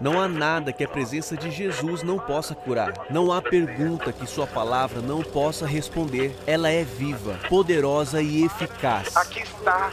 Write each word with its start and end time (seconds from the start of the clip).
Não 0.00 0.18
há 0.18 0.26
nada 0.26 0.72
que 0.72 0.82
a 0.82 0.88
presença 0.88 1.36
de 1.36 1.50
Jesus 1.50 2.02
não 2.02 2.18
possa 2.18 2.54
curar. 2.54 2.94
Não 3.10 3.30
há 3.30 3.42
pergunta 3.42 4.10
que 4.10 4.26
Sua 4.26 4.46
palavra 4.46 5.02
não 5.02 5.22
possa 5.22 5.66
responder. 5.66 6.34
Ela 6.46 6.70
é 6.70 6.82
viva, 6.82 7.38
poderosa 7.50 8.22
e 8.22 8.44
eficaz. 8.44 9.14
Aqui 9.14 9.40
está 9.40 9.92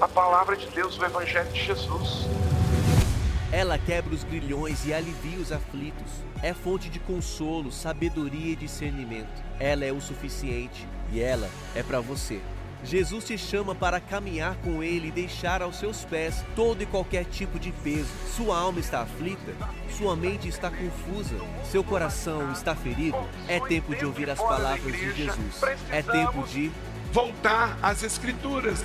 a 0.00 0.06
palavra 0.06 0.56
de 0.56 0.68
Deus, 0.68 0.96
o 0.96 1.04
Evangelho 1.04 1.50
de 1.50 1.60
Jesus. 1.60 2.28
Ela 3.50 3.76
quebra 3.78 4.14
os 4.14 4.22
grilhões 4.22 4.86
e 4.86 4.94
alivia 4.94 5.40
os 5.40 5.50
aflitos. 5.50 6.12
É 6.40 6.54
fonte 6.54 6.88
de 6.88 7.00
consolo, 7.00 7.72
sabedoria 7.72 8.52
e 8.52 8.56
discernimento. 8.56 9.42
Ela 9.58 9.84
é 9.84 9.90
o 9.90 10.00
suficiente 10.00 10.86
e 11.10 11.20
ela 11.20 11.50
é 11.74 11.82
para 11.82 11.98
você. 11.98 12.40
Jesus 12.84 13.24
te 13.24 13.38
chama 13.38 13.74
para 13.74 14.00
caminhar 14.00 14.56
com 14.56 14.82
Ele 14.82 15.08
e 15.08 15.12
deixar 15.12 15.62
aos 15.62 15.76
seus 15.76 16.04
pés 16.04 16.44
todo 16.56 16.82
e 16.82 16.86
qualquer 16.86 17.24
tipo 17.24 17.58
de 17.58 17.70
peso. 17.70 18.10
Sua 18.36 18.58
alma 18.58 18.80
está 18.80 19.02
aflita? 19.02 19.52
Sua 19.96 20.16
mente 20.16 20.48
está 20.48 20.70
confusa? 20.70 21.36
Seu 21.70 21.84
coração 21.84 22.50
está 22.52 22.74
ferido? 22.74 23.16
É 23.46 23.60
tempo 23.60 23.94
de 23.94 24.04
ouvir 24.04 24.28
as 24.28 24.38
palavras 24.38 24.92
de 24.92 25.12
Jesus. 25.12 25.62
É 25.90 26.02
tempo 26.02 26.46
de 26.48 26.70
voltar 27.12 27.78
às 27.82 28.02
Escrituras. 28.02 28.84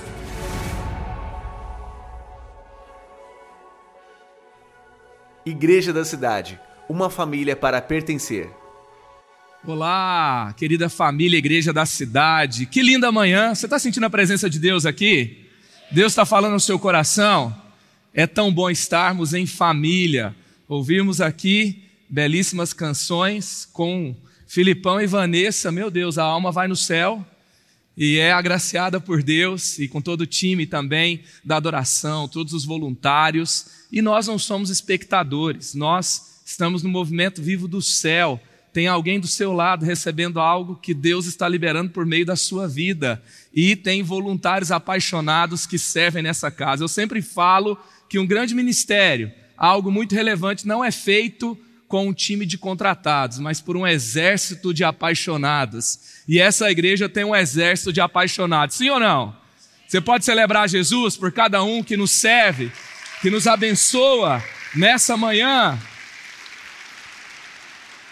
Igreja 5.45 5.91
da 5.91 6.05
Cidade 6.05 6.59
uma 6.89 7.09
família 7.09 7.55
para 7.55 7.81
pertencer. 7.81 8.49
Olá, 9.67 10.53
querida 10.55 10.87
família, 10.87 11.37
igreja 11.37 11.73
da 11.73 11.85
cidade. 11.85 12.65
Que 12.65 12.81
linda 12.81 13.11
manhã. 13.11 13.53
Você 13.53 13.65
está 13.65 13.77
sentindo 13.77 14.05
a 14.05 14.09
presença 14.09 14.49
de 14.49 14.59
Deus 14.59 14.85
aqui? 14.85 15.45
Deus 15.91 16.13
está 16.13 16.25
falando 16.25 16.53
no 16.53 16.59
seu 16.61 16.79
coração? 16.79 17.53
É 18.13 18.25
tão 18.25 18.49
bom 18.49 18.69
estarmos 18.69 19.33
em 19.33 19.45
família. 19.45 20.33
Ouvirmos 20.69 21.19
aqui 21.19 21.83
belíssimas 22.07 22.71
canções 22.71 23.67
com 23.73 24.15
Filipão 24.47 25.01
e 25.01 25.05
Vanessa. 25.05 25.69
Meu 25.69 25.91
Deus, 25.91 26.17
a 26.17 26.23
alma 26.23 26.49
vai 26.49 26.69
no 26.69 26.75
céu 26.77 27.27
e 27.97 28.19
é 28.19 28.31
agraciada 28.31 29.01
por 29.01 29.21
Deus 29.21 29.79
e 29.79 29.89
com 29.89 29.99
todo 29.99 30.21
o 30.21 30.25
time 30.25 30.65
também 30.65 31.23
da 31.43 31.57
adoração, 31.57 32.25
todos 32.25 32.53
os 32.53 32.63
voluntários. 32.63 33.65
E 33.91 34.01
nós 34.01 34.27
não 34.27 34.39
somos 34.39 34.69
espectadores, 34.69 35.73
nós 35.73 36.39
estamos 36.45 36.83
no 36.83 36.89
movimento 36.89 37.41
vivo 37.41 37.67
do 37.67 37.81
céu 37.81 38.41
tem 38.77 38.85
alguém 38.85 39.19
do 39.19 39.25
seu 39.25 39.53
lado 39.53 39.83
recebendo 39.83 40.39
algo 40.39 40.75
que 40.75 40.93
Deus 40.93 41.25
está 41.25 41.49
liberando 41.49 41.89
por 41.89 42.05
meio 42.05 42.23
da 42.23 42.35
sua 42.35 42.67
vida. 42.67 43.19
E 43.51 43.75
tem 43.75 44.03
voluntários 44.03 44.71
apaixonados 44.71 45.65
que 45.65 45.79
servem 45.79 46.21
nessa 46.21 46.51
casa. 46.51 46.83
Eu 46.83 46.87
sempre 46.87 47.19
falo 47.23 47.75
que 48.07 48.19
um 48.19 48.27
grande 48.27 48.53
ministério, 48.53 49.31
algo 49.57 49.91
muito 49.91 50.13
relevante, 50.13 50.67
não 50.67 50.85
é 50.85 50.91
feito 50.91 51.57
com 51.87 52.07
um 52.07 52.13
time 52.13 52.45
de 52.45 52.55
contratados, 52.55 53.39
mas 53.39 53.59
por 53.59 53.75
um 53.75 53.87
exército 53.87 54.71
de 54.71 54.83
apaixonados. 54.83 56.21
E 56.27 56.39
essa 56.39 56.69
igreja 56.69 57.09
tem 57.09 57.23
um 57.23 57.35
exército 57.35 57.91
de 57.91 57.99
apaixonados, 57.99 58.75
sim 58.75 58.91
ou 58.91 58.99
não? 58.99 59.35
Você 59.87 59.99
pode 59.99 60.23
celebrar 60.23 60.69
Jesus 60.69 61.17
por 61.17 61.31
cada 61.31 61.63
um 61.63 61.81
que 61.81 61.97
nos 61.97 62.11
serve, 62.11 62.71
que 63.23 63.31
nos 63.31 63.47
abençoa 63.47 64.39
nessa 64.75 65.17
manhã. 65.17 65.79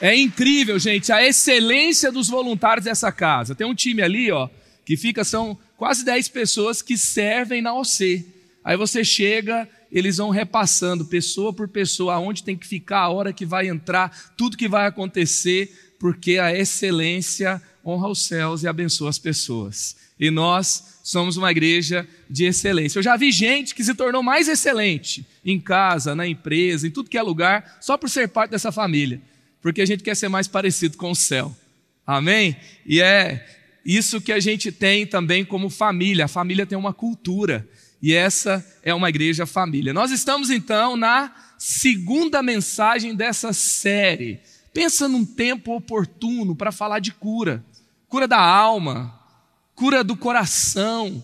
É 0.02 0.14
incrível, 0.14 0.78
gente, 0.78 1.12
a 1.12 1.26
excelência 1.26 2.12
dos 2.12 2.28
voluntários 2.28 2.84
dessa 2.84 3.12
casa. 3.12 3.56
Tem 3.56 3.66
um 3.66 3.76
time 3.76 4.02
ali, 4.02 4.30
ó, 4.30 4.50
que 4.86 4.98
fica, 4.98 5.24
são 5.24 5.58
quase 5.78 6.04
10 6.04 6.28
pessoas 6.30 6.82
que 6.82 6.98
servem 6.98 7.62
na 7.62 7.74
OC. 7.74 8.26
Aí 8.64 8.76
você 8.76 9.06
chega, 9.06 9.68
eles 9.90 10.18
vão 10.18 10.32
repassando, 10.32 11.06
pessoa 11.06 11.54
por 11.54 11.70
pessoa, 11.70 12.16
aonde 12.16 12.44
tem 12.44 12.58
que 12.58 12.68
ficar, 12.68 13.00
a 13.02 13.10
hora 13.10 13.32
que 13.32 13.46
vai 13.46 13.70
entrar, 13.70 14.34
tudo 14.36 14.58
que 14.58 14.68
vai 14.68 14.86
acontecer, 14.86 15.94
porque 15.98 16.40
a 16.40 16.54
excelência 16.54 17.62
honra 17.86 18.10
os 18.10 18.26
céus 18.26 18.64
e 18.64 18.68
abençoa 18.68 19.10
as 19.10 19.20
pessoas. 19.20 19.96
E 20.20 20.30
nós 20.30 21.00
somos 21.04 21.38
uma 21.38 21.52
igreja 21.52 22.08
de 22.30 22.46
excelência. 22.46 23.00
Eu 23.00 23.04
já 23.04 23.16
vi 23.16 23.32
gente 23.32 23.74
que 23.74 23.84
se 23.84 23.94
tornou 23.94 24.24
mais 24.24 24.50
excelente 24.50 25.26
em 25.46 25.60
casa, 25.60 26.16
na 26.16 26.28
empresa, 26.28 26.86
em 26.86 26.92
tudo 26.92 27.10
que 27.10 27.18
é 27.18 27.22
lugar, 27.22 27.78
só 27.80 27.98
por 27.98 28.10
ser 28.10 28.28
parte 28.28 28.52
dessa 28.52 28.74
família 28.74 29.22
porque 29.66 29.82
a 29.82 29.86
gente 29.88 30.04
quer 30.04 30.16
ser 30.16 30.30
mais 30.30 30.48
parecido 30.48 30.96
com 30.96 31.10
o 31.10 31.16
céu. 31.16 31.52
Amém? 32.06 32.56
E 32.86 33.02
é 33.02 33.44
isso 33.84 34.22
que 34.22 34.32
a 34.32 34.40
gente 34.40 34.72
tem 34.72 35.08
também 35.08 35.44
como 35.44 35.72
família. 35.72 36.26
A 36.26 36.28
família 36.28 36.68
tem 36.68 36.78
uma 36.78 36.94
cultura. 36.94 37.68
E 38.00 38.14
essa 38.14 38.64
é 38.84 38.94
uma 38.94 39.10
igreja 39.10 39.48
família. 39.48 39.92
Nós 39.92 40.12
estamos 40.12 40.52
então 40.52 40.96
na 40.96 41.34
segunda 41.58 42.44
mensagem 42.44 43.16
dessa 43.16 43.52
série. 43.54 44.40
Pensa 44.72 45.08
num 45.08 45.26
tempo 45.26 45.76
oportuno 45.76 46.56
para 46.56 46.72
falar 46.72 47.00
de 47.00 47.12
cura. 47.12 47.66
Cura 48.08 48.28
da 48.28 48.40
alma, 48.40 49.20
cura 49.74 50.04
do 50.04 50.16
coração, 50.16 51.24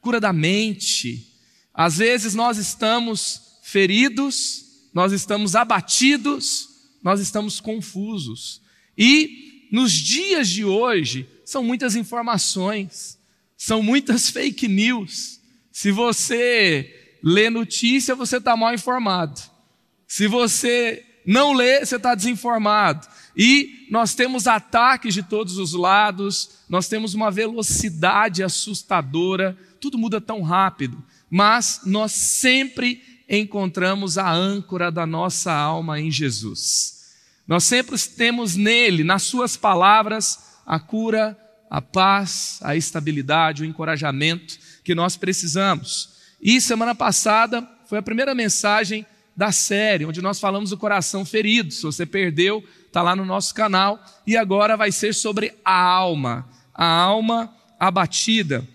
cura 0.00 0.18
da 0.18 0.32
mente. 0.32 1.30
Às 1.74 1.98
vezes 1.98 2.34
nós 2.34 2.56
estamos 2.56 3.58
feridos, 3.62 4.64
nós 4.94 5.12
estamos 5.12 5.54
abatidos, 5.54 6.74
nós 7.06 7.20
estamos 7.20 7.60
confusos. 7.60 8.60
E 8.98 9.68
nos 9.70 9.92
dias 9.92 10.48
de 10.48 10.64
hoje, 10.64 11.24
são 11.44 11.62
muitas 11.62 11.94
informações, 11.94 13.16
são 13.56 13.80
muitas 13.80 14.28
fake 14.28 14.66
news. 14.66 15.38
Se 15.70 15.92
você 15.92 17.16
lê 17.22 17.48
notícia, 17.48 18.16
você 18.16 18.38
está 18.38 18.56
mal 18.56 18.74
informado. 18.74 19.40
Se 20.04 20.26
você 20.26 21.06
não 21.24 21.52
lê, 21.52 21.78
você 21.78 21.94
está 21.94 22.12
desinformado. 22.12 23.06
E 23.36 23.86
nós 23.88 24.16
temos 24.16 24.48
ataques 24.48 25.14
de 25.14 25.22
todos 25.22 25.58
os 25.58 25.74
lados, 25.74 26.58
nós 26.68 26.88
temos 26.88 27.14
uma 27.14 27.30
velocidade 27.30 28.42
assustadora, 28.42 29.56
tudo 29.80 29.96
muda 29.96 30.20
tão 30.20 30.42
rápido, 30.42 31.00
mas 31.30 31.82
nós 31.86 32.10
sempre 32.10 33.00
encontramos 33.28 34.18
a 34.18 34.28
âncora 34.28 34.90
da 34.90 35.06
nossa 35.06 35.52
alma 35.52 36.00
em 36.00 36.10
Jesus. 36.10 36.95
Nós 37.46 37.64
sempre 37.64 37.96
temos 37.98 38.56
nele, 38.56 39.04
nas 39.04 39.22
suas 39.22 39.56
palavras, 39.56 40.56
a 40.66 40.80
cura, 40.80 41.38
a 41.70 41.80
paz, 41.80 42.58
a 42.62 42.74
estabilidade, 42.74 43.62
o 43.62 43.66
encorajamento 43.66 44.58
que 44.82 44.94
nós 44.94 45.16
precisamos. 45.16 46.16
E 46.40 46.60
semana 46.60 46.94
passada 46.94 47.66
foi 47.86 47.98
a 47.98 48.02
primeira 48.02 48.34
mensagem 48.34 49.06
da 49.36 49.52
série, 49.52 50.06
onde 50.06 50.22
nós 50.22 50.40
falamos 50.40 50.70
do 50.70 50.78
coração 50.78 51.24
ferido. 51.24 51.72
Se 51.72 51.82
você 51.82 52.06
perdeu, 52.06 52.64
está 52.86 53.02
lá 53.02 53.14
no 53.14 53.24
nosso 53.24 53.54
canal. 53.54 54.02
E 54.26 54.36
agora 54.36 54.76
vai 54.76 54.90
ser 54.90 55.14
sobre 55.14 55.54
a 55.64 55.78
alma, 55.78 56.48
a 56.74 56.86
alma 56.86 57.54
abatida. 57.78 58.66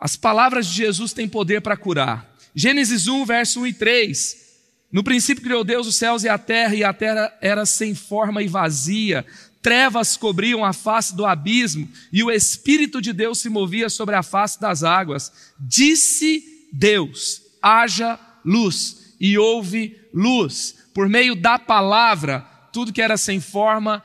As 0.00 0.14
palavras 0.14 0.66
de 0.66 0.74
Jesus 0.74 1.12
têm 1.12 1.28
poder 1.28 1.62
para 1.62 1.76
curar. 1.76 2.28
Gênesis 2.54 3.08
1, 3.08 3.24
verso 3.24 3.60
1 3.60 3.66
e 3.66 3.72
3. 3.72 4.47
No 4.90 5.04
princípio 5.04 5.42
criou 5.42 5.62
Deus 5.62 5.86
os 5.86 5.96
céus 5.96 6.24
e 6.24 6.28
a 6.28 6.38
terra, 6.38 6.74
e 6.74 6.82
a 6.82 6.92
terra 6.92 7.32
era 7.40 7.66
sem 7.66 7.94
forma 7.94 8.42
e 8.42 8.48
vazia. 8.48 9.24
Trevas 9.60 10.16
cobriam 10.16 10.64
a 10.64 10.72
face 10.72 11.14
do 11.14 11.26
abismo, 11.26 11.88
e 12.12 12.22
o 12.22 12.30
Espírito 12.30 13.00
de 13.00 13.12
Deus 13.12 13.38
se 13.38 13.50
movia 13.50 13.90
sobre 13.90 14.14
a 14.14 14.22
face 14.22 14.58
das 14.60 14.82
águas. 14.82 15.30
Disse 15.60 16.42
Deus: 16.72 17.42
haja 17.62 18.18
luz, 18.44 19.14
e 19.20 19.36
houve 19.36 19.96
luz. 20.12 20.76
Por 20.94 21.08
meio 21.08 21.36
da 21.36 21.58
palavra, 21.58 22.40
tudo 22.72 22.92
que 22.92 23.02
era 23.02 23.16
sem 23.16 23.40
forma, 23.40 24.02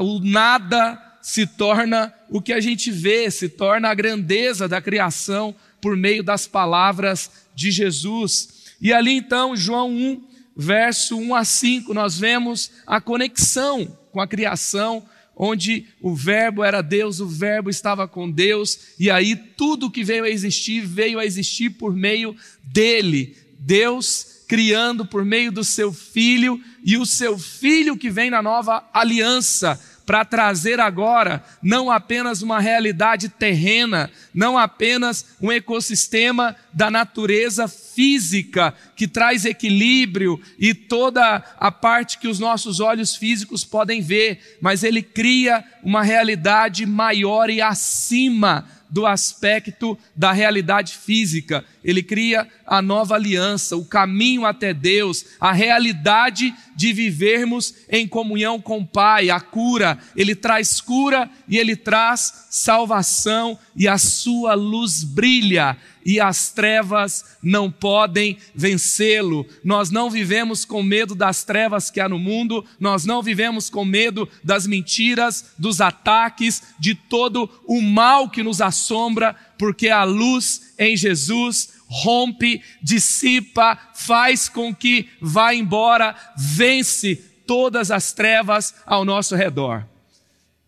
o 0.00 0.20
nada 0.20 1.02
se 1.22 1.46
torna 1.46 2.12
o 2.28 2.42
que 2.42 2.52
a 2.52 2.60
gente 2.60 2.90
vê, 2.90 3.30
se 3.30 3.48
torna 3.48 3.88
a 3.88 3.94
grandeza 3.94 4.68
da 4.68 4.80
criação 4.80 5.54
por 5.80 5.96
meio 5.96 6.22
das 6.22 6.46
palavras 6.46 7.30
de 7.54 7.70
Jesus. 7.70 8.57
E 8.80 8.92
ali 8.92 9.12
então, 9.12 9.56
João 9.56 9.90
1, 9.90 10.22
verso 10.56 11.16
1 11.16 11.34
a 11.34 11.44
5, 11.44 11.94
nós 11.94 12.18
vemos 12.18 12.70
a 12.86 13.00
conexão 13.00 13.98
com 14.12 14.20
a 14.20 14.26
criação, 14.26 15.04
onde 15.36 15.86
o 16.00 16.14
Verbo 16.14 16.64
era 16.64 16.82
Deus, 16.82 17.20
o 17.20 17.26
Verbo 17.26 17.70
estava 17.70 18.08
com 18.08 18.28
Deus, 18.30 18.94
e 18.98 19.10
aí 19.10 19.36
tudo 19.36 19.90
que 19.90 20.02
veio 20.02 20.24
a 20.24 20.30
existir, 20.30 20.80
veio 20.80 21.18
a 21.18 21.24
existir 21.24 21.70
por 21.70 21.94
meio 21.94 22.34
dele. 22.62 23.36
Deus 23.58 24.38
criando 24.48 25.04
por 25.04 25.24
meio 25.24 25.52
do 25.52 25.62
seu 25.62 25.92
filho, 25.92 26.60
e 26.82 26.96
o 26.96 27.04
seu 27.04 27.38
filho 27.38 27.96
que 27.96 28.08
vem 28.08 28.30
na 28.30 28.42
nova 28.42 28.88
aliança, 28.94 29.78
para 30.08 30.24
trazer 30.24 30.80
agora 30.80 31.44
não 31.62 31.90
apenas 31.90 32.40
uma 32.40 32.58
realidade 32.58 33.28
terrena, 33.28 34.10
não 34.32 34.56
apenas 34.56 35.36
um 35.38 35.52
ecossistema 35.52 36.56
da 36.72 36.90
natureza 36.90 37.68
física 37.68 38.72
que 38.96 39.06
traz 39.06 39.44
equilíbrio 39.44 40.40
e 40.58 40.72
toda 40.72 41.44
a 41.60 41.70
parte 41.70 42.16
que 42.16 42.26
os 42.26 42.38
nossos 42.38 42.80
olhos 42.80 43.16
físicos 43.16 43.66
podem 43.66 44.00
ver, 44.00 44.56
mas 44.62 44.82
ele 44.82 45.02
cria 45.02 45.62
uma 45.82 46.02
realidade 46.02 46.86
maior 46.86 47.50
e 47.50 47.60
acima 47.60 48.64
do 48.90 49.06
aspecto 49.06 49.98
da 50.16 50.32
realidade 50.32 50.94
física. 50.94 51.64
ele 51.84 52.02
cria 52.02 52.46
a 52.66 52.82
nova 52.82 53.14
aliança, 53.14 53.76
o 53.76 53.84
caminho 53.84 54.44
até 54.44 54.74
Deus, 54.74 55.24
a 55.40 55.52
realidade 55.52 56.54
de 56.76 56.92
vivermos 56.92 57.74
em 57.88 58.06
comunhão 58.06 58.60
com 58.60 58.78
o 58.78 58.86
Pai, 58.86 59.30
a 59.30 59.40
cura. 59.40 59.98
Ele 60.14 60.34
traz 60.34 60.80
cura 60.80 61.30
e 61.48 61.56
ele 61.56 61.76
traz 61.76 62.46
salvação, 62.50 63.58
e 63.74 63.86
a 63.88 63.96
sua 63.96 64.54
luz 64.54 65.02
brilha 65.02 65.76
e 66.08 66.18
as 66.18 66.48
trevas 66.48 67.36
não 67.42 67.70
podem 67.70 68.38
vencê-lo. 68.54 69.46
Nós 69.62 69.90
não 69.90 70.08
vivemos 70.08 70.64
com 70.64 70.82
medo 70.82 71.14
das 71.14 71.44
trevas 71.44 71.90
que 71.90 72.00
há 72.00 72.08
no 72.08 72.18
mundo, 72.18 72.64
nós 72.80 73.04
não 73.04 73.22
vivemos 73.22 73.68
com 73.68 73.84
medo 73.84 74.26
das 74.42 74.66
mentiras, 74.66 75.52
dos 75.58 75.82
ataques, 75.82 76.62
de 76.78 76.94
todo 76.94 77.50
o 77.66 77.82
mal 77.82 78.30
que 78.30 78.42
nos 78.42 78.62
assombra, 78.62 79.36
porque 79.58 79.90
a 79.90 80.02
luz 80.04 80.72
em 80.78 80.96
Jesus 80.96 81.74
rompe, 81.86 82.62
dissipa, 82.82 83.78
faz 83.94 84.48
com 84.48 84.74
que 84.74 85.10
vá 85.20 85.52
embora, 85.52 86.16
vence 86.38 87.16
todas 87.46 87.90
as 87.90 88.14
trevas 88.14 88.74
ao 88.86 89.04
nosso 89.04 89.36
redor. 89.36 89.86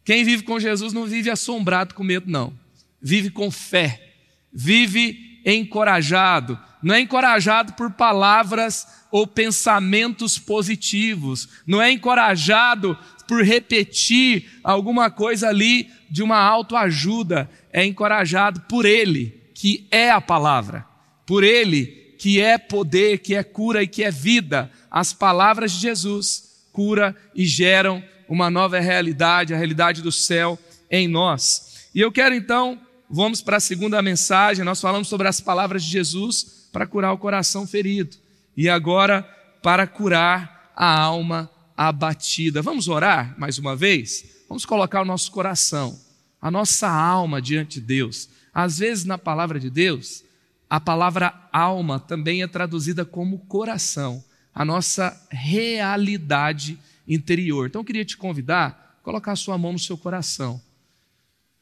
Quem 0.05 0.23
vive 0.23 0.43
com 0.43 0.61
Jesus 0.61 0.93
não 0.93 1.07
vive 1.07 1.31
assombrado 1.31 1.95
com 1.95 2.05
medo, 2.05 2.31
não. 2.31 2.53
Vive 3.01 3.31
com 3.31 3.51
fé, 3.51 4.13
vive 4.53 5.30
encorajado. 5.45 6.59
Não 6.83 6.95
é 6.95 7.01
encorajado 7.01 7.75
por 7.75 7.91
palavras 7.93 8.87
ou 9.11 9.27
pensamentos 9.27 10.39
positivos. 10.39 11.49
Não 11.67 11.81
é 11.81 11.91
encorajado 11.91 12.97
por 13.29 13.45
repetir 13.45 14.61
alguma 14.65 15.11
coisa 15.11 15.49
ali 15.49 15.91
de 16.11 16.23
uma 16.23 16.39
autoajuda. 16.39 17.51
É 17.73 17.85
encorajado 17.85 18.61
por 18.63 18.85
Ele, 18.85 19.41
que 19.55 19.87
é 19.91 20.11
a 20.11 20.21
palavra. 20.21 20.87
Por 21.27 21.45
Ele, 21.45 22.15
que 22.19 22.41
é 22.41 22.59
poder, 22.59 23.19
que 23.19 23.35
é 23.35 23.43
cura 23.43 23.83
e 23.83 23.89
que 23.89 24.03
é 24.03 24.11
vida. 24.11 24.71
As 24.91 25.13
palavras 25.13 25.73
de 25.73 25.81
Jesus 25.81 26.67
cura 26.73 27.15
e 27.35 27.45
geram 27.45 28.03
uma 28.29 28.51
nova 28.51 28.79
realidade, 28.79 29.53
a 29.53 29.57
realidade 29.57 30.03
do 30.03 30.13
céu 30.13 30.59
em 30.91 31.09
nós. 31.09 31.89
E 31.95 32.01
eu 32.01 32.13
quero 32.13 32.35
então 32.35 32.79
Vamos 33.13 33.43
para 33.43 33.57
a 33.57 33.61
segunda 33.61 34.01
mensagem. 34.01 34.65
Nós 34.65 34.81
falamos 34.81 35.09
sobre 35.09 35.27
as 35.27 35.41
palavras 35.41 35.83
de 35.83 35.91
Jesus 35.91 36.69
para 36.73 36.87
curar 36.87 37.13
o 37.13 37.19
coração 37.19 37.67
ferido. 37.67 38.17
E 38.57 38.69
agora, 38.69 39.23
para 39.61 39.85
curar 39.85 40.73
a 40.77 40.97
alma 40.97 41.51
abatida. 41.77 42.63
Vamos 42.63 42.87
orar 42.87 43.35
mais 43.37 43.59
uma 43.59 43.75
vez? 43.75 44.45
Vamos 44.49 44.65
colocar 44.65 45.03
o 45.03 45.05
nosso 45.05 45.33
coração, 45.33 45.99
a 46.41 46.53
nossa 46.53 46.89
alma 46.89 47.43
diante 47.43 47.81
de 47.81 47.87
Deus. 47.87 48.29
Às 48.55 48.79
vezes, 48.79 49.05
na 49.05 49.19
palavra 49.19 49.59
de 49.59 49.71
Deus, 49.71 50.23
a 50.69 50.79
palavra 50.79 51.35
alma 51.53 51.99
também 51.99 52.43
é 52.43 52.47
traduzida 52.47 53.05
como 53.05 53.41
coração, 53.41 54.23
a 54.55 54.65
nossa 54.65 55.21
realidade 55.31 56.79
interior. 57.09 57.67
Então, 57.67 57.81
eu 57.81 57.85
queria 57.85 58.05
te 58.05 58.17
convidar 58.17 58.99
a 59.01 59.05
colocar 59.05 59.33
a 59.33 59.37
sua 59.37 59.59
mão 59.59 59.73
no 59.73 59.79
seu 59.81 59.99
coração 59.99 60.61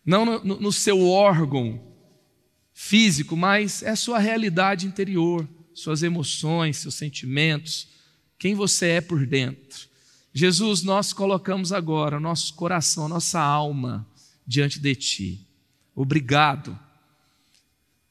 não 0.08 0.24
no, 0.24 0.58
no 0.58 0.72
seu 0.72 1.06
órgão 1.06 1.78
físico, 2.72 3.36
mas 3.36 3.82
é 3.82 3.90
a 3.90 3.96
sua 3.96 4.18
realidade 4.18 4.86
interior, 4.86 5.46
suas 5.74 6.02
emoções, 6.02 6.78
seus 6.78 6.94
sentimentos, 6.94 7.88
quem 8.38 8.54
você 8.54 8.88
é 8.88 9.00
por 9.02 9.26
dentro. 9.26 9.86
Jesus, 10.32 10.82
nós 10.82 11.12
colocamos 11.12 11.74
agora 11.74 12.18
nosso 12.18 12.54
coração, 12.54 13.06
nossa 13.06 13.38
alma 13.38 14.08
diante 14.46 14.80
de 14.80 14.94
Ti. 14.94 15.46
Obrigado, 15.94 16.78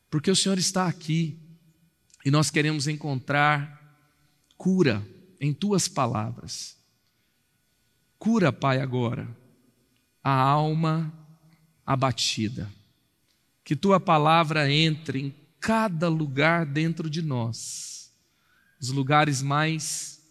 porque 0.07 0.29
o 0.29 0.35
Senhor 0.35 0.59
está 0.59 0.85
aqui 0.85 1.35
e 2.23 2.29
nós 2.29 2.51
queremos 2.51 2.88
encontrar 2.88 3.97
cura 4.55 5.03
em 5.41 5.51
Tuas 5.51 5.88
palavras. 5.88 6.77
Cura, 8.19 8.53
Pai, 8.53 8.81
agora 8.81 9.27
a 10.23 10.31
alma 10.31 11.11
abatida. 11.88 12.69
Que 13.63 13.74
tua 13.74 13.98
palavra 13.98 14.69
entre 14.72 15.19
em 15.22 15.36
cada 15.57 16.10
lugar 16.10 16.66
dentro 16.66 17.10
de 17.10 17.22
nós, 17.22 18.12
os 18.80 18.89
lugares 18.89 19.42
mais 19.42 20.22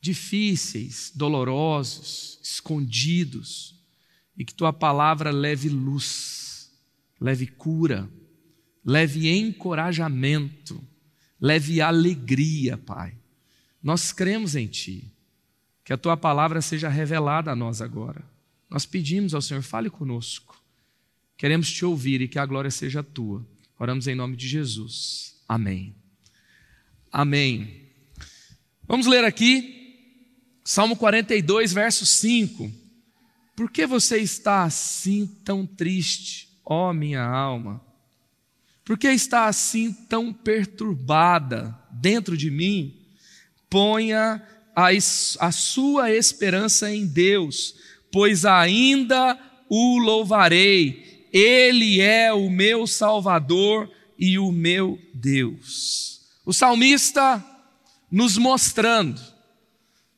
difíceis, 0.00 1.12
dolorosos, 1.14 2.40
escondidos, 2.42 3.76
e 4.36 4.44
que 4.44 4.54
tua 4.54 4.72
palavra 4.72 5.30
leve 5.30 5.68
luz, 5.68 6.70
leve 7.20 7.46
cura, 7.46 8.08
leve 8.84 9.28
encorajamento, 9.28 10.82
leve 11.40 11.80
alegria, 11.80 12.76
Pai. 12.76 13.16
Nós 13.82 14.12
cremos 14.12 14.54
em 14.54 14.66
Ti, 14.66 15.12
que 15.84 15.92
a 15.92 15.96
tua 15.96 16.16
palavra 16.16 16.60
seja 16.60 16.88
revelada 16.88 17.50
a 17.50 17.56
nós 17.56 17.80
agora 17.80 18.37
nós 18.70 18.84
pedimos 18.84 19.34
ao 19.34 19.42
Senhor, 19.42 19.62
fale 19.62 19.88
conosco. 19.88 20.62
Queremos 21.36 21.72
te 21.72 21.84
ouvir 21.84 22.20
e 22.20 22.28
que 22.28 22.38
a 22.38 22.44
glória 22.44 22.70
seja 22.70 23.02
tua. 23.02 23.46
Oramos 23.78 24.06
em 24.06 24.14
nome 24.14 24.36
de 24.36 24.48
Jesus. 24.48 25.36
Amém. 25.48 25.94
Amém. 27.10 27.88
Vamos 28.86 29.06
ler 29.06 29.24
aqui, 29.24 29.96
Salmo 30.64 30.96
42, 30.96 31.72
verso 31.72 32.04
5. 32.04 32.70
Por 33.56 33.70
que 33.70 33.86
você 33.86 34.18
está 34.18 34.64
assim 34.64 35.26
tão 35.44 35.66
triste, 35.66 36.48
ó 36.64 36.92
minha 36.92 37.22
alma? 37.22 37.84
Por 38.84 38.98
que 38.98 39.08
está 39.08 39.46
assim 39.46 39.92
tão 39.92 40.32
perturbada 40.32 41.78
dentro 41.90 42.36
de 42.36 42.50
mim? 42.50 43.06
Ponha 43.68 44.42
a, 44.74 44.88
a 45.40 45.52
sua 45.52 46.10
esperança 46.12 46.90
em 46.90 47.06
Deus 47.06 47.74
pois 48.12 48.44
ainda 48.44 49.38
o 49.68 49.98
louvarei, 49.98 51.28
ele 51.32 52.00
é 52.00 52.32
o 52.32 52.48
meu 52.48 52.86
Salvador 52.86 53.90
e 54.18 54.38
o 54.38 54.50
meu 54.50 54.98
Deus. 55.14 56.20
O 56.44 56.52
salmista 56.52 57.44
nos 58.10 58.38
mostrando 58.38 59.20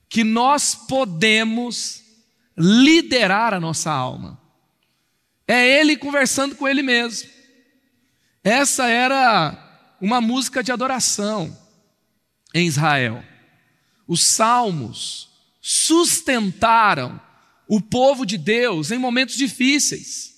que 0.09 0.25
nós 0.25 0.75
podemos 0.75 2.03
liderar 2.57 3.55
a 3.55 3.61
nossa 3.61 3.91
alma. 3.91 4.41
É 5.47 5.81
ele 5.81 5.97
conversando 5.97 6.55
com 6.55 6.69
ele 6.69 6.83
mesmo. 6.83 7.29
Essa 8.43 8.89
era 8.89 9.97
uma 10.01 10.21
música 10.21 10.63
de 10.63 10.73
adoração 10.73 11.57
em 12.55 12.67
Israel. 12.67 13.23
Os 14.07 14.25
salmos 14.25 15.31
sustentaram 15.61 17.21
o 17.71 17.81
povo 17.81 18.27
de 18.27 18.37
Deus 18.37 18.91
em 18.91 18.99
momentos 18.99 19.37
difíceis. 19.37 20.35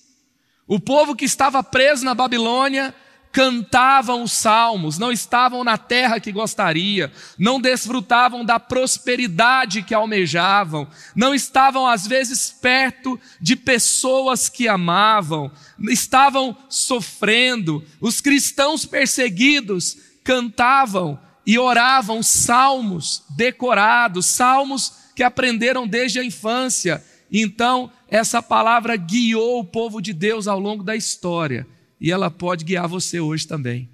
O 0.67 0.79
povo 0.79 1.15
que 1.15 1.25
estava 1.25 1.63
preso 1.63 2.05
na 2.05 2.13
Babilônia 2.13 2.93
cantavam 3.31 4.21
os 4.21 4.31
salmos, 4.31 4.99
não 4.99 5.11
estavam 5.11 5.63
na 5.63 5.75
terra 5.75 6.19
que 6.19 6.31
gostaria, 6.31 7.11
não 7.35 7.59
desfrutavam 7.59 8.45
da 8.45 8.59
prosperidade 8.59 9.81
que 9.81 9.95
almejavam, 9.95 10.87
não 11.15 11.33
estavam 11.33 11.87
às 11.87 12.05
vezes 12.05 12.51
perto 12.51 13.19
de 13.41 13.55
pessoas 13.55 14.47
que 14.47 14.67
amavam, 14.67 15.51
estavam 15.89 16.55
sofrendo. 16.69 17.83
Os 17.99 18.21
cristãos 18.21 18.85
perseguidos 18.85 19.97
cantavam 20.23 21.19
e 21.47 21.57
oravam 21.57 22.21
salmos 22.21 23.23
decorados, 23.35 24.27
salmos 24.27 25.01
que 25.15 25.23
aprenderam 25.23 25.87
desde 25.87 26.19
a 26.19 26.23
infância 26.23 27.03
então, 27.41 27.91
essa 28.07 28.43
palavra 28.43 28.95
guiou 28.95 29.59
o 29.59 29.65
povo 29.65 29.99
de 29.99 30.13
Deus 30.13 30.47
ao 30.47 30.59
longo 30.59 30.83
da 30.83 30.95
história 30.95 31.65
e 31.99 32.11
ela 32.11 32.29
pode 32.29 32.63
guiar 32.63 32.87
você 32.87 33.19
hoje 33.19 33.47
também. 33.47 33.89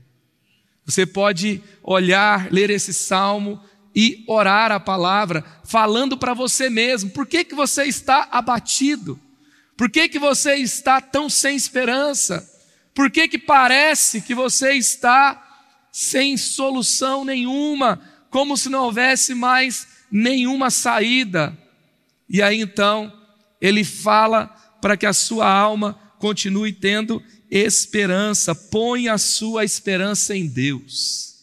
Você 0.86 1.06
pode 1.06 1.64
olhar, 1.82 2.52
ler 2.52 2.70
esse 2.70 2.94
salmo 2.94 3.62
e 3.96 4.26
orar 4.28 4.74
a 4.74 4.80
palavra, 4.80 5.46
falando 5.64 6.18
para 6.18 6.34
você 6.34 6.70
mesmo: 6.70 7.12
por 7.12 7.26
que, 7.26 7.46
que 7.46 7.56
você 7.56 7.86
está 7.86 8.28
abatido? 8.30 9.18
Por 9.78 9.90
que, 9.90 10.10
que 10.10 10.20
você 10.20 10.56
está 10.56 11.00
tão 11.00 11.30
sem 11.30 11.56
esperança? 11.56 12.46
Por 12.94 13.10
que, 13.10 13.30
que 13.30 13.38
parece 13.38 14.20
que 14.20 14.36
você 14.36 14.74
está 14.74 15.64
sem 15.92 16.36
solução 16.36 17.24
nenhuma, 17.24 18.02
como 18.30 18.58
se 18.58 18.68
não 18.68 18.84
houvesse 18.84 19.34
mais 19.34 19.88
nenhuma 20.12 20.70
saída? 20.70 21.58
E 22.28 22.42
aí 22.42 22.60
então 22.60 23.19
ele 23.62 23.84
fala 23.84 24.48
para 24.82 24.96
que 24.96 25.06
a 25.06 25.14
sua 25.14 25.52
alma 25.52 26.00
continue 26.18 26.72
tendo 26.72 27.22
esperança, 27.50 28.54
põe 28.54 29.08
a 29.08 29.18
sua 29.18 29.64
esperança 29.64 30.36
em 30.36 30.48
Deus. 30.48 31.36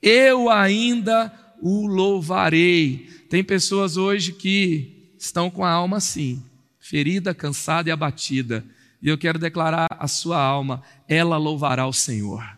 Eu 0.00 0.48
ainda 0.48 1.32
o 1.60 1.86
louvarei. 1.86 3.08
Tem 3.28 3.42
pessoas 3.42 3.96
hoje 3.96 4.32
que 4.32 5.12
estão 5.18 5.50
com 5.50 5.64
a 5.64 5.70
alma 5.70 5.96
assim, 5.96 6.42
ferida, 6.78 7.34
cansada 7.34 7.88
e 7.88 7.92
abatida, 7.92 8.64
E 9.00 9.08
eu 9.08 9.16
quero 9.16 9.38
declarar 9.38 9.86
a 9.90 10.08
sua 10.08 10.42
alma, 10.42 10.82
ela 11.08 11.36
louvará 11.36 11.86
o 11.86 11.92
Senhor. 11.92 12.57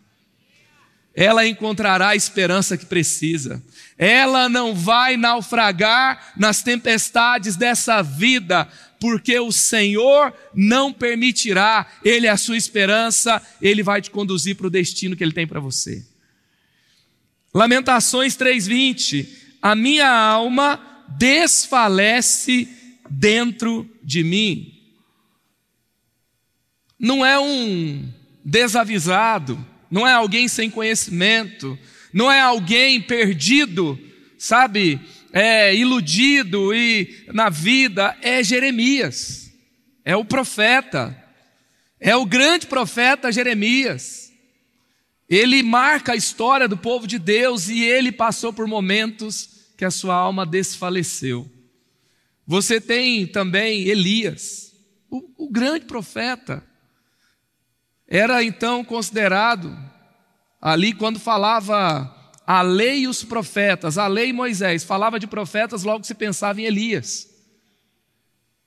Ela 1.14 1.46
encontrará 1.46 2.08
a 2.08 2.16
esperança 2.16 2.76
que 2.78 2.86
precisa. 2.86 3.62
Ela 3.98 4.48
não 4.48 4.74
vai 4.74 5.16
naufragar 5.16 6.32
nas 6.36 6.62
tempestades 6.62 7.56
dessa 7.56 8.00
vida, 8.00 8.68
porque 9.00 9.38
o 9.38 9.50
Senhor 9.50 10.32
não 10.54 10.92
permitirá. 10.92 11.86
Ele 12.04 12.26
é 12.26 12.30
a 12.30 12.36
sua 12.36 12.56
esperança, 12.56 13.42
ele 13.60 13.82
vai 13.82 14.00
te 14.00 14.10
conduzir 14.10 14.56
para 14.56 14.68
o 14.68 14.70
destino 14.70 15.16
que 15.16 15.24
ele 15.24 15.32
tem 15.32 15.46
para 15.46 15.60
você. 15.60 16.04
Lamentações 17.52 18.36
3:20. 18.36 19.28
A 19.60 19.74
minha 19.74 20.08
alma 20.08 20.80
desfalece 21.18 22.68
dentro 23.10 23.90
de 24.02 24.22
mim. 24.22 24.74
Não 26.98 27.26
é 27.26 27.38
um 27.38 28.08
desavisado, 28.44 29.66
não 29.90 30.06
é 30.06 30.12
alguém 30.12 30.46
sem 30.46 30.70
conhecimento, 30.70 31.78
não 32.12 32.30
é 32.30 32.40
alguém 32.40 33.00
perdido, 33.00 33.98
sabe, 34.38 35.00
é, 35.32 35.74
iludido 35.74 36.74
e 36.74 37.24
na 37.32 37.48
vida, 37.48 38.16
é 38.22 38.42
Jeremias, 38.42 39.52
é 40.04 40.16
o 40.16 40.24
profeta, 40.24 41.16
é 41.98 42.14
o 42.16 42.24
grande 42.24 42.66
profeta 42.66 43.30
Jeremias. 43.30 44.32
Ele 45.28 45.62
marca 45.62 46.12
a 46.12 46.16
história 46.16 46.66
do 46.66 46.76
povo 46.76 47.06
de 47.06 47.18
Deus 47.18 47.68
e 47.68 47.84
ele 47.84 48.10
passou 48.10 48.52
por 48.52 48.66
momentos 48.66 49.70
que 49.76 49.84
a 49.84 49.90
sua 49.90 50.14
alma 50.14 50.44
desfaleceu. 50.44 51.48
Você 52.46 52.80
tem 52.80 53.26
também 53.26 53.84
Elias, 53.86 54.74
o, 55.08 55.44
o 55.44 55.48
grande 55.48 55.84
profeta. 55.84 56.64
Era 58.10 58.42
então 58.42 58.84
considerado, 58.84 59.72
ali 60.60 60.92
quando 60.92 61.20
falava 61.20 62.16
a 62.44 62.60
lei 62.60 63.02
e 63.02 63.08
os 63.08 63.22
profetas, 63.22 63.96
a 63.96 64.08
lei 64.08 64.30
e 64.30 64.32
Moisés, 64.32 64.82
falava 64.82 65.20
de 65.20 65.28
profetas, 65.28 65.84
logo 65.84 66.02
se 66.02 66.14
pensava 66.14 66.60
em 66.60 66.64
Elias. 66.64 67.30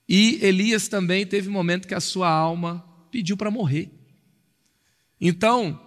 E 0.07 0.39
Elias 0.41 0.87
também 0.87 1.25
teve 1.25 1.49
um 1.49 1.51
momento 1.51 1.87
que 1.87 1.93
a 1.93 1.99
sua 1.99 2.29
alma 2.29 2.85
pediu 3.11 3.35
para 3.35 3.51
morrer. 3.51 3.91
Então, 5.19 5.79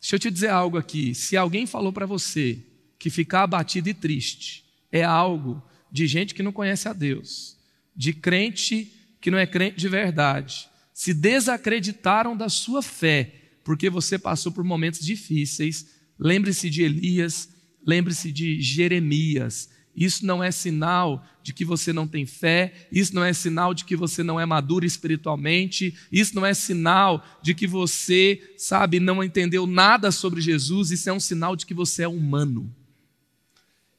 deixa 0.00 0.16
eu 0.16 0.18
te 0.18 0.30
dizer 0.30 0.48
algo 0.48 0.76
aqui: 0.76 1.14
se 1.14 1.36
alguém 1.36 1.66
falou 1.66 1.92
para 1.92 2.06
você 2.06 2.58
que 2.98 3.10
ficar 3.10 3.44
abatido 3.44 3.88
e 3.88 3.94
triste 3.94 4.64
é 4.90 5.04
algo 5.04 5.62
de 5.92 6.08
gente 6.08 6.34
que 6.34 6.42
não 6.42 6.52
conhece 6.52 6.88
a 6.88 6.92
Deus, 6.92 7.56
de 7.94 8.12
crente 8.12 8.92
que 9.20 9.30
não 9.30 9.38
é 9.38 9.46
crente 9.46 9.76
de 9.76 9.88
verdade, 9.88 10.69
se 11.00 11.14
desacreditaram 11.14 12.36
da 12.36 12.50
sua 12.50 12.82
fé, 12.82 13.32
porque 13.64 13.88
você 13.88 14.18
passou 14.18 14.52
por 14.52 14.62
momentos 14.62 15.00
difíceis, 15.00 15.86
lembre-se 16.18 16.68
de 16.68 16.82
Elias, 16.82 17.48
lembre-se 17.86 18.30
de 18.30 18.60
Jeremias. 18.60 19.70
Isso 19.96 20.26
não 20.26 20.44
é 20.44 20.50
sinal 20.50 21.24
de 21.42 21.54
que 21.54 21.64
você 21.64 21.90
não 21.90 22.06
tem 22.06 22.26
fé, 22.26 22.86
isso 22.92 23.14
não 23.14 23.24
é 23.24 23.32
sinal 23.32 23.72
de 23.72 23.86
que 23.86 23.96
você 23.96 24.22
não 24.22 24.38
é 24.38 24.44
maduro 24.44 24.84
espiritualmente, 24.84 25.96
isso 26.12 26.34
não 26.34 26.44
é 26.44 26.52
sinal 26.52 27.24
de 27.42 27.54
que 27.54 27.66
você, 27.66 28.52
sabe, 28.58 29.00
não 29.00 29.24
entendeu 29.24 29.66
nada 29.66 30.10
sobre 30.10 30.42
Jesus, 30.42 30.90
isso 30.90 31.08
é 31.08 31.12
um 31.14 31.18
sinal 31.18 31.56
de 31.56 31.64
que 31.64 31.72
você 31.72 32.02
é 32.02 32.08
humano. 32.08 32.70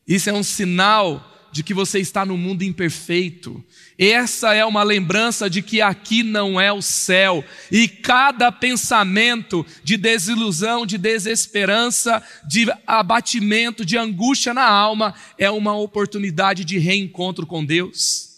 Isso 0.08 0.30
é 0.30 0.34
um 0.34 0.44
sinal 0.44 1.41
de 1.52 1.64
que 1.64 1.74
você 1.74 2.00
está 2.00 2.26
no 2.26 2.38
mundo 2.38 2.64
imperfeito. 2.64 3.64
Essa 3.98 4.54
é 4.54 4.66
uma 4.66 4.84
lembrança 4.84 5.50
de 5.50 5.62
que 5.62 5.82
aqui 5.82 6.24
não 6.24 6.60
é 6.60 6.72
o 6.72 6.82
céu. 6.82 7.44
E 7.72 7.88
cada 7.88 8.52
pensamento 8.52 9.66
de 9.84 9.98
desilusão, 9.98 10.86
de 10.86 10.98
desesperança, 10.98 12.24
de 12.48 12.72
abatimento, 12.88 13.86
de 13.86 13.98
angústia 13.98 14.54
na 14.54 14.68
alma 14.68 15.14
é 15.38 15.52
uma 15.52 15.76
oportunidade 15.76 16.64
de 16.64 16.78
reencontro 16.78 17.46
com 17.46 17.64
Deus. 17.64 18.30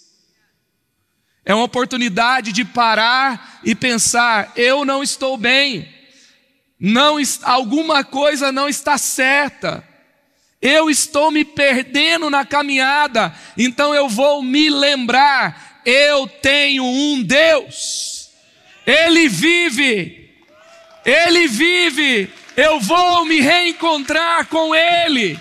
É 1.46 1.54
uma 1.54 1.66
oportunidade 1.66 2.52
de 2.52 2.66
parar 2.66 3.62
e 3.64 3.76
pensar: 3.76 4.52
eu 4.56 4.84
não 4.84 5.04
estou 5.04 5.38
bem. 5.38 5.88
Não 6.80 7.18
alguma 7.44 8.04
coisa 8.04 8.52
não 8.52 8.68
está 8.68 8.98
certa 8.98 9.93
eu 10.64 10.90
estou 10.90 11.30
me 11.30 11.44
perdendo 11.44 12.30
na 12.30 12.46
caminhada, 12.46 13.36
então 13.58 13.94
eu 13.94 14.08
vou 14.08 14.42
me 14.42 14.70
lembrar: 14.70 15.82
eu 15.86 16.26
tenho 16.26 16.86
um 16.86 17.22
Deus, 17.22 18.30
Ele 18.88 19.28
vive, 19.28 20.32
Ele 21.06 21.50
vive, 21.50 22.32
eu 22.56 22.80
vou 22.80 23.26
me 23.26 23.42
reencontrar 23.42 24.48
com 24.48 24.74
Ele. 24.74 25.38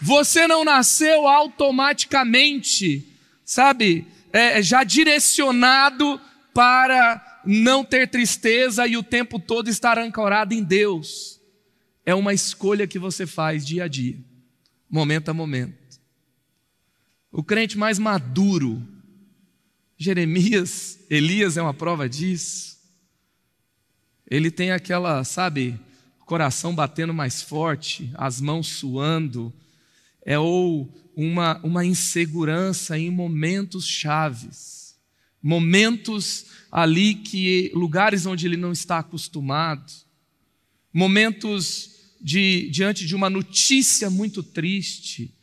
Você 0.00 0.46
não 0.46 0.64
nasceu 0.64 1.26
automaticamente, 1.26 3.04
sabe, 3.44 4.06
é, 4.32 4.62
já 4.62 4.84
direcionado 4.84 6.20
para 6.52 7.40
não 7.44 7.84
ter 7.84 8.08
tristeza 8.08 8.86
e 8.86 8.96
o 8.96 9.02
tempo 9.02 9.40
todo 9.40 9.68
estar 9.68 9.98
ancorado 9.98 10.54
em 10.54 10.62
Deus 10.62 11.33
é 12.04 12.14
uma 12.14 12.34
escolha 12.34 12.86
que 12.86 12.98
você 12.98 13.26
faz 13.26 13.64
dia 13.66 13.84
a 13.84 13.88
dia, 13.88 14.18
momento 14.90 15.28
a 15.28 15.34
momento. 15.34 16.00
O 17.32 17.42
crente 17.42 17.76
mais 17.76 17.98
maduro, 17.98 18.86
Jeremias, 19.96 20.98
Elias 21.08 21.56
é 21.56 21.62
uma 21.62 21.74
prova 21.74 22.08
disso. 22.08 22.78
Ele 24.30 24.50
tem 24.50 24.70
aquela, 24.70 25.24
sabe, 25.24 25.78
coração 26.20 26.74
batendo 26.74 27.12
mais 27.12 27.42
forte, 27.42 28.10
as 28.14 28.40
mãos 28.40 28.68
suando, 28.68 29.52
é 30.24 30.38
ou 30.38 30.92
uma, 31.16 31.60
uma 31.62 31.84
insegurança 31.84 32.98
em 32.98 33.10
momentos 33.10 33.86
chaves, 33.86 34.96
momentos 35.42 36.46
ali 36.72 37.14
que 37.14 37.70
lugares 37.74 38.26
onde 38.26 38.46
ele 38.46 38.56
não 38.56 38.72
está 38.72 38.98
acostumado, 38.98 39.92
momentos 40.92 41.93
de, 42.24 42.70
diante 42.70 43.06
de 43.06 43.14
uma 43.14 43.28
notícia 43.28 44.08
muito 44.08 44.42
triste, 44.42 45.34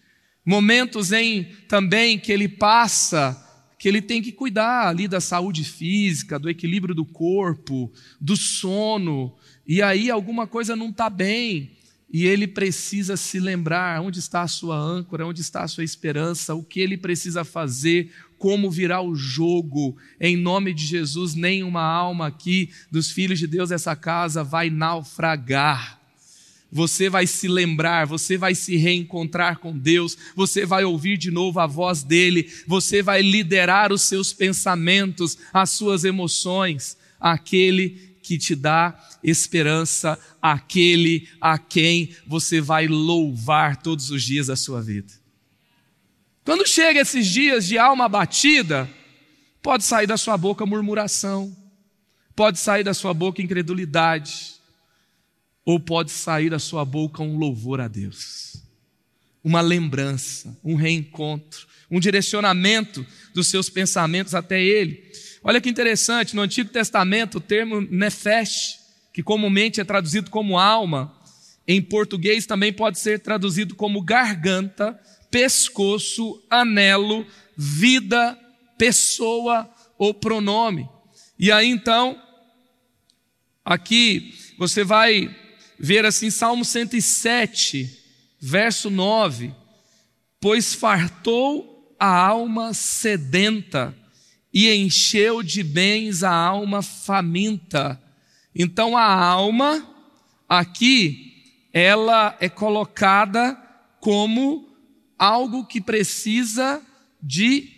momentos 0.44 1.12
em 1.12 1.44
também 1.68 2.18
que 2.18 2.32
ele 2.32 2.50
passa, 2.50 3.38
que 3.78 3.88
ele 3.88 4.02
tem 4.02 4.20
que 4.20 4.32
cuidar 4.32 4.88
ali 4.88 5.08
da 5.08 5.22
saúde 5.22 5.64
física, 5.64 6.40
do 6.40 6.50
equilíbrio 6.50 6.96
do 6.96 7.06
corpo, 7.06 7.94
do 8.20 8.36
sono, 8.36 9.36
e 9.68 9.80
aí 9.80 10.10
alguma 10.10 10.48
coisa 10.48 10.76
não 10.76 10.90
está 10.90 11.08
bem, 11.08 11.78
e 12.12 12.26
ele 12.26 12.48
precisa 12.48 13.16
se 13.16 13.40
lembrar 13.40 14.02
onde 14.02 14.18
está 14.18 14.42
a 14.42 14.48
sua 14.48 14.76
âncora, 14.76 15.28
onde 15.28 15.40
está 15.40 15.62
a 15.62 15.68
sua 15.68 15.84
esperança, 15.84 16.56
o 16.56 16.64
que 16.64 16.80
ele 16.80 16.98
precisa 16.98 17.44
fazer, 17.44 18.12
como 18.40 18.72
virar 18.72 19.02
o 19.02 19.16
jogo. 19.16 19.96
Em 20.20 20.36
nome 20.36 20.74
de 20.74 20.84
Jesus, 20.84 21.36
nenhuma 21.36 21.84
alma 21.84 22.26
aqui 22.26 22.72
dos 22.90 23.12
filhos 23.12 23.38
de 23.38 23.46
Deus 23.46 23.70
dessa 23.70 23.96
casa 23.96 24.44
vai 24.44 24.70
naufragar 24.72 26.01
você 26.72 27.10
vai 27.10 27.28
se 27.28 27.48
lembrar, 27.48 28.08
você 28.08 28.38
vai 28.38 28.56
se 28.56 28.78
reencontrar 28.78 29.60
com 29.60 29.78
Deus, 29.78 30.18
você 30.36 30.66
vai 30.66 30.86
ouvir 30.86 31.18
de 31.18 31.30
novo 31.30 31.60
a 31.60 31.68
voz 31.68 32.02
dele, 32.02 32.50
você 32.66 33.04
vai 33.04 33.22
liderar 33.22 33.92
os 33.92 34.04
seus 34.04 34.32
pensamentos, 34.32 35.38
as 35.52 35.72
suas 35.72 36.06
emoções, 36.06 36.98
aquele 37.20 38.12
que 38.24 38.38
te 38.38 38.56
dá 38.56 38.98
esperança, 39.22 40.18
aquele 40.42 41.28
a 41.42 41.58
quem 41.58 42.16
você 42.26 42.62
vai 42.62 42.88
louvar 42.88 43.78
todos 43.78 44.10
os 44.10 44.24
dias 44.24 44.48
da 44.48 44.56
sua 44.56 44.82
vida. 44.82 45.12
Quando 46.46 46.66
chega 46.66 47.02
esses 47.02 47.28
dias 47.28 47.68
de 47.68 47.78
alma 47.78 48.06
abatida, 48.06 48.90
pode 49.62 49.84
sair 49.84 50.08
da 50.08 50.18
sua 50.18 50.38
boca 50.38 50.66
murmuração, 50.66 51.56
pode 52.36 52.60
sair 52.60 52.84
da 52.84 52.94
sua 52.94 53.14
boca 53.14 53.42
incredulidade, 53.42 54.61
ou 55.66 55.80
pode 55.80 56.12
sair 56.12 56.50
da 56.50 56.60
sua 56.60 56.84
boca 56.84 57.22
um 57.22 57.38
louvor 57.38 57.80
a 57.82 57.88
Deus, 57.88 58.64
uma 59.44 59.62
lembrança, 59.62 60.58
um 60.64 60.76
reencontro, 60.76 61.68
um 61.90 62.00
direcionamento 62.00 63.06
dos 63.34 63.48
seus 63.48 63.70
pensamentos 63.70 64.34
até 64.34 64.62
Ele. 64.62 65.12
Olha 65.44 65.60
que 65.60 65.70
interessante, 65.70 66.36
no 66.36 66.42
Antigo 66.42 66.70
Testamento 66.70 67.38
o 67.38 67.42
termo 67.42 67.82
nefesh, 67.82 68.80
que 69.14 69.22
comumente 69.22 69.82
é 69.82 69.84
traduzido 69.84 70.30
como 70.30 70.58
alma, 70.58 71.16
em 71.68 71.82
português 71.82 72.46
também 72.46 72.74
pode 72.74 73.00
ser 73.00 73.20
traduzido 73.20 73.76
como 73.76 74.02
garganta, 74.02 75.00
pescoço, 75.30 76.44
anelo, 76.50 77.26
vida, 77.56 78.38
pessoa 78.78 79.70
ou 79.98 80.14
pronome. 80.14 80.90
E 81.38 81.52
aí 81.52 81.68
então, 81.68 82.22
aqui 83.64 84.34
você 84.58 84.84
vai 84.84 85.34
ver 85.82 86.06
assim 86.06 86.30
Salmo 86.30 86.64
107, 86.64 88.00
verso 88.40 88.92
9: 88.92 89.52
Pois 90.40 90.76
fartou 90.76 91.96
a 92.00 92.08
alma 92.08 92.72
sedenta 92.72 93.96
e 94.54 94.72
encheu 94.72 95.42
de 95.42 95.64
bens 95.64 96.22
a 96.22 96.32
alma 96.32 96.84
faminta. 96.84 98.00
Então 98.54 98.96
a 98.96 99.12
alma, 99.12 99.84
aqui, 100.48 101.34
ela 101.74 102.38
é 102.40 102.48
colocada 102.48 103.56
como 104.00 104.70
algo 105.18 105.66
que 105.66 105.82
precisa 105.82 106.80
de 107.22 107.70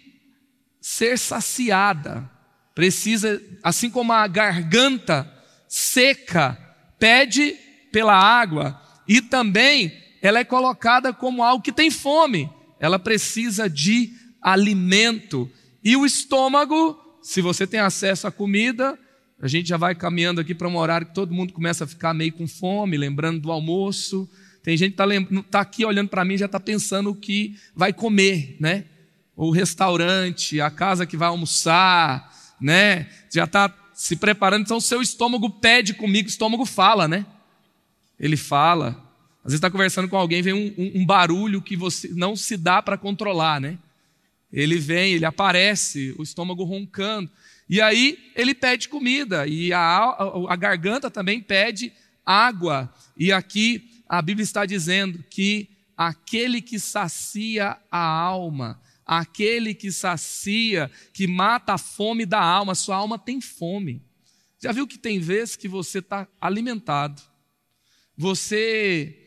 ser 0.82 1.18
saciada. 1.18 2.30
Precisa, 2.76 3.42
assim 3.62 3.90
como 3.90 4.12
a 4.12 4.28
garganta 4.28 5.32
seca 5.70 6.58
pede 7.00 7.56
pela 7.94 8.14
água, 8.14 8.82
e 9.08 9.22
também 9.22 9.94
ela 10.20 10.40
é 10.40 10.44
colocada 10.44 11.14
como 11.14 11.44
algo 11.44 11.64
que 11.64 11.72
tem 11.72 11.92
fome. 11.92 12.50
Ela 12.80 12.98
precisa 12.98 13.70
de 13.70 14.12
alimento. 14.42 15.50
E 15.84 15.96
o 15.96 16.06
estômago, 16.06 17.00
se 17.22 17.40
você 17.40 17.68
tem 17.68 17.80
acesso 17.80 18.26
à 18.26 18.32
comida, 18.32 18.98
a 19.40 19.48
gente 19.48 19.70
já 19.70 19.78
vai 19.78 19.94
caminhando 19.94 20.42
aqui 20.42 20.56
para 20.56 20.68
um 20.68 20.76
horário 20.76 21.08
que 21.08 21.14
todo 21.14 21.34
mundo 21.34 21.54
começa 21.54 21.84
a 21.84 21.88
ficar 21.88 22.14
meio 22.14 22.34
com 22.34 22.48
fome, 22.48 22.98
lembrando 22.98 23.40
do 23.40 23.52
almoço. 23.52 24.28
Tem 24.64 24.76
gente 24.76 24.96
que 24.96 25.04
está 25.04 25.44
tá 25.52 25.60
aqui 25.60 25.86
olhando 25.86 26.10
para 26.10 26.26
mim 26.26 26.38
já 26.38 26.48
está 26.48 26.60
pensando 26.60 27.12
o 27.12 27.16
que 27.16 27.56
vai 27.76 27.94
comer, 27.94 28.58
né? 28.60 28.86
O 29.36 29.52
restaurante, 29.52 30.60
a 30.60 30.72
casa 30.72 31.06
que 31.06 31.18
vai 31.18 31.28
almoçar, 31.28 32.34
né? 32.60 33.08
Já 33.32 33.44
está 33.44 33.72
se 33.94 34.16
preparando, 34.16 34.64
então 34.64 34.78
o 34.78 34.82
seu 34.82 35.02
estômago 35.02 35.50
pede 35.50 35.94
comigo, 35.94 36.28
o 36.28 36.32
estômago 36.32 36.66
fala, 36.66 37.08
né? 37.08 37.26
Ele 38.24 38.38
fala. 38.38 38.88
Às 39.40 39.52
vezes 39.52 39.56
está 39.56 39.70
conversando 39.70 40.08
com 40.08 40.16
alguém, 40.16 40.42
vem 40.42 40.54
um, 40.54 40.74
um, 40.78 41.02
um 41.02 41.06
barulho 41.06 41.62
que 41.62 41.76
você 41.76 42.08
não 42.14 42.38
se 42.38 42.56
dá 42.56 42.82
para 42.82 42.98
controlar, 42.98 43.60
né? 43.60 43.78
Ele 44.50 44.78
vem, 44.78 45.12
ele 45.12 45.26
aparece, 45.26 46.16
o 46.18 46.24
estômago 46.24 46.64
roncando. 46.64 47.30
E 47.68 47.82
aí 47.82 48.18
ele 48.34 48.56
pede 48.56 48.88
comida, 48.88 49.46
e 49.46 49.74
a, 49.74 49.80
a, 49.80 50.54
a 50.54 50.56
garganta 50.56 51.12
também 51.12 51.42
pede 51.42 51.92
água. 52.26 52.94
E 53.18 53.30
aqui 53.30 53.90
a 54.08 54.22
Bíblia 54.22 54.46
está 54.46 54.66
dizendo 54.66 55.22
que 55.30 55.68
aquele 55.98 56.62
que 56.62 56.80
sacia 56.80 57.76
a 57.92 58.06
alma, 58.06 58.80
aquele 59.06 59.74
que 59.74 59.92
sacia, 59.92 60.90
que 61.12 61.28
mata 61.28 61.74
a 61.74 61.78
fome 61.78 62.26
da 62.26 62.42
alma, 62.42 62.74
sua 62.74 62.96
alma 62.96 63.20
tem 63.20 63.42
fome. 63.42 64.02
Já 64.62 64.72
viu 64.72 64.88
que 64.88 64.98
tem 64.98 65.20
vezes 65.20 65.58
que 65.58 65.68
você 65.68 66.00
está 66.00 66.26
alimentado, 66.40 67.22
você 68.18 69.20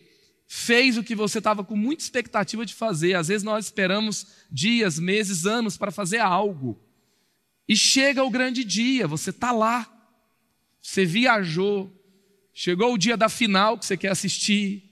fez 0.47 0.97
o 0.97 1.03
que 1.03 1.15
você 1.15 1.39
estava 1.39 1.65
com 1.65 1.77
muita 1.77 2.03
expectativa 2.03 2.65
de 2.65 2.75
fazer, 2.75 3.15
às 3.15 3.29
vezes 3.29 3.43
nós 3.43 3.67
esperamos 3.67 4.27
dias, 4.51 4.99
meses, 4.99 5.45
anos 5.45 5.77
para 5.77 5.91
fazer 5.91 6.19
algo, 6.19 6.81
e 7.69 7.77
chega 7.77 8.23
o 8.23 8.31
grande 8.31 8.65
dia, 8.65 9.07
você 9.09 9.31
está 9.31 9.51
lá, 9.51 9.93
você 10.81 11.05
viajou, 11.05 11.97
Chegou 12.59 12.95
o 12.95 12.97
dia 12.97 13.19
da 13.19 13.29
final 13.29 13.77
que 13.77 13.85
você 13.85 13.99
quer 13.99 14.09
assistir. 14.09 14.91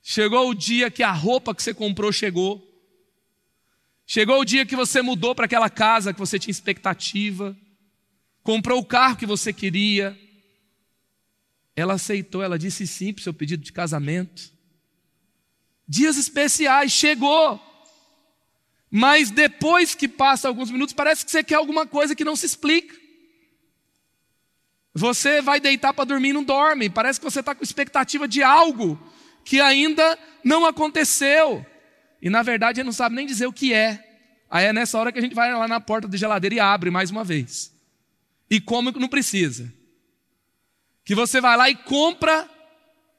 Chegou 0.00 0.48
o 0.48 0.54
dia 0.54 0.88
que 0.88 1.02
a 1.02 1.10
roupa 1.10 1.52
que 1.52 1.60
você 1.60 1.74
comprou 1.74 2.12
chegou. 2.12 2.64
Chegou 4.06 4.38
o 4.40 4.44
dia 4.44 4.64
que 4.64 4.76
você 4.76 5.02
mudou 5.02 5.34
para 5.34 5.46
aquela 5.46 5.68
casa 5.68 6.12
que 6.12 6.20
você 6.20 6.38
tinha 6.38 6.52
expectativa. 6.52 7.58
Comprou 8.44 8.78
o 8.78 8.84
carro 8.84 9.16
que 9.16 9.26
você 9.26 9.52
queria. 9.52 10.16
Ela 11.80 11.94
aceitou, 11.94 12.42
ela 12.42 12.58
disse 12.58 12.86
sim 12.86 13.12
para 13.12 13.20
o 13.20 13.22
seu 13.22 13.32
pedido 13.32 13.62
de 13.62 13.72
casamento. 13.72 14.52
Dias 15.88 16.16
especiais, 16.16 16.92
chegou. 16.92 17.60
Mas 18.90 19.30
depois 19.30 19.94
que 19.94 20.06
passa 20.06 20.46
alguns 20.46 20.70
minutos, 20.70 20.92
parece 20.92 21.24
que 21.24 21.30
você 21.30 21.42
quer 21.42 21.54
alguma 21.54 21.86
coisa 21.86 22.14
que 22.14 22.24
não 22.24 22.36
se 22.36 22.44
explica. 22.44 22.94
Você 24.92 25.40
vai 25.40 25.58
deitar 25.58 25.94
para 25.94 26.04
dormir 26.04 26.30
e 26.30 26.32
não 26.34 26.44
dorme. 26.44 26.90
Parece 26.90 27.18
que 27.18 27.24
você 27.24 27.40
está 27.40 27.54
com 27.54 27.64
expectativa 27.64 28.28
de 28.28 28.42
algo 28.42 29.00
que 29.44 29.60
ainda 29.60 30.18
não 30.44 30.66
aconteceu. 30.66 31.64
E 32.20 32.28
na 32.28 32.42
verdade 32.42 32.80
ele 32.80 32.86
não 32.86 32.92
sabe 32.92 33.14
nem 33.14 33.26
dizer 33.26 33.46
o 33.46 33.52
que 33.52 33.72
é. 33.72 34.06
Aí 34.50 34.66
é 34.66 34.72
nessa 34.72 34.98
hora 34.98 35.10
que 35.10 35.18
a 35.18 35.22
gente 35.22 35.34
vai 35.34 35.50
lá 35.52 35.66
na 35.66 35.80
porta 35.80 36.06
da 36.06 36.18
geladeira 36.18 36.56
e 36.56 36.60
abre 36.60 36.90
mais 36.90 37.10
uma 37.10 37.24
vez. 37.24 37.72
E 38.50 38.60
come 38.60 38.92
não 38.92 39.08
precisa. 39.08 39.79
Que 41.10 41.14
você 41.16 41.40
vai 41.40 41.56
lá 41.56 41.68
e 41.68 41.74
compra 41.74 42.48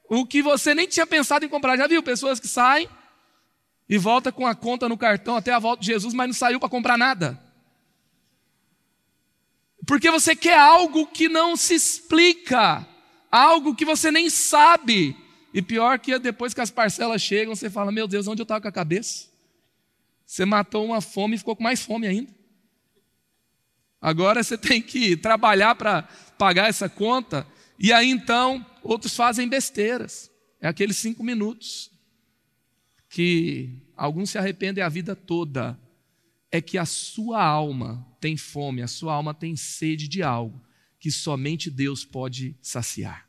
o 0.08 0.26
que 0.26 0.42
você 0.42 0.74
nem 0.74 0.88
tinha 0.88 1.06
pensado 1.06 1.44
em 1.44 1.50
comprar. 1.50 1.76
Já 1.76 1.88
viu 1.88 2.02
pessoas 2.02 2.40
que 2.40 2.48
saem 2.48 2.88
e 3.90 3.98
volta 3.98 4.32
com 4.32 4.48
a 4.48 4.56
conta 4.56 4.88
no 4.88 4.98
cartão 4.98 5.36
até 5.36 5.52
a 5.52 5.60
volta 5.60 5.82
de 5.82 5.88
Jesus, 5.88 6.14
mas 6.14 6.28
não 6.28 6.34
saiu 6.34 6.58
para 6.58 6.70
comprar 6.70 6.98
nada. 6.98 7.38
Porque 9.86 10.10
você 10.10 10.38
quer 10.38 10.58
algo 10.58 11.06
que 11.06 11.28
não 11.28 11.58
se 11.58 11.74
explica, 11.74 12.88
algo 13.30 13.76
que 13.76 13.84
você 13.84 14.10
nem 14.10 14.30
sabe. 14.30 15.14
E 15.54 15.62
pior 15.62 16.00
que 16.00 16.18
depois 16.18 16.54
que 16.54 16.62
as 16.62 16.72
parcelas 16.72 17.22
chegam, 17.22 17.54
você 17.54 17.70
fala: 17.70 17.92
Meu 17.92 18.08
Deus, 18.08 18.26
onde 18.26 18.42
eu 18.42 18.44
estava 18.44 18.62
com 18.62 18.70
a 18.70 18.72
cabeça? 18.72 19.28
Você 20.26 20.46
matou 20.46 20.86
uma 20.86 21.02
fome 21.02 21.36
e 21.36 21.40
ficou 21.40 21.58
com 21.58 21.64
mais 21.64 21.82
fome 21.82 22.08
ainda. 22.08 22.34
Agora 24.02 24.42
você 24.42 24.58
tem 24.58 24.82
que 24.82 25.18
trabalhar 25.18 25.76
para 25.76 26.04
pagar 26.38 26.70
essa 26.70 26.88
conta. 26.88 27.46
E 27.84 27.92
aí 27.92 28.12
então, 28.12 28.64
outros 28.84 29.16
fazem 29.16 29.50
besteiras. 29.50 30.30
É 30.62 30.68
aqueles 30.68 30.98
cinco 30.98 31.24
minutos 31.24 31.90
que 33.10 33.82
alguns 33.98 34.30
se 34.30 34.38
arrependem 34.38 34.84
a 34.84 34.88
vida 34.88 35.16
toda 35.16 35.80
é 36.52 36.62
que 36.62 36.78
a 36.78 36.86
sua 36.86 37.44
alma 37.44 38.06
tem 38.20 38.38
fome, 38.38 38.84
a 38.84 38.88
sua 38.88 39.16
alma 39.16 39.34
tem 39.34 39.56
sede 39.56 40.08
de 40.08 40.22
algo 40.22 40.62
que 41.00 41.10
somente 41.10 41.72
Deus 41.72 42.06
pode 42.06 42.56
saciar. 42.62 43.28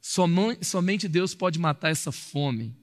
Somente 0.00 1.06
Deus 1.06 1.34
pode 1.34 1.58
matar 1.58 1.90
essa 1.90 2.10
fome. 2.10 2.74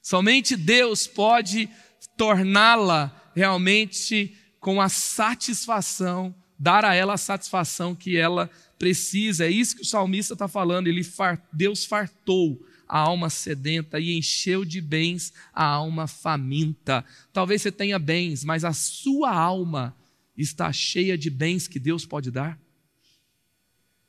Somente 0.00 0.56
Deus 0.56 1.06
pode 1.06 1.68
torná-la 2.16 3.30
realmente 3.34 4.34
com 4.58 4.80
a 4.80 4.88
satisfação, 4.88 6.34
dar 6.58 6.86
a 6.86 6.94
ela 6.94 7.14
a 7.14 7.18
satisfação 7.18 7.94
que 7.94 8.16
ela 8.16 8.48
precisa. 8.80 9.44
É 9.44 9.50
isso 9.50 9.76
que 9.76 9.82
o 9.82 9.84
salmista 9.84 10.32
está 10.32 10.48
falando. 10.48 10.88
Ele 10.88 11.06
Deus 11.52 11.84
fartou 11.84 12.66
a 12.88 12.98
alma 12.98 13.28
sedenta 13.28 14.00
e 14.00 14.16
encheu 14.16 14.64
de 14.64 14.80
bens 14.80 15.32
a 15.52 15.64
alma 15.64 16.08
faminta. 16.08 17.04
Talvez 17.30 17.60
você 17.60 17.70
tenha 17.70 17.98
bens, 17.98 18.42
mas 18.42 18.64
a 18.64 18.72
sua 18.72 19.32
alma 19.32 19.94
está 20.36 20.72
cheia 20.72 21.16
de 21.16 21.28
bens 21.28 21.68
que 21.68 21.78
Deus 21.78 22.06
pode 22.06 22.30
dar. 22.30 22.58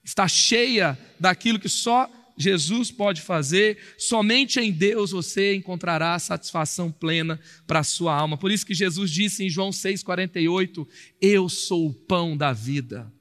Está 0.04 0.28
cheia 0.28 0.98
daquilo 1.20 1.60
que 1.60 1.70
só 1.70 2.10
Jesus 2.38 2.90
pode 2.90 3.22
fazer, 3.22 3.78
somente 3.98 4.60
em 4.60 4.72
Deus 4.72 5.12
você 5.12 5.54
encontrará 5.54 6.18
satisfação 6.18 6.90
plena 6.90 7.40
para 7.68 7.80
a 7.80 7.84
sua 7.84 8.16
alma. 8.16 8.38
Por 8.38 8.50
isso 8.50 8.66
que 8.66 8.74
Jesus 8.74 9.12
disse 9.12 9.44
em 9.44 9.50
João 9.50 9.70
6,48: 9.70 10.88
Eu 11.22 11.50
sou 11.50 11.88
o 11.88 11.94
pão 11.94 12.36
da 12.36 12.54
vida. 12.54 13.12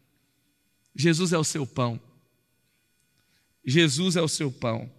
Jesus 1.01 1.33
é 1.33 1.39
o 1.39 1.45
seu 1.45 1.67
pão. 1.67 1.99
Jesus 3.65 4.17
é 4.17 4.23
o 4.23 4.29
seu 4.29 4.51
pão. 4.53 4.91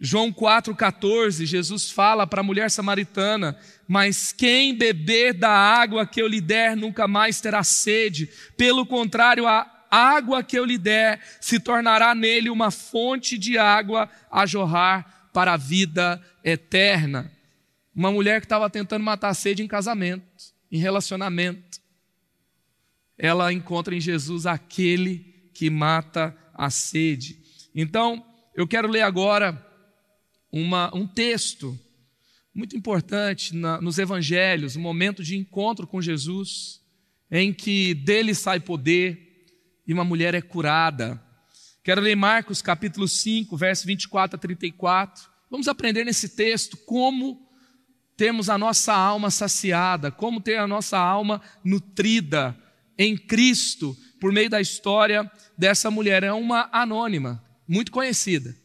João 0.00 0.32
4,14, 0.32 1.44
Jesus 1.44 1.90
fala 1.90 2.26
para 2.26 2.40
a 2.40 2.44
mulher 2.44 2.70
samaritana: 2.70 3.58
Mas 3.86 4.32
quem 4.32 4.74
beber 4.76 5.34
da 5.34 5.50
água 5.50 6.06
que 6.06 6.22
eu 6.22 6.28
lhe 6.28 6.40
der 6.40 6.76
nunca 6.76 7.08
mais 7.08 7.40
terá 7.40 7.64
sede, 7.64 8.30
pelo 8.56 8.86
contrário, 8.86 9.46
a 9.46 9.66
água 9.90 10.42
que 10.42 10.56
eu 10.56 10.64
lhe 10.64 10.78
der 10.78 11.20
se 11.40 11.58
tornará 11.58 12.14
nele 12.14 12.48
uma 12.50 12.70
fonte 12.70 13.36
de 13.36 13.58
água 13.58 14.08
a 14.30 14.46
jorrar 14.46 15.30
para 15.32 15.54
a 15.54 15.56
vida 15.56 16.22
eterna. 16.44 17.32
Uma 17.94 18.12
mulher 18.12 18.40
que 18.40 18.44
estava 18.44 18.70
tentando 18.70 19.02
matar 19.02 19.30
a 19.30 19.34
sede 19.34 19.62
em 19.62 19.66
casamento, 19.66 20.22
em 20.70 20.78
relacionamento, 20.78 21.77
ela 23.18 23.52
encontra 23.52 23.94
em 23.94 24.00
Jesus 24.00 24.46
aquele 24.46 25.50
que 25.52 25.68
mata 25.68 26.36
a 26.54 26.70
sede. 26.70 27.40
Então, 27.74 28.24
eu 28.54 28.66
quero 28.66 28.88
ler 28.88 29.02
agora 29.02 29.66
uma, 30.52 30.94
um 30.94 31.06
texto 31.06 31.78
muito 32.54 32.76
importante 32.76 33.54
na, 33.54 33.80
nos 33.80 33.98
evangelhos, 33.98 34.76
um 34.76 34.80
momento 34.80 35.22
de 35.22 35.36
encontro 35.36 35.86
com 35.86 36.00
Jesus, 36.00 36.80
em 37.30 37.52
que 37.52 37.92
dele 37.92 38.34
sai 38.34 38.60
poder 38.60 39.46
e 39.86 39.92
uma 39.92 40.04
mulher 40.04 40.34
é 40.34 40.40
curada. 40.40 41.20
Quero 41.82 42.00
ler 42.00 42.16
Marcos 42.16 42.62
capítulo 42.62 43.08
5, 43.08 43.56
verso 43.56 43.86
24 43.86 44.36
a 44.36 44.38
34. 44.38 45.28
Vamos 45.50 45.66
aprender 45.66 46.04
nesse 46.04 46.30
texto 46.30 46.76
como 46.76 47.48
temos 48.16 48.48
a 48.50 48.58
nossa 48.58 48.92
alma 48.92 49.30
saciada, 49.30 50.10
como 50.10 50.40
ter 50.40 50.56
a 50.56 50.66
nossa 50.66 50.98
alma 50.98 51.40
nutrida 51.64 52.56
em 52.98 53.16
Cristo, 53.16 53.96
por 54.20 54.32
meio 54.32 54.50
da 54.50 54.60
história 54.60 55.30
dessa 55.56 55.90
mulher. 55.90 56.24
É 56.24 56.32
uma 56.32 56.68
anônima, 56.72 57.42
muito 57.66 57.92
conhecida 57.92 58.56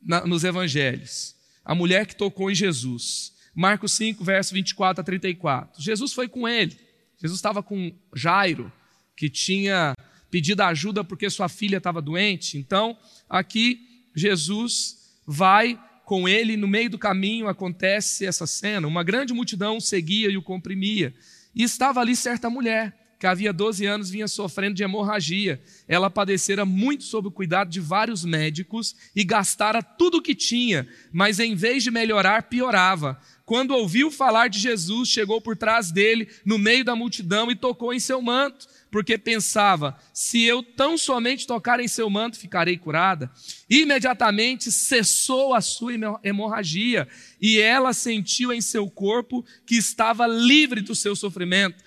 na, 0.00 0.24
nos 0.26 0.44
evangelhos. 0.44 1.34
A 1.64 1.74
mulher 1.74 2.06
que 2.06 2.16
tocou 2.16 2.50
em 2.50 2.54
Jesus. 2.54 3.32
Marcos 3.54 3.92
5, 3.92 4.24
verso 4.24 4.54
24 4.54 5.00
a 5.00 5.04
34. 5.04 5.82
Jesus 5.82 6.12
foi 6.12 6.28
com 6.28 6.48
ele. 6.48 6.76
Jesus 7.20 7.38
estava 7.38 7.62
com 7.62 7.92
Jairo, 8.14 8.72
que 9.16 9.28
tinha 9.28 9.94
pedido 10.30 10.62
ajuda 10.62 11.04
porque 11.04 11.28
sua 11.28 11.48
filha 11.48 11.76
estava 11.76 12.00
doente. 12.00 12.56
Então, 12.56 12.96
aqui 13.28 14.08
Jesus 14.14 15.20
vai 15.26 15.78
com 16.04 16.28
ele, 16.28 16.56
no 16.56 16.66
meio 16.66 16.90
do 16.90 16.98
caminho 16.98 17.48
acontece 17.48 18.26
essa 18.26 18.46
cena. 18.46 18.88
Uma 18.88 19.04
grande 19.04 19.32
multidão 19.32 19.80
seguia 19.80 20.28
e 20.28 20.36
o 20.36 20.42
comprimia. 20.42 21.14
E 21.54 21.62
estava 21.62 22.00
ali 22.00 22.16
certa 22.16 22.50
mulher, 22.50 23.01
que 23.22 23.26
havia 23.28 23.52
12 23.52 23.86
anos 23.86 24.10
vinha 24.10 24.26
sofrendo 24.26 24.74
de 24.74 24.82
hemorragia. 24.82 25.62
Ela 25.86 26.10
padecera 26.10 26.66
muito 26.66 27.04
sob 27.04 27.28
o 27.28 27.30
cuidado 27.30 27.70
de 27.70 27.78
vários 27.78 28.24
médicos 28.24 28.96
e 29.14 29.22
gastara 29.22 29.80
tudo 29.80 30.16
o 30.16 30.20
que 30.20 30.34
tinha, 30.34 30.88
mas 31.12 31.38
em 31.38 31.54
vez 31.54 31.84
de 31.84 31.90
melhorar, 31.92 32.48
piorava. 32.48 33.16
Quando 33.44 33.76
ouviu 33.76 34.10
falar 34.10 34.48
de 34.48 34.58
Jesus, 34.58 35.08
chegou 35.08 35.40
por 35.40 35.56
trás 35.56 35.92
dele, 35.92 36.28
no 36.44 36.58
meio 36.58 36.84
da 36.84 36.96
multidão, 36.96 37.48
e 37.48 37.54
tocou 37.54 37.94
em 37.94 38.00
seu 38.00 38.20
manto, 38.20 38.66
porque 38.92 39.16
pensava: 39.16 39.98
se 40.12 40.44
eu 40.44 40.62
tão 40.62 40.98
somente 40.98 41.46
tocar 41.46 41.80
em 41.80 41.88
seu 41.88 42.08
manto, 42.10 42.38
ficarei 42.38 42.76
curada. 42.76 43.32
Imediatamente 43.68 44.70
cessou 44.70 45.54
a 45.54 45.62
sua 45.62 45.94
hemorragia, 46.22 47.08
e 47.40 47.58
ela 47.58 47.94
sentiu 47.94 48.52
em 48.52 48.60
seu 48.60 48.88
corpo 48.88 49.44
que 49.66 49.76
estava 49.76 50.26
livre 50.26 50.82
do 50.82 50.94
seu 50.94 51.16
sofrimento. 51.16 51.82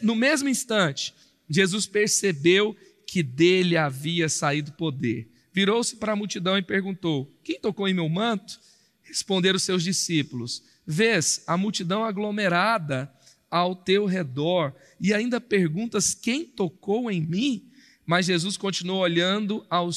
No 0.00 0.14
mesmo 0.14 0.48
instante, 0.48 1.12
Jesus 1.50 1.86
percebeu 1.86 2.76
que 3.04 3.22
dele 3.22 3.76
havia 3.76 4.28
saído 4.28 4.72
poder. 4.72 5.28
Virou-se 5.52 5.96
para 5.96 6.12
a 6.12 6.16
multidão 6.16 6.56
e 6.56 6.62
perguntou: 6.62 7.36
Quem 7.42 7.58
tocou 7.58 7.88
em 7.88 7.94
meu 7.94 8.08
manto? 8.08 8.60
Responderam 9.02 9.58
seus 9.58 9.82
discípulos: 9.82 10.62
Vês 10.86 11.42
a 11.48 11.56
multidão 11.56 12.04
aglomerada 12.04 13.12
ao 13.50 13.74
teu 13.74 14.06
redor 14.06 14.74
e 15.00 15.12
ainda 15.14 15.40
perguntas: 15.40 16.14
Quem 16.14 16.44
tocou 16.44 17.10
em 17.10 17.20
mim? 17.20 17.64
Mas 18.06 18.26
Jesus 18.26 18.56
continuou 18.56 19.00
olhando 19.00 19.64
ao, 19.68 19.90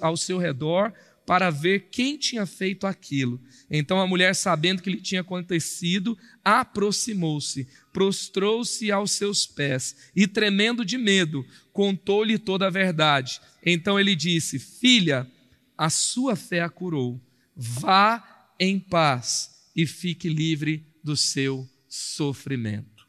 ao 0.00 0.16
seu 0.16 0.38
redor 0.38 0.92
para 1.26 1.50
ver 1.50 1.88
quem 1.90 2.16
tinha 2.16 2.46
feito 2.46 2.86
aquilo. 2.86 3.40
Então 3.70 4.00
a 4.00 4.06
mulher, 4.06 4.34
sabendo 4.34 4.82
que 4.82 4.90
lhe 4.90 5.00
tinha 5.00 5.22
acontecido, 5.22 6.18
aproximou-se, 6.44 7.66
prostrou-se 7.92 8.90
aos 8.92 9.12
seus 9.12 9.46
pés 9.46 9.96
e, 10.14 10.26
tremendo 10.26 10.84
de 10.84 10.98
medo, 10.98 11.44
contou-lhe 11.72 12.38
toda 12.38 12.66
a 12.66 12.70
verdade. 12.70 13.40
Então 13.64 13.98
ele 13.98 14.14
disse: 14.14 14.58
Filha, 14.58 15.30
a 15.76 15.90
sua 15.90 16.36
fé 16.36 16.60
a 16.60 16.68
curou. 16.68 17.20
Vá 17.56 18.52
em 18.58 18.78
paz 18.78 19.50
e 19.74 19.86
fique 19.86 20.28
livre 20.28 20.84
do 21.02 21.16
seu 21.16 21.68
sofrimento. 21.94 23.06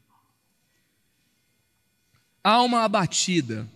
Alma 2.43 2.83
abatida 2.83 3.67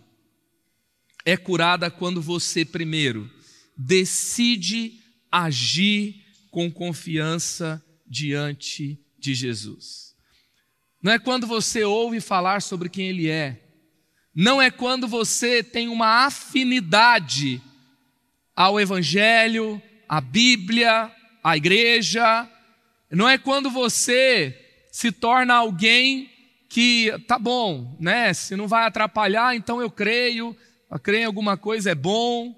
é 1.26 1.36
curada 1.36 1.90
quando 1.90 2.22
você, 2.22 2.64
primeiro, 2.64 3.28
decide 3.76 5.02
agir 5.32 6.24
com 6.52 6.72
confiança 6.72 7.84
diante 8.06 9.04
de 9.18 9.34
Jesus. 9.34 10.16
Não 11.02 11.12
é 11.12 11.18
quando 11.18 11.48
você 11.48 11.84
ouve 11.84 12.22
falar 12.22 12.62
sobre 12.62 12.88
quem 12.88 13.08
Ele 13.08 13.28
é, 13.28 13.68
não 14.36 14.62
é 14.62 14.70
quando 14.70 15.08
você 15.08 15.64
tem 15.64 15.88
uma 15.88 16.26
afinidade 16.28 17.60
ao 18.56 18.80
Evangelho, 18.80 19.82
à 20.08 20.22
Bíblia, 20.22 21.12
à 21.44 21.58
igreja, 21.58 22.48
não 23.10 23.28
é 23.28 23.40
quando 23.40 23.72
você 23.72 24.69
se 25.00 25.14
torna 25.14 25.54
alguém 25.54 26.30
que, 26.68 27.10
tá 27.26 27.40
bom, 27.40 27.96
né? 28.02 28.34
Se 28.34 28.58
não 28.58 28.68
vai 28.68 28.86
atrapalhar, 28.86 29.56
então 29.56 29.80
eu 29.80 29.90
creio, 29.90 30.54
eu 30.92 31.00
creio 31.00 31.22
em 31.22 31.26
alguma 31.26 31.56
coisa 31.56 31.92
é 31.92 31.96
bom. 31.96 32.54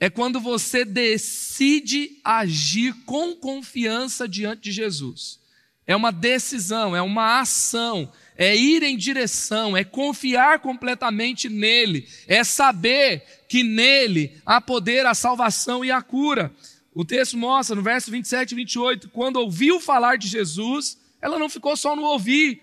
É 0.00 0.08
quando 0.08 0.40
você 0.40 0.82
decide 0.82 2.20
agir 2.24 2.94
com 3.04 3.36
confiança 3.36 4.26
diante 4.26 4.62
de 4.62 4.72
Jesus. 4.72 5.40
É 5.86 5.94
uma 5.94 6.10
decisão, 6.10 6.96
é 6.96 7.02
uma 7.02 7.38
ação, 7.38 8.10
é 8.34 8.56
ir 8.56 8.82
em 8.82 8.96
direção, 8.96 9.76
é 9.76 9.84
confiar 9.84 10.60
completamente 10.60 11.50
nele, 11.50 12.08
é 12.26 12.42
saber 12.44 13.22
que 13.46 13.62
nele 13.62 14.40
há 14.46 14.58
poder, 14.58 15.04
a 15.04 15.12
salvação 15.12 15.84
e 15.84 15.90
a 15.90 16.00
cura. 16.00 16.50
O 16.94 17.04
texto 17.04 17.36
mostra 17.36 17.76
no 17.76 17.82
verso 17.82 18.10
27 18.10 18.52
e 18.52 18.54
28, 18.54 19.10
quando 19.10 19.36
ouviu 19.36 19.78
falar 19.78 20.16
de 20.16 20.28
Jesus, 20.28 20.96
ela 21.20 21.38
não 21.38 21.48
ficou 21.48 21.76
só 21.76 21.96
no 21.96 22.02
ouvir, 22.02 22.62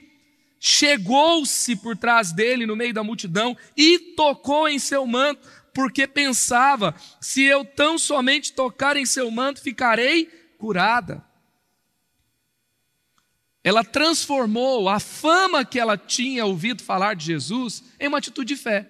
chegou-se 0.60 1.76
por 1.76 1.98
trás 1.98 2.32
dele 2.32 2.66
no 2.66 2.76
meio 2.76 2.94
da 2.94 3.04
multidão 3.04 3.56
e 3.76 4.00
tocou 4.16 4.68
em 4.68 4.80
seu 4.80 5.06
manto, 5.06 5.48
porque 5.74 6.08
pensava: 6.08 6.96
se 7.20 7.44
eu 7.44 7.66
tão 7.66 7.98
somente 8.00 8.54
tocar 8.54 8.98
em 8.98 9.06
seu 9.06 9.30
manto, 9.30 9.62
ficarei 9.62 10.26
curada. 10.58 11.24
Ela 13.64 13.84
transformou 13.84 14.88
a 14.88 15.00
fama 15.00 15.66
que 15.66 15.80
ela 15.80 15.98
tinha 15.98 16.46
ouvido 16.46 16.84
falar 16.84 17.16
de 17.16 17.26
Jesus 17.26 17.84
em 18.00 18.08
uma 18.08 18.20
atitude 18.20 18.54
de 18.54 18.62
fé. 18.62 18.88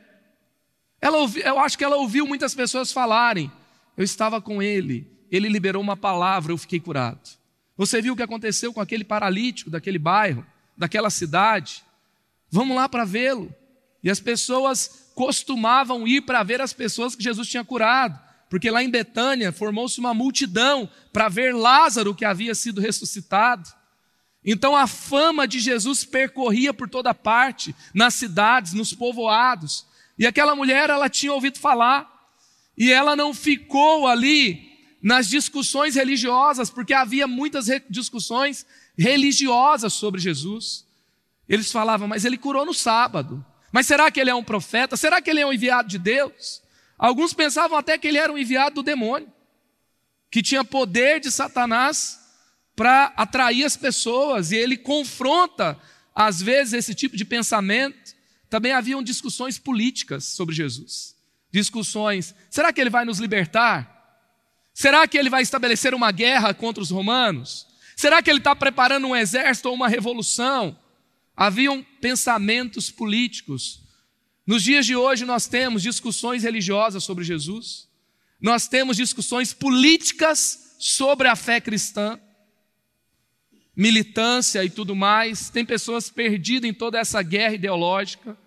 Ela 0.99 1.17
ouvi, 1.19 1.41
eu 1.41 1.59
acho 1.59 1.77
que 1.77 1.83
ela 1.83 1.95
ouviu 1.95 2.27
muitas 2.27 2.53
pessoas 2.53 2.91
falarem: 2.91 3.51
Eu 3.95 4.03
estava 4.03 4.41
com 4.41 4.61
ele, 4.61 5.09
ele 5.31 5.47
liberou 5.47 5.81
uma 5.81 5.95
palavra, 5.95 6.51
eu 6.51 6.57
fiquei 6.57 6.79
curado. 6.79 7.44
Você 7.77 8.01
viu 8.01 8.13
o 8.13 8.15
que 8.15 8.23
aconteceu 8.23 8.73
com 8.73 8.79
aquele 8.79 9.03
paralítico 9.03 9.69
daquele 9.69 9.99
bairro, 9.99 10.45
daquela 10.77 11.09
cidade? 11.09 11.83
Vamos 12.49 12.75
lá 12.75 12.87
para 12.87 13.03
vê-lo. 13.03 13.53
E 14.01 14.09
as 14.09 14.19
pessoas 14.19 15.11
costumavam 15.13 16.07
ir 16.07 16.21
para 16.21 16.43
ver 16.43 16.61
as 16.61 16.73
pessoas 16.73 17.15
que 17.15 17.23
Jesus 17.23 17.49
tinha 17.49 17.63
curado, 17.63 18.19
porque 18.49 18.69
lá 18.69 18.83
em 18.83 18.89
Betânia 18.89 19.51
formou-se 19.51 19.99
uma 19.99 20.13
multidão 20.13 20.89
para 21.11 21.27
ver 21.27 21.55
Lázaro 21.55 22.13
que 22.13 22.23
havia 22.23 22.53
sido 22.53 22.79
ressuscitado. 22.79 23.67
Então 24.43 24.75
a 24.75 24.85
fama 24.85 25.47
de 25.47 25.59
Jesus 25.59 26.05
percorria 26.05 26.73
por 26.73 26.87
toda 26.87 27.13
parte, 27.13 27.75
nas 27.93 28.13
cidades, 28.13 28.73
nos 28.73 28.93
povoados. 28.93 29.85
E 30.19 30.27
aquela 30.27 30.55
mulher, 30.55 30.89
ela 30.89 31.09
tinha 31.09 31.33
ouvido 31.33 31.57
falar, 31.57 32.29
e 32.77 32.91
ela 32.91 33.15
não 33.15 33.33
ficou 33.33 34.07
ali 34.07 34.74
nas 35.05 35.29
discussões 35.29 35.93
religiosas, 35.93 36.71
porque 36.71 36.91
havia 36.91 37.27
muitas 37.27 37.67
discussões 37.87 38.65
religiosas 38.97 39.93
sobre 39.93 40.19
Jesus. 40.19 40.83
Eles 41.47 41.71
falavam, 41.71 42.07
mas 42.07 42.25
ele 42.25 42.39
curou 42.39 42.65
no 42.65 42.73
sábado. 42.73 43.45
Mas 43.71 43.85
será 43.85 44.09
que 44.09 44.19
ele 44.19 44.31
é 44.31 44.35
um 44.35 44.43
profeta? 44.43 44.97
Será 44.97 45.21
que 45.21 45.29
ele 45.29 45.41
é 45.41 45.45
um 45.45 45.53
enviado 45.53 45.87
de 45.87 45.99
Deus? 45.99 46.59
Alguns 46.97 47.35
pensavam 47.35 47.77
até 47.77 47.99
que 47.99 48.07
ele 48.07 48.17
era 48.17 48.33
um 48.33 48.37
enviado 48.37 48.77
do 48.77 48.81
demônio, 48.81 49.31
que 50.31 50.41
tinha 50.41 50.65
poder 50.65 51.19
de 51.19 51.29
Satanás 51.29 52.19
para 52.75 53.13
atrair 53.15 53.63
as 53.63 53.77
pessoas, 53.77 54.51
e 54.51 54.55
ele 54.55 54.75
confronta, 54.75 55.79
às 56.15 56.41
vezes, 56.41 56.73
esse 56.73 56.95
tipo 56.95 57.15
de 57.15 57.23
pensamento. 57.23 58.15
Também 58.49 58.71
haviam 58.71 59.03
discussões 59.03 59.59
políticas 59.59 60.23
sobre 60.23 60.55
Jesus. 60.55 61.15
Discussões: 61.51 62.33
será 62.49 62.73
que 62.73 62.81
ele 62.81 62.89
vai 62.89 63.05
nos 63.05 63.19
libertar? 63.19 63.94
Será 64.75 65.07
que 65.07 65.17
ele 65.17 65.29
vai 65.29 65.41
estabelecer 65.41 65.93
uma 65.93 66.11
guerra 66.11 66.53
contra 66.53 66.83
os 66.83 66.91
romanos? 66.91 67.65
Será 67.95 68.21
que 68.21 68.29
ele 68.29 68.39
está 68.39 68.53
preparando 68.53 69.07
um 69.07 69.15
exército 69.15 69.69
ou 69.69 69.73
uma 69.73 69.87
revolução? 69.87 70.77
Haviam 71.33 71.81
pensamentos 72.01 72.91
políticos. 72.91 73.79
Nos 74.45 74.61
dias 74.61 74.85
de 74.85 74.93
hoje 74.93 75.23
nós 75.23 75.47
temos 75.47 75.81
discussões 75.81 76.43
religiosas 76.43 77.05
sobre 77.05 77.23
Jesus, 77.23 77.87
nós 78.39 78.67
temos 78.67 78.97
discussões 78.97 79.53
políticas 79.53 80.75
sobre 80.77 81.29
a 81.29 81.37
fé 81.37 81.61
cristã, 81.61 82.19
militância 83.73 84.61
e 84.61 84.69
tudo 84.69 84.93
mais, 84.93 85.49
tem 85.49 85.65
pessoas 85.65 86.09
perdidas 86.09 86.69
em 86.69 86.73
toda 86.73 86.99
essa 86.99 87.21
guerra 87.21 87.55
ideológica. 87.55 88.37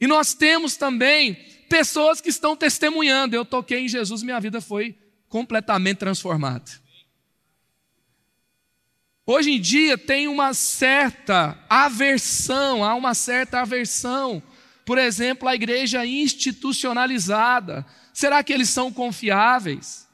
E 0.00 0.06
nós 0.06 0.32
temos 0.32 0.76
também 0.76 1.34
pessoas 1.68 2.20
que 2.20 2.28
estão 2.28 2.56
testemunhando: 2.56 3.34
eu 3.34 3.44
toquei 3.44 3.80
em 3.80 3.88
Jesus, 3.88 4.22
minha 4.22 4.38
vida 4.38 4.60
foi 4.60 4.96
completamente 5.30 5.98
transformada. 5.98 6.70
Hoje 9.24 9.52
em 9.52 9.60
dia 9.60 9.96
tem 9.96 10.26
uma 10.26 10.52
certa 10.52 11.56
aversão, 11.68 12.84
há 12.84 12.94
uma 12.96 13.14
certa 13.14 13.60
aversão, 13.60 14.42
por 14.84 14.98
exemplo, 14.98 15.48
a 15.48 15.54
igreja 15.54 16.04
institucionalizada. 16.04 17.86
Será 18.12 18.42
que 18.42 18.52
eles 18.52 18.68
são 18.68 18.92
confiáveis? 18.92 20.06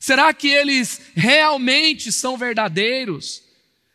Será 0.00 0.32
que 0.32 0.48
eles 0.48 1.02
realmente 1.14 2.10
são 2.10 2.38
verdadeiros? 2.38 3.42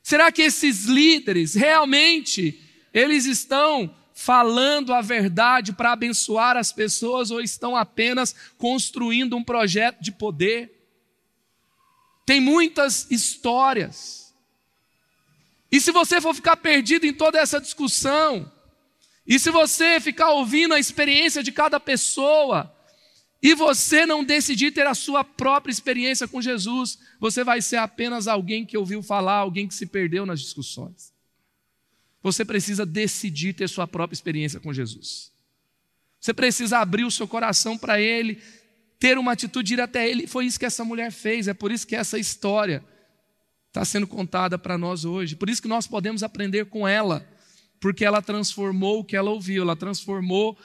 Será 0.04 0.32
que 0.32 0.44
esses 0.44 0.86
líderes 0.86 1.56
realmente 1.56 2.62
eles 2.94 3.26
estão 3.26 3.96
falando 4.24 4.94
a 4.94 5.02
verdade 5.02 5.74
para 5.74 5.94
abençoar 5.94 6.56
as 6.56 6.72
pessoas 6.72 7.32
ou 7.32 7.42
estão 7.42 7.76
apenas 7.76 8.36
construindo 8.58 9.36
um 9.36 9.44
projeto 9.44 10.00
de 10.00 10.12
poder? 10.12 10.72
Tem 12.26 12.40
muitas 12.40 13.10
histórias 13.10 14.22
E 15.72 15.80
se 15.80 15.92
você 15.92 16.20
for 16.20 16.36
ficar 16.36 16.58
perdido 16.58 17.06
em 17.06 17.14
toda 17.14 17.40
essa 17.40 17.60
discussão, 17.60 18.52
e 19.26 19.40
se 19.40 19.50
você 19.50 20.02
ficar 20.02 20.32
ouvindo 20.32 20.74
a 20.74 20.80
experiência 20.80 21.42
de 21.42 21.52
cada 21.52 21.80
pessoa, 21.80 22.76
e 23.42 23.56
você 23.56 24.06
não 24.06 24.24
decidir 24.24 24.72
ter 24.72 24.86
a 24.86 24.94
sua 24.94 25.24
própria 25.24 25.72
experiência 25.72 26.28
com 26.28 26.42
Jesus, 26.42 27.00
você 27.20 27.44
vai 27.44 27.62
ser 27.62 27.78
apenas 27.78 28.28
alguém 28.28 28.66
que 28.66 28.78
ouviu 28.78 29.02
falar, 29.02 29.38
alguém 29.38 29.68
que 29.68 29.74
se 29.74 29.86
perdeu 29.86 30.26
nas 30.26 30.42
discussões. 30.42 31.11
Você 32.22 32.46
precisa 32.46 32.86
decidir 32.86 33.54
ter 33.54 33.68
sua 33.68 33.88
própria 33.88 34.16
experiência 34.16 34.60
com 34.60 34.74
Jesus. 34.74 35.32
Você 36.20 36.34
precisa 36.34 36.78
abrir 36.78 37.04
o 37.04 37.12
seu 37.12 37.28
coração 37.28 37.78
para 37.78 38.00
Ele, 38.00 38.40
ter 39.00 39.18
uma 39.18 39.32
atitude, 39.32 39.74
ir 39.74 39.82
até 39.82 40.08
Ele. 40.08 40.28
Foi 40.28 40.46
isso 40.46 40.60
que 40.60 40.66
essa 40.66 40.86
mulher 40.86 41.12
fez, 41.12 41.48
é 41.48 41.54
por 41.54 41.72
isso 41.72 41.88
que 41.88 41.96
essa 41.96 42.20
história 42.20 42.84
está 43.68 43.84
sendo 43.84 44.06
contada 44.06 44.60
para 44.60 44.78
nós 44.78 45.06
hoje. 45.06 45.36
Por 45.36 45.50
isso 45.50 45.62
que 45.62 45.68
nós 45.68 45.88
podemos 45.88 46.22
aprender 46.22 46.66
com 46.66 46.88
ela, 46.88 47.28
porque 47.80 48.06
ela 48.06 48.22
transformou 48.22 49.00
o 49.00 49.04
que 49.04 49.16
ela 49.16 49.32
ouviu, 49.32 49.64
ela 49.64 49.76
transformou 49.76 50.56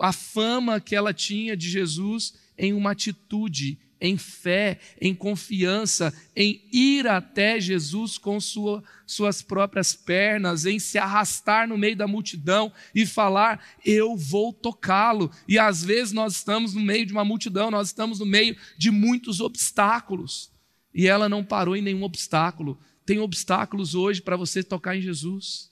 a 0.00 0.12
fama 0.12 0.80
que 0.80 0.94
ela 0.94 1.12
tinha 1.12 1.56
de 1.56 1.68
Jesus 1.68 2.34
em 2.56 2.72
uma 2.72 2.92
atitude 2.92 3.78
em 4.00 4.16
fé, 4.16 4.78
em 5.00 5.14
confiança, 5.14 6.12
em 6.34 6.62
ir 6.72 7.06
até 7.06 7.60
Jesus 7.60 8.16
com 8.18 8.40
sua, 8.40 8.82
suas 9.06 9.42
próprias 9.42 9.94
pernas, 9.94 10.66
em 10.66 10.78
se 10.78 10.98
arrastar 10.98 11.68
no 11.68 11.76
meio 11.76 11.96
da 11.96 12.06
multidão 12.06 12.72
e 12.94 13.04
falar: 13.04 13.64
Eu 13.84 14.16
vou 14.16 14.52
tocá-lo. 14.52 15.30
E 15.46 15.58
às 15.58 15.84
vezes 15.84 16.12
nós 16.12 16.36
estamos 16.36 16.74
no 16.74 16.80
meio 16.80 17.06
de 17.06 17.12
uma 17.12 17.24
multidão, 17.24 17.70
nós 17.70 17.88
estamos 17.88 18.20
no 18.20 18.26
meio 18.26 18.56
de 18.76 18.90
muitos 18.90 19.40
obstáculos. 19.40 20.50
E 20.94 21.06
ela 21.06 21.28
não 21.28 21.44
parou 21.44 21.76
em 21.76 21.82
nenhum 21.82 22.02
obstáculo. 22.02 22.78
Tem 23.04 23.18
obstáculos 23.18 23.94
hoje 23.94 24.20
para 24.20 24.36
você 24.36 24.62
tocar 24.62 24.96
em 24.96 25.00
Jesus. 25.00 25.70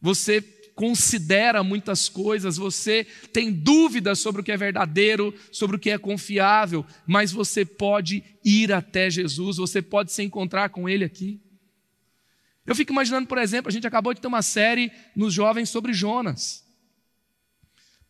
Você 0.00 0.40
considera 0.76 1.64
muitas 1.64 2.06
coisas, 2.06 2.58
você 2.58 3.04
tem 3.32 3.50
dúvidas 3.50 4.18
sobre 4.18 4.42
o 4.42 4.44
que 4.44 4.52
é 4.52 4.56
verdadeiro, 4.58 5.34
sobre 5.50 5.76
o 5.76 5.78
que 5.78 5.88
é 5.88 5.96
confiável, 5.96 6.84
mas 7.06 7.32
você 7.32 7.64
pode 7.64 8.22
ir 8.44 8.70
até 8.70 9.08
Jesus, 9.08 9.56
você 9.56 9.80
pode 9.80 10.12
se 10.12 10.22
encontrar 10.22 10.68
com 10.68 10.86
Ele 10.86 11.02
aqui. 11.02 11.40
Eu 12.66 12.76
fico 12.76 12.92
imaginando, 12.92 13.26
por 13.26 13.38
exemplo, 13.38 13.70
a 13.70 13.72
gente 13.72 13.86
acabou 13.86 14.12
de 14.12 14.20
ter 14.20 14.28
uma 14.28 14.42
série 14.42 14.92
nos 15.16 15.32
jovens 15.32 15.70
sobre 15.70 15.94
Jonas. 15.94 16.62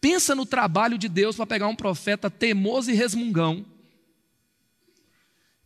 Pensa 0.01 0.35
no 0.35 0.45
trabalho 0.45 0.99
de 0.99 1.09
Deus 1.09 1.37
para 1.37 1.47
pegar 1.47 1.69
um 1.69 1.77
profeta 1.77 2.29
teimoso 2.29 2.91
e 2.91 2.95
resmungão, 2.95 3.65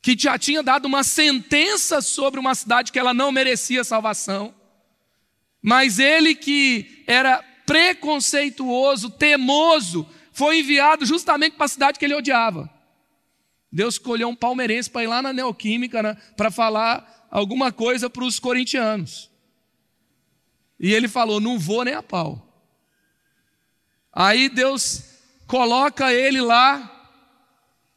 que 0.03 0.15
já 0.19 0.39
tinha 0.39 0.63
dado 0.63 0.85
uma 0.85 1.03
sentença 1.03 2.03
sobre 2.03 2.39
uma 2.39 2.55
cidade 2.55 2.93
que 2.93 2.99
ela 2.99 3.15
não 3.15 3.33
merecia 3.33 3.85
salvação 3.85 4.60
mas 5.63 5.99
ele 5.99 6.35
que 6.35 7.05
era 7.07 7.43
preconceituoso, 7.67 9.11
temoso, 9.11 10.09
foi 10.33 10.61
enviado 10.61 11.05
justamente 11.05 11.57
para 11.57 11.67
a 11.67 11.69
cidade 11.69 11.99
que 11.99 12.05
ele 12.05 12.15
odiava. 12.15 12.69
Deus 13.71 13.95
escolheu 13.95 14.29
um 14.29 14.35
palmeirense 14.35 14.91
para 14.91 15.05
ir 15.05 15.07
lá 15.07 15.23
na 15.23 15.33
Neoquímica 15.33 16.03
né, 16.03 16.17
para 16.37 16.51
falar 16.51 17.29
alguma 17.31 17.71
coisa 17.71 18.11
para 18.11 18.25
os 18.25 18.41
corintianos. 18.41 19.31
E 20.79 20.93
ele 20.93 21.07
falou: 21.07 21.41
Não 21.41 21.59
vou 21.59 21.85
nem 21.85 21.95
a 21.95 22.03
pau. 22.03 22.47
Aí 24.13 24.49
Deus 24.49 25.05
coloca 25.47 26.13
ele 26.13 26.41
lá. 26.41 26.97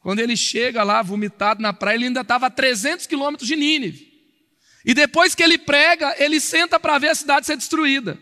Quando 0.00 0.18
ele 0.20 0.36
chega 0.36 0.82
lá, 0.82 1.00
vomitado 1.00 1.62
na 1.62 1.72
praia, 1.72 1.96
ele 1.96 2.04
ainda 2.04 2.20
estava 2.20 2.46
a 2.46 2.50
300 2.50 3.06
quilômetros 3.06 3.48
de 3.48 3.56
Nínive. 3.56 4.13
E 4.84 4.92
depois 4.92 5.34
que 5.34 5.42
ele 5.42 5.56
prega, 5.56 6.14
ele 6.22 6.38
senta 6.38 6.78
para 6.78 6.98
ver 6.98 7.08
a 7.08 7.14
cidade 7.14 7.46
ser 7.46 7.56
destruída. 7.56 8.20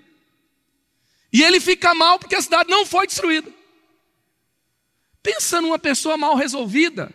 E 1.32 1.42
ele 1.42 1.58
fica 1.58 1.94
mal 1.94 2.18
porque 2.18 2.36
a 2.36 2.42
cidade 2.42 2.70
não 2.70 2.86
foi 2.86 3.06
destruída. 3.06 3.50
Pensa 5.22 5.60
numa 5.60 5.78
pessoa 5.78 6.16
mal 6.16 6.36
resolvida. 6.36 7.12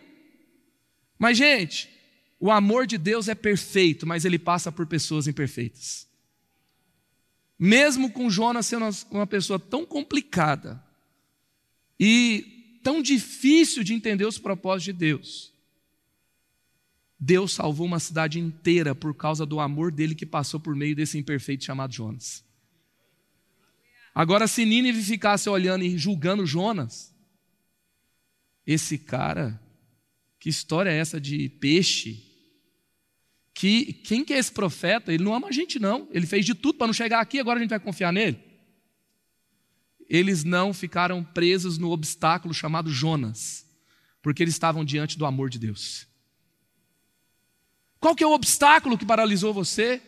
Mas, 1.18 1.38
gente, 1.38 1.90
o 2.40 2.52
amor 2.52 2.86
de 2.86 2.98
Deus 2.98 3.28
é 3.28 3.36
perfeito, 3.36 4.06
mas 4.06 4.26
ele 4.26 4.38
passa 4.40 4.72
por 4.72 4.86
pessoas 4.86 5.28
imperfeitas. 5.28 6.08
Mesmo 7.58 8.12
com 8.12 8.30
Jonas 8.30 8.68
sendo 8.68 8.88
uma 9.10 9.26
pessoa 9.26 9.58
tão 9.60 9.86
complicada 9.86 10.84
e 12.00 12.80
tão 12.84 13.02
difícil 13.02 13.84
de 13.84 13.94
entender 13.94 14.26
os 14.26 14.38
propósitos 14.38 14.86
de 14.86 14.94
Deus, 14.94 15.54
Deus 17.20 17.54
salvou 17.54 17.88
uma 17.88 18.00
cidade 18.00 18.40
inteira 18.40 18.94
por 18.94 19.14
causa 19.14 19.46
do 19.46 19.60
amor 19.60 19.92
dele 19.92 20.14
que 20.14 20.26
passou 20.26 20.60
por 20.60 20.76
meio 20.76 20.96
desse 20.96 21.18
imperfeito 21.18 21.64
chamado 21.64 21.94
Jonas. 21.94 22.46
Agora, 24.14 24.48
se 24.48 24.66
Nínive 24.66 25.04
ficasse 25.04 25.48
olhando 25.50 25.84
e 25.84 25.98
julgando 25.98 26.46
Jonas, 26.46 27.16
esse 28.66 28.98
cara, 28.98 29.60
que 30.40 30.50
história 30.50 30.90
é 30.90 30.98
essa 30.98 31.22
de 31.22 31.50
peixe? 31.50 32.24
Que 33.54 33.94
quem 33.94 34.24
que 34.24 34.34
é 34.34 34.38
esse 34.38 34.52
profeta? 34.52 35.14
Ele 35.14 35.24
não 35.24 35.34
ama 35.34 35.48
a 35.48 35.52
gente 35.52 35.80
não. 35.80 36.08
Ele 36.12 36.26
fez 36.26 36.46
de 36.46 36.54
tudo 36.54 36.78
para 36.78 36.88
não 36.88 36.94
chegar 36.94 37.20
aqui, 37.20 37.40
agora 37.40 37.60
a 37.60 37.62
gente 37.62 37.70
vai 37.70 37.80
confiar 37.80 38.12
nele. 38.12 38.40
Eles 40.10 40.44
não 40.44 40.74
ficaram 40.74 41.24
presos 41.24 41.78
no 41.78 41.92
obstáculo 41.92 42.54
chamado 42.54 42.90
Jonas, 42.90 43.66
porque 44.22 44.42
eles 44.42 44.54
estavam 44.56 44.86
diante 44.86 45.18
do 45.18 45.26
amor 45.26 45.50
de 45.50 45.60
Deus. 45.60 46.07
Qual 48.00 48.16
que 48.16 48.24
é 48.24 48.28
o 48.28 48.34
obstáculo 48.34 48.98
que 48.98 49.06
paralisou 49.06 49.54
você? 49.54 50.02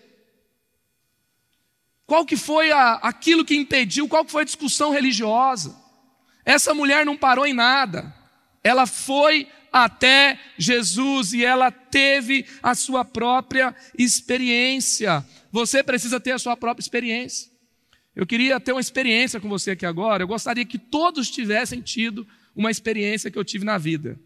Qual 2.06 2.25
que 2.25 2.36
foi 2.36 2.71
a, 2.71 2.93
aquilo 2.95 3.45
que 3.45 3.56
impediu? 3.56 4.08
Qual 4.08 4.25
que 4.25 4.32
foi 4.32 4.41
a 4.41 4.45
discussão 4.45 4.91
religiosa? 4.91 5.75
Essa 6.43 6.73
mulher 6.73 7.06
não 7.06 7.17
parou 7.17 7.45
em 7.45 7.54
nada. 7.54 8.13
Ela 8.63 8.88
foi 8.88 9.47
até 9.71 10.39
Jesus 10.58 11.34
e 11.34 11.45
ela 11.45 11.71
teve 11.71 12.45
a 12.62 12.73
sua 12.73 13.06
própria 13.06 13.75
experiência. 13.97 15.23
Você 15.52 15.84
precisa 15.84 16.19
ter 16.19 16.32
a 16.32 16.39
sua 16.39 16.58
própria 16.58 16.82
experiência. 16.82 17.49
Eu 18.15 18.25
queria 18.25 18.60
ter 18.60 18.71
uma 18.71 18.82
experiência 18.82 19.39
com 19.39 19.47
você 19.47 19.71
aqui 19.71 19.86
agora. 19.86 20.23
Eu 20.23 20.28
gostaria 20.28 20.65
que 20.65 20.78
todos 20.78 21.30
tivessem 21.30 21.82
tido 21.82 22.28
uma 22.56 22.71
experiência 22.71 23.32
que 23.32 23.38
eu 23.38 23.45
tive 23.45 23.63
na 23.63 23.78
vida. 23.78 24.19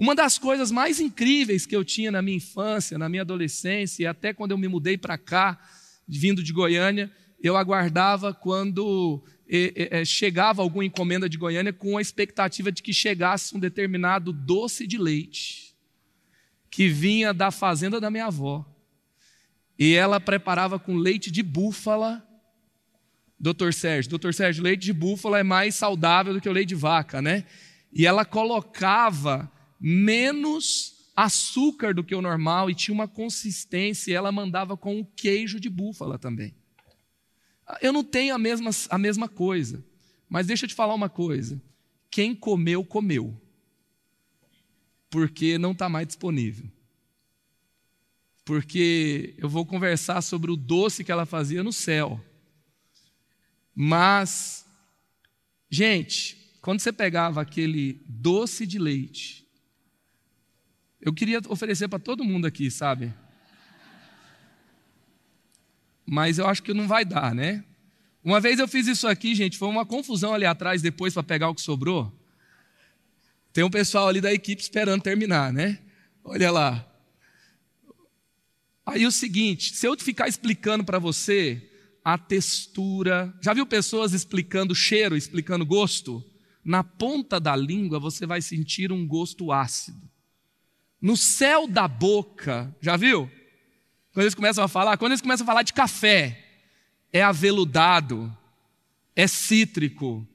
Uma 0.00 0.14
das 0.14 0.38
coisas 0.38 0.70
mais 0.70 0.98
incríveis 0.98 1.66
que 1.66 1.76
eu 1.76 1.84
tinha 1.84 2.10
na 2.10 2.22
minha 2.22 2.38
infância, 2.38 2.96
na 2.96 3.06
minha 3.06 3.20
adolescência, 3.20 4.02
e 4.02 4.06
até 4.06 4.32
quando 4.32 4.52
eu 4.52 4.56
me 4.56 4.66
mudei 4.66 4.96
para 4.96 5.18
cá, 5.18 5.60
vindo 6.08 6.42
de 6.42 6.54
Goiânia, 6.54 7.12
eu 7.38 7.54
aguardava 7.54 8.32
quando 8.32 9.22
é, 9.46 10.02
chegava 10.02 10.62
alguma 10.62 10.86
encomenda 10.86 11.28
de 11.28 11.36
Goiânia 11.36 11.70
com 11.70 11.98
a 11.98 12.00
expectativa 12.00 12.72
de 12.72 12.82
que 12.82 12.94
chegasse 12.94 13.54
um 13.54 13.60
determinado 13.60 14.32
doce 14.32 14.86
de 14.86 14.96
leite, 14.96 15.76
que 16.70 16.88
vinha 16.88 17.34
da 17.34 17.50
fazenda 17.50 18.00
da 18.00 18.10
minha 18.10 18.24
avó. 18.24 18.64
E 19.78 19.92
ela 19.92 20.18
preparava 20.18 20.78
com 20.78 20.96
leite 20.96 21.30
de 21.30 21.42
búfala. 21.42 22.26
Doutor 23.38 23.74
Sérgio, 23.74 24.08
doutor 24.08 24.32
Sérgio, 24.32 24.64
leite 24.64 24.80
de 24.80 24.94
búfala 24.94 25.40
é 25.40 25.42
mais 25.42 25.74
saudável 25.74 26.32
do 26.32 26.40
que 26.40 26.48
o 26.48 26.52
leite 26.52 26.70
de 26.70 26.74
vaca, 26.74 27.20
né? 27.20 27.44
E 27.92 28.06
ela 28.06 28.24
colocava 28.24 29.50
menos 29.80 31.10
açúcar 31.16 31.94
do 31.94 32.04
que 32.04 32.14
o 32.14 32.22
normal 32.22 32.70
e 32.70 32.74
tinha 32.74 32.94
uma 32.94 33.08
consistência, 33.08 34.10
e 34.10 34.14
ela 34.14 34.30
mandava 34.30 34.76
com 34.76 35.00
um 35.00 35.04
queijo 35.04 35.58
de 35.58 35.68
búfala 35.70 36.18
também. 36.18 36.54
Eu 37.80 37.92
não 37.92 38.04
tenho 38.04 38.34
a 38.34 38.38
mesma, 38.38 38.70
a 38.90 38.98
mesma 38.98 39.28
coisa, 39.28 39.84
mas 40.28 40.46
deixa 40.46 40.64
eu 40.64 40.68
te 40.68 40.74
falar 40.74 40.94
uma 40.94 41.08
coisa: 41.08 41.60
quem 42.10 42.34
comeu, 42.34 42.84
comeu, 42.84 43.40
porque 45.08 45.56
não 45.56 45.72
está 45.72 45.88
mais 45.88 46.06
disponível. 46.06 46.70
Porque 48.44 49.34
eu 49.38 49.48
vou 49.48 49.64
conversar 49.64 50.20
sobre 50.22 50.50
o 50.50 50.56
doce 50.56 51.04
que 51.04 51.12
ela 51.12 51.24
fazia 51.24 51.62
no 51.62 51.72
céu. 51.72 52.20
Mas, 53.72 54.66
gente, 55.70 56.36
quando 56.60 56.80
você 56.80 56.92
pegava 56.92 57.40
aquele 57.40 58.02
doce 58.06 58.66
de 58.66 58.78
leite 58.78 59.40
eu 61.00 61.14
queria 61.14 61.40
oferecer 61.48 61.88
para 61.88 61.98
todo 61.98 62.24
mundo 62.24 62.46
aqui, 62.46 62.70
sabe? 62.70 63.12
Mas 66.04 66.38
eu 66.38 66.46
acho 66.46 66.62
que 66.62 66.74
não 66.74 66.86
vai 66.86 67.04
dar, 67.04 67.34
né? 67.34 67.64
Uma 68.22 68.40
vez 68.40 68.58
eu 68.58 68.68
fiz 68.68 68.86
isso 68.86 69.08
aqui, 69.08 69.34
gente, 69.34 69.56
foi 69.56 69.68
uma 69.68 69.86
confusão 69.86 70.34
ali 70.34 70.44
atrás 70.44 70.82
depois 70.82 71.14
para 71.14 71.22
pegar 71.22 71.48
o 71.48 71.54
que 71.54 71.62
sobrou. 71.62 72.12
Tem 73.52 73.64
um 73.64 73.70
pessoal 73.70 74.08
ali 74.08 74.20
da 74.20 74.32
equipe 74.32 74.60
esperando 74.60 75.02
terminar, 75.02 75.52
né? 75.52 75.78
Olha 76.22 76.50
lá. 76.50 76.86
Aí 78.84 79.06
o 79.06 79.10
seguinte, 79.10 79.74
se 79.74 79.86
eu 79.86 79.98
ficar 79.98 80.28
explicando 80.28 80.84
para 80.84 80.98
você 80.98 81.66
a 82.04 82.18
textura, 82.18 83.32
já 83.40 83.54
viu 83.54 83.66
pessoas 83.66 84.12
explicando 84.12 84.74
cheiro, 84.74 85.16
explicando 85.16 85.64
gosto? 85.64 86.22
Na 86.62 86.84
ponta 86.84 87.40
da 87.40 87.56
língua 87.56 87.98
você 87.98 88.26
vai 88.26 88.42
sentir 88.42 88.92
um 88.92 89.06
gosto 89.06 89.50
ácido 89.50 90.10
no 91.00 91.16
céu 91.16 91.66
da 91.66 91.88
boca, 91.88 92.74
já 92.80 92.96
viu? 92.96 93.30
quando 94.12 94.24
eles 94.24 94.34
começam 94.34 94.64
a 94.64 94.68
falar, 94.68 94.96
quando 94.96 95.12
eles 95.12 95.20
começam 95.20 95.44
a 95.44 95.46
falar 95.46 95.62
de 95.62 95.72
café, 95.72 96.38
é 97.12 97.22
aveludado, 97.22 98.34
é 99.14 99.26
cítrico, 99.26 100.26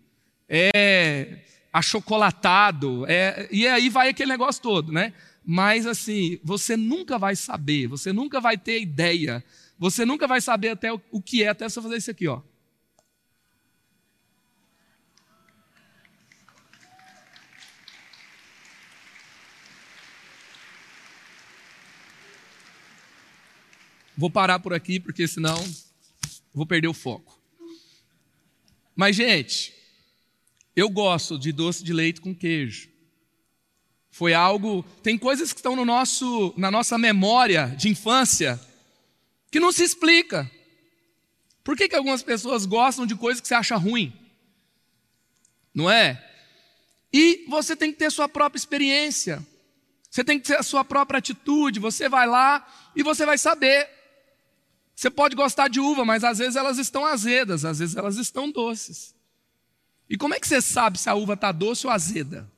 é 0.48 1.40
achocolatado, 1.72 3.06
é, 3.08 3.48
e 3.52 3.68
aí 3.68 3.90
vai 3.90 4.10
aquele 4.10 4.32
negócio 4.32 4.62
todo, 4.62 4.92
né? 4.92 5.14
Mas 5.44 5.86
assim, 5.86 6.40
você 6.44 6.78
nunca 6.78 7.20
vai 7.20 7.36
saber, 7.36 7.88
você 7.88 8.14
nunca 8.14 8.40
vai 8.40 8.58
ter 8.58 8.82
ideia, 8.82 9.44
você 9.78 10.06
nunca 10.06 10.26
vai 10.26 10.40
saber 10.40 10.70
até 10.70 10.92
o, 10.92 11.02
o 11.12 11.22
que 11.22 11.44
é, 11.44 11.50
até 11.50 11.68
você 11.68 11.82
fazer 11.82 11.98
isso 11.98 12.12
aqui, 12.12 12.28
ó. 12.28 12.42
Vou 24.18 24.30
parar 24.30 24.60
por 24.60 24.74
aqui, 24.74 25.00
porque 25.00 25.28
senão 25.28 25.62
vou 26.54 26.66
perder 26.66 26.88
o 26.88 26.94
foco. 26.94 27.40
Mas, 28.96 29.16
gente, 29.16 29.74
eu 30.76 30.90
gosto 30.90 31.38
de 31.38 31.52
doce 31.52 31.84
de 31.84 31.92
leite 31.92 32.22
com 32.22 32.34
queijo. 32.34 32.90
Foi 34.10 34.34
algo. 34.34 34.84
Tem 35.04 35.18
coisas 35.18 35.52
que 35.52 35.60
estão 35.60 35.76
no 35.76 35.84
nosso, 35.84 36.54
na 36.56 36.72
nossa 36.72 36.98
memória 36.98 37.76
de 37.78 37.90
infância 37.90 38.60
que 39.52 39.60
não 39.60 39.72
se 39.72 39.84
explica. 39.84 40.50
Por 41.64 41.76
que, 41.76 41.90
que 41.90 41.96
algumas 41.96 42.24
pessoas 42.24 42.66
gostam 42.66 43.06
de 43.06 43.16
coisas 43.16 43.42
que 43.42 43.48
você 43.48 43.56
acha 43.56 43.76
ruim? 43.76 44.14
Não 45.74 45.90
é? 45.92 46.24
E 47.12 47.46
você 47.50 47.76
tem 47.76 47.92
que 47.92 47.98
ter 47.98 48.12
sua 48.12 48.30
própria 48.30 48.58
experiência. 48.58 49.46
Você 50.10 50.24
tem 50.24 50.40
que 50.40 50.48
ter 50.48 50.58
a 50.58 50.64
sua 50.64 50.86
própria 50.86 51.18
atitude. 51.18 51.80
Você 51.80 52.08
vai 52.08 52.26
lá 52.28 52.66
e 52.96 53.04
você 53.04 53.26
vai 53.26 53.38
saber 53.38 53.90
você 54.96 55.10
pode 55.10 55.36
gostar 55.36 55.68
de 55.68 55.80
uva, 55.80 56.06
mas 56.06 56.24
às 56.24 56.38
vezes 56.38 56.56
elas 56.56 56.78
estão 56.78 57.06
azedas, 57.06 57.66
às 57.66 57.80
vezes 57.80 57.98
elas 57.98 58.16
estão 58.16 58.50
doces. 58.50 59.14
E 60.10 60.18
como 60.18 60.34
é 60.34 60.40
que 60.40 60.48
você 60.48 60.62
sabe 60.62 60.98
se 60.98 61.10
a 61.10 61.16
uva 61.16 61.34
está 61.34 61.52
doce 61.52 61.86
ou 61.86 61.92
azeda? 61.92 62.50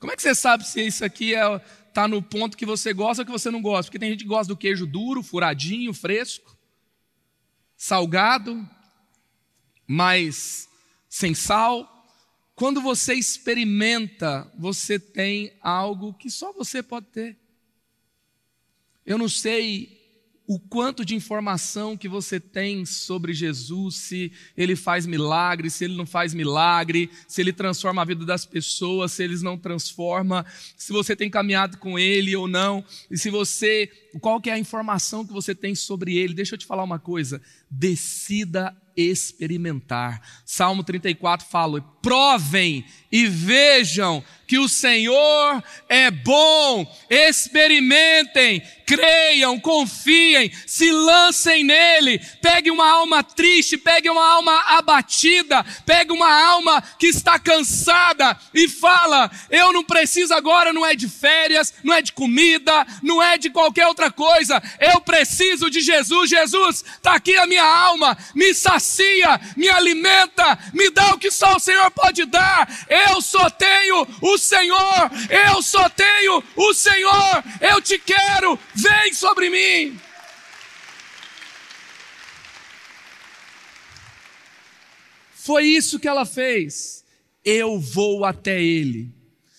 Como 0.00 0.12
é 0.12 0.16
que 0.16 0.22
você 0.22 0.34
sabe 0.34 0.66
se 0.66 0.84
isso 0.84 1.04
aqui 1.04 1.32
está 1.32 1.54
é, 1.54 1.58
tá 1.92 2.08
no 2.08 2.20
ponto 2.20 2.56
que 2.56 2.66
você 2.66 2.92
gosta 2.92 3.22
ou 3.22 3.26
que 3.26 3.32
você 3.32 3.50
não 3.50 3.62
gosta? 3.62 3.84
Porque 3.84 3.98
tem 3.98 4.10
gente 4.10 4.24
que 4.24 4.28
gosta 4.28 4.52
do 4.52 4.56
queijo 4.56 4.84
duro, 4.84 5.22
furadinho, 5.22 5.94
fresco, 5.94 6.56
salgado, 7.76 8.68
mas 9.86 10.68
sem 11.08 11.34
sal. 11.34 11.92
Quando 12.54 12.80
você 12.80 13.14
experimenta, 13.14 14.50
você 14.58 14.98
tem 14.98 15.52
algo 15.60 16.14
que 16.14 16.30
só 16.30 16.52
você 16.52 16.82
pode 16.82 17.06
ter. 17.06 17.38
Eu 19.04 19.16
não 19.16 19.28
sei 19.28 19.95
o 20.46 20.60
quanto 20.60 21.04
de 21.04 21.14
informação 21.14 21.96
que 21.96 22.08
você 22.08 22.38
tem 22.38 22.84
sobre 22.86 23.34
Jesus, 23.34 23.96
se 23.96 24.32
ele 24.56 24.76
faz 24.76 25.04
milagre, 25.04 25.68
se 25.68 25.84
ele 25.84 25.96
não 25.96 26.06
faz 26.06 26.32
milagre, 26.32 27.10
se 27.26 27.40
ele 27.40 27.52
transforma 27.52 28.02
a 28.02 28.04
vida 28.04 28.24
das 28.24 28.46
pessoas, 28.46 29.12
se 29.12 29.24
ele 29.24 29.36
não 29.42 29.58
transforma, 29.58 30.46
se 30.76 30.92
você 30.92 31.16
tem 31.16 31.28
caminhado 31.28 31.78
com 31.78 31.98
ele 31.98 32.36
ou 32.36 32.46
não, 32.46 32.84
e 33.10 33.18
se 33.18 33.28
você, 33.28 33.90
qual 34.20 34.40
que 34.40 34.50
é 34.50 34.54
a 34.54 34.58
informação 34.58 35.26
que 35.26 35.32
você 35.32 35.54
tem 35.54 35.74
sobre 35.74 36.16
ele. 36.16 36.34
Deixa 36.34 36.54
eu 36.54 36.58
te 36.58 36.66
falar 36.66 36.84
uma 36.84 36.98
coisa, 36.98 37.40
decida 37.70 38.74
experimentar. 38.96 40.20
Salmo 40.44 40.82
34 40.82 41.46
fala: 41.46 41.80
provem 42.00 42.84
e 43.12 43.26
vejam 43.26 44.24
que 44.46 44.58
o 44.58 44.68
Senhor 44.68 45.62
é 45.88 46.10
bom, 46.10 46.86
experimentem, 47.10 48.62
creiam, 48.86 49.58
confiem, 49.58 50.52
se 50.66 50.90
lancem 50.92 51.64
nele. 51.64 52.20
Pegue 52.40 52.70
uma 52.70 52.88
alma 52.88 53.24
triste, 53.24 53.76
pegue 53.76 54.08
uma 54.08 54.24
alma 54.24 54.52
abatida, 54.68 55.64
pegue 55.84 56.12
uma 56.12 56.30
alma 56.30 56.80
que 56.80 57.08
está 57.08 57.38
cansada 57.38 58.38
e 58.54 58.68
fala: 58.68 59.30
Eu 59.50 59.72
não 59.72 59.84
preciso 59.84 60.32
agora, 60.32 60.72
não 60.72 60.86
é 60.86 60.94
de 60.94 61.08
férias, 61.08 61.74
não 61.82 61.92
é 61.92 62.00
de 62.00 62.12
comida, 62.12 62.86
não 63.02 63.22
é 63.22 63.36
de 63.36 63.50
qualquer 63.50 63.86
outra 64.06 64.10
coisa, 64.10 64.62
eu 64.80 65.00
preciso 65.00 65.70
de 65.70 65.80
Jesus. 65.80 66.30
Jesus, 66.30 66.84
está 66.84 67.14
aqui 67.14 67.36
a 67.36 67.46
minha 67.46 67.64
alma, 67.64 68.16
me 68.34 68.54
sacia, 68.54 69.40
me 69.56 69.68
alimenta, 69.68 70.58
me 70.72 70.90
dá 70.90 71.14
o 71.14 71.18
que 71.18 71.30
só 71.30 71.56
o 71.56 71.60
Senhor 71.60 71.90
pode 71.90 72.24
dar. 72.26 72.68
Eu 72.88 73.20
só 73.20 73.50
tenho 73.50 74.06
o 74.20 74.38
Senhor, 74.38 75.10
eu 75.48 75.62
só 75.62 75.88
tenho 75.88 76.42
o 76.56 76.74
Senhor, 76.74 77.44
eu 77.60 77.80
te 77.80 77.98
quero, 77.98 78.58
vem 78.74 79.12
sobre 79.12 79.50
mim. 79.50 80.00
Foi 85.34 85.64
isso 85.64 86.00
que 86.00 86.08
ela 86.08 86.26
fez. 86.26 87.04
Eu 87.44 87.78
vou 87.78 88.24
até 88.24 88.60
Ele. 88.60 89.14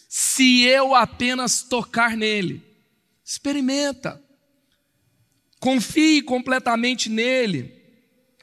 Se 0.10 0.63
eu 0.63 0.93
apenas 0.93 1.63
tocar 1.63 2.17
nele, 2.17 2.62
experimenta, 3.23 4.21
confie 5.60 6.22
completamente 6.22 7.10
nele, 7.10 7.74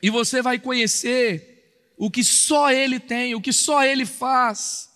e 0.03 0.11
você 0.11 0.43
vai 0.43 0.59
conhecer 0.59 1.95
o 1.97 2.11
que 2.11 2.23
só 2.23 2.71
Ele 2.71 3.01
tem, 3.01 3.35
o 3.35 3.41
que 3.41 3.53
só 3.53 3.85
Ele 3.85 4.05
faz. 4.05 4.91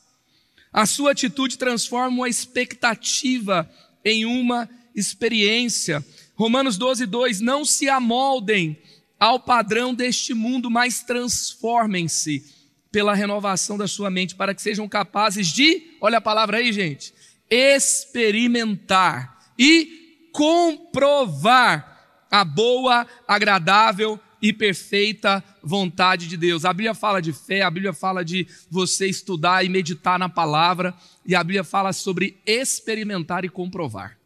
A 0.73 0.85
sua 0.85 1.13
atitude 1.13 1.57
transforma 1.57 2.17
uma 2.17 2.29
expectativa 2.29 3.69
em 4.05 4.27
uma 4.27 4.69
experiência. 4.95 6.05
Romanos 6.35 6.77
12, 6.77 7.07
2: 7.07 7.41
Não 7.41 7.65
se 7.65 7.89
amoldem 7.89 8.77
ao 9.19 9.41
padrão 9.41 9.95
deste 9.95 10.35
mundo, 10.35 10.71
mas 10.71 11.03
transformem-se 11.03 12.45
pela 12.91 13.15
renovação 13.15 13.77
da 13.77 13.87
sua 13.87 14.11
mente, 14.11 14.35
para 14.35 14.55
que 14.55 14.63
sejam 14.63 14.89
capazes 14.89 15.49
de, 15.49 15.97
olha 16.01 16.19
a 16.19 16.23
palavra 16.23 16.59
aí, 16.59 16.73
gente, 16.73 17.13
experimentar 17.51 19.53
e 19.59 20.29
comprovar 20.33 21.98
a 22.31 22.45
boa, 22.45 23.07
agradável 23.27 24.21
e 24.41 24.53
perfeita 24.53 25.43
vontade 25.63 26.29
de 26.29 26.37
Deus. 26.37 26.65
A 26.65 26.73
Bíblia 26.73 26.95
fala 26.95 27.21
de 27.21 27.33
fé, 27.33 27.63
a 27.63 27.71
Bíblia 27.71 27.93
fala 27.93 28.25
de 28.25 28.47
você 28.71 29.07
estudar 29.07 29.65
e 29.65 29.69
meditar 29.69 30.19
na 30.19 30.29
palavra, 30.29 30.95
e 31.25 31.35
a 31.35 31.43
Bíblia 31.43 31.65
fala 31.65 31.93
sobre 31.93 32.41
experimentar 32.47 33.45
e 33.45 33.49
comprovar. 33.49 34.17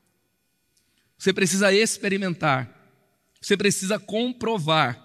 Você 1.16 1.32
precisa 1.32 1.72
experimentar, 1.72 2.68
você 3.40 3.56
precisa 3.56 3.98
comprovar. 3.98 5.00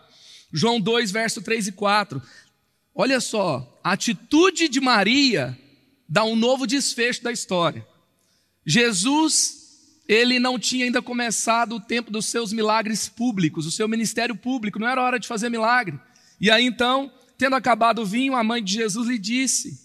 João 0.51 0.79
2, 0.79 1.12
verso 1.12 1.41
3 1.41 1.67
e 1.67 1.71
4. 1.71 2.21
Olha 2.93 3.19
só, 3.19 3.79
a 3.83 3.91
atitude 3.91 4.67
de 4.67 4.81
Maria 4.81 5.57
dá 6.10 6.23
um 6.23 6.36
novo 6.36 6.65
desfecho 6.65 7.21
da 7.23 7.31
história. 7.31 7.86
Jesus 8.65 9.56
ele 10.07 10.39
não 10.39 10.57
tinha 10.57 10.85
ainda 10.85 11.01
começado 11.01 11.75
o 11.75 11.79
tempo 11.79 12.09
dos 12.09 12.27
seus 12.27 12.53
milagres 12.53 13.09
públicos, 13.09 13.65
o 13.65 13.71
seu 13.71 13.87
ministério 13.87 14.35
público, 14.35 14.79
não 14.79 14.87
era 14.87 15.01
hora 15.01 15.19
de 15.19 15.27
fazer 15.27 15.49
milagre. 15.49 15.99
E 16.39 16.49
aí 16.49 16.65
então, 16.65 17.11
tendo 17.37 17.55
acabado 17.55 18.01
o 18.01 18.05
vinho, 18.05 18.35
a 18.35 18.43
mãe 18.43 18.63
de 18.63 18.73
Jesus 18.73 19.07
lhe 19.07 19.17
disse: 19.17 19.79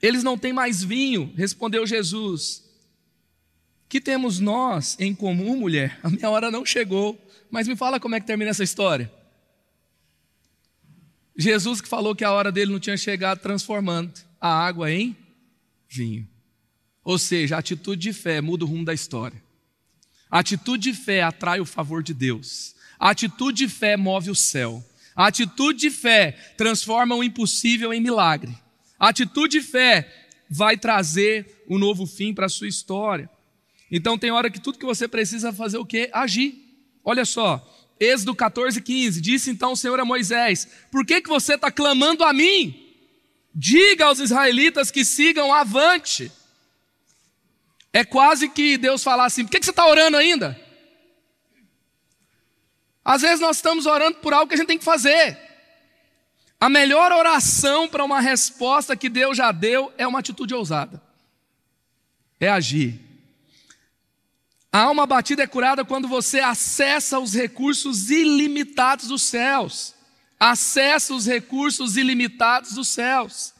Eles 0.00 0.22
não 0.22 0.38
têm 0.38 0.52
mais 0.52 0.82
vinho, 0.82 1.32
respondeu 1.36 1.86
Jesus. 1.86 2.64
Que 3.88 4.00
temos 4.00 4.40
nós 4.40 4.96
em 4.98 5.14
comum, 5.14 5.58
mulher? 5.58 6.00
A 6.02 6.10
minha 6.10 6.30
hora 6.30 6.50
não 6.50 6.64
chegou. 6.64 7.20
Mas 7.50 7.68
me 7.68 7.76
fala 7.76 8.00
como 8.00 8.16
é 8.16 8.20
que 8.20 8.26
termina 8.26 8.50
essa 8.50 8.64
história. 8.64 9.12
Jesus 11.36 11.80
que 11.80 11.88
falou 11.88 12.14
que 12.14 12.24
a 12.24 12.32
hora 12.32 12.50
dele 12.50 12.72
não 12.72 12.80
tinha 12.80 12.96
chegado, 12.96 13.38
transformando 13.38 14.12
a 14.40 14.48
água 14.48 14.90
em 14.90 15.16
vinho. 15.88 16.28
Ou 17.04 17.18
seja, 17.18 17.56
a 17.56 17.58
atitude 17.58 18.00
de 18.00 18.12
fé 18.12 18.40
muda 18.40 18.64
o 18.64 18.68
rumo 18.68 18.84
da 18.84 18.94
história. 18.94 19.40
A 20.30 20.38
atitude 20.38 20.90
de 20.90 20.98
fé 20.98 21.22
atrai 21.22 21.60
o 21.60 21.66
favor 21.66 22.02
de 22.02 22.14
Deus. 22.14 22.74
A 22.98 23.10
atitude 23.10 23.66
de 23.66 23.68
fé 23.68 23.96
move 23.96 24.30
o 24.30 24.34
céu. 24.34 24.82
A 25.14 25.26
atitude 25.26 25.78
de 25.78 25.90
fé 25.90 26.32
transforma 26.56 27.14
o 27.14 27.22
impossível 27.22 27.92
em 27.92 28.00
milagre. 28.00 28.56
A 28.98 29.08
atitude 29.08 29.60
de 29.60 29.66
fé 29.66 30.10
vai 30.48 30.76
trazer 30.76 31.64
um 31.68 31.78
novo 31.78 32.06
fim 32.06 32.32
para 32.32 32.46
a 32.46 32.48
sua 32.48 32.66
história. 32.66 33.28
Então 33.90 34.18
tem 34.18 34.30
hora 34.30 34.50
que 34.50 34.60
tudo 34.60 34.78
que 34.78 34.86
você 34.86 35.06
precisa 35.06 35.52
fazer 35.52 35.78
o 35.78 35.84
quê? 35.84 36.10
Agir. 36.12 36.54
Olha 37.04 37.24
só, 37.24 37.62
Êxodo 38.00 38.34
14, 38.34 38.80
15. 38.80 39.20
Disse 39.20 39.50
então 39.50 39.72
o 39.72 39.76
Senhor 39.76 40.00
a 40.00 40.04
Moisés: 40.04 40.66
Por 40.90 41.04
que, 41.04 41.20
que 41.20 41.28
você 41.28 41.54
está 41.54 41.70
clamando 41.70 42.24
a 42.24 42.32
mim? 42.32 42.80
Diga 43.54 44.06
aos 44.06 44.18
israelitas 44.18 44.90
que 44.90 45.04
sigam 45.04 45.52
avante. 45.52 46.32
É 47.94 48.04
quase 48.04 48.48
que 48.48 48.76
Deus 48.76 49.04
falar 49.04 49.26
assim: 49.26 49.44
por 49.44 49.52
que 49.52 49.62
você 49.62 49.70
está 49.70 49.86
orando 49.86 50.16
ainda? 50.16 50.60
Às 53.04 53.22
vezes 53.22 53.38
nós 53.38 53.56
estamos 53.56 53.86
orando 53.86 54.18
por 54.18 54.34
algo 54.34 54.48
que 54.48 54.54
a 54.54 54.56
gente 54.56 54.66
tem 54.66 54.78
que 54.78 54.84
fazer. 54.84 55.38
A 56.58 56.68
melhor 56.68 57.12
oração 57.12 57.88
para 57.88 58.04
uma 58.04 58.20
resposta 58.20 58.96
que 58.96 59.08
Deus 59.08 59.36
já 59.36 59.52
deu 59.52 59.92
é 59.96 60.04
uma 60.06 60.18
atitude 60.18 60.52
ousada. 60.52 61.00
É 62.40 62.48
agir. 62.48 63.00
A 64.72 64.80
alma 64.80 65.06
batida 65.06 65.44
é 65.44 65.46
curada 65.46 65.84
quando 65.84 66.08
você 66.08 66.40
acessa 66.40 67.20
os 67.20 67.32
recursos 67.32 68.10
ilimitados 68.10 69.06
dos 69.06 69.22
céus. 69.22 69.94
Acessa 70.40 71.14
os 71.14 71.26
recursos 71.26 71.96
ilimitados 71.96 72.72
dos 72.72 72.88
céus. 72.88 73.53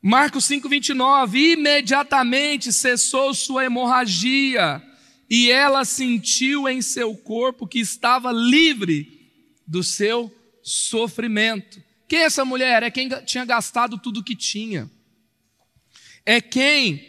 Marcos 0.00 0.44
5:29, 0.44 1.54
imediatamente 1.54 2.72
cessou 2.72 3.34
sua 3.34 3.64
hemorragia 3.64 4.82
e 5.28 5.50
ela 5.50 5.84
sentiu 5.84 6.68
em 6.68 6.80
seu 6.80 7.16
corpo 7.16 7.66
que 7.66 7.80
estava 7.80 8.30
livre 8.30 9.30
do 9.66 9.82
seu 9.82 10.32
sofrimento. 10.62 11.82
Quem 12.06 12.20
é 12.20 12.22
essa 12.22 12.44
mulher? 12.44 12.82
É 12.82 12.90
quem 12.90 13.08
tinha 13.26 13.44
gastado 13.44 13.98
tudo 13.98 14.22
que 14.22 14.36
tinha. 14.36 14.88
É 16.24 16.40
quem 16.40 17.04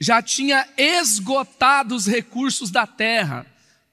já 0.00 0.22
tinha 0.22 0.66
esgotado 0.78 1.94
os 1.94 2.06
recursos 2.06 2.70
da 2.70 2.86
terra. 2.86 3.46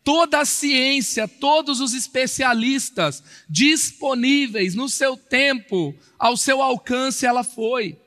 Toda 0.04 0.40
a 0.40 0.46
ciência, 0.46 1.28
todos 1.28 1.82
os 1.82 1.94
especialistas 1.94 3.22
disponíveis 3.50 4.74
no 4.74 4.88
seu 4.88 5.18
tempo, 5.18 5.94
ao 6.18 6.38
seu 6.38 6.62
alcance, 6.62 7.26
ela 7.26 7.44
foi. 7.44 7.98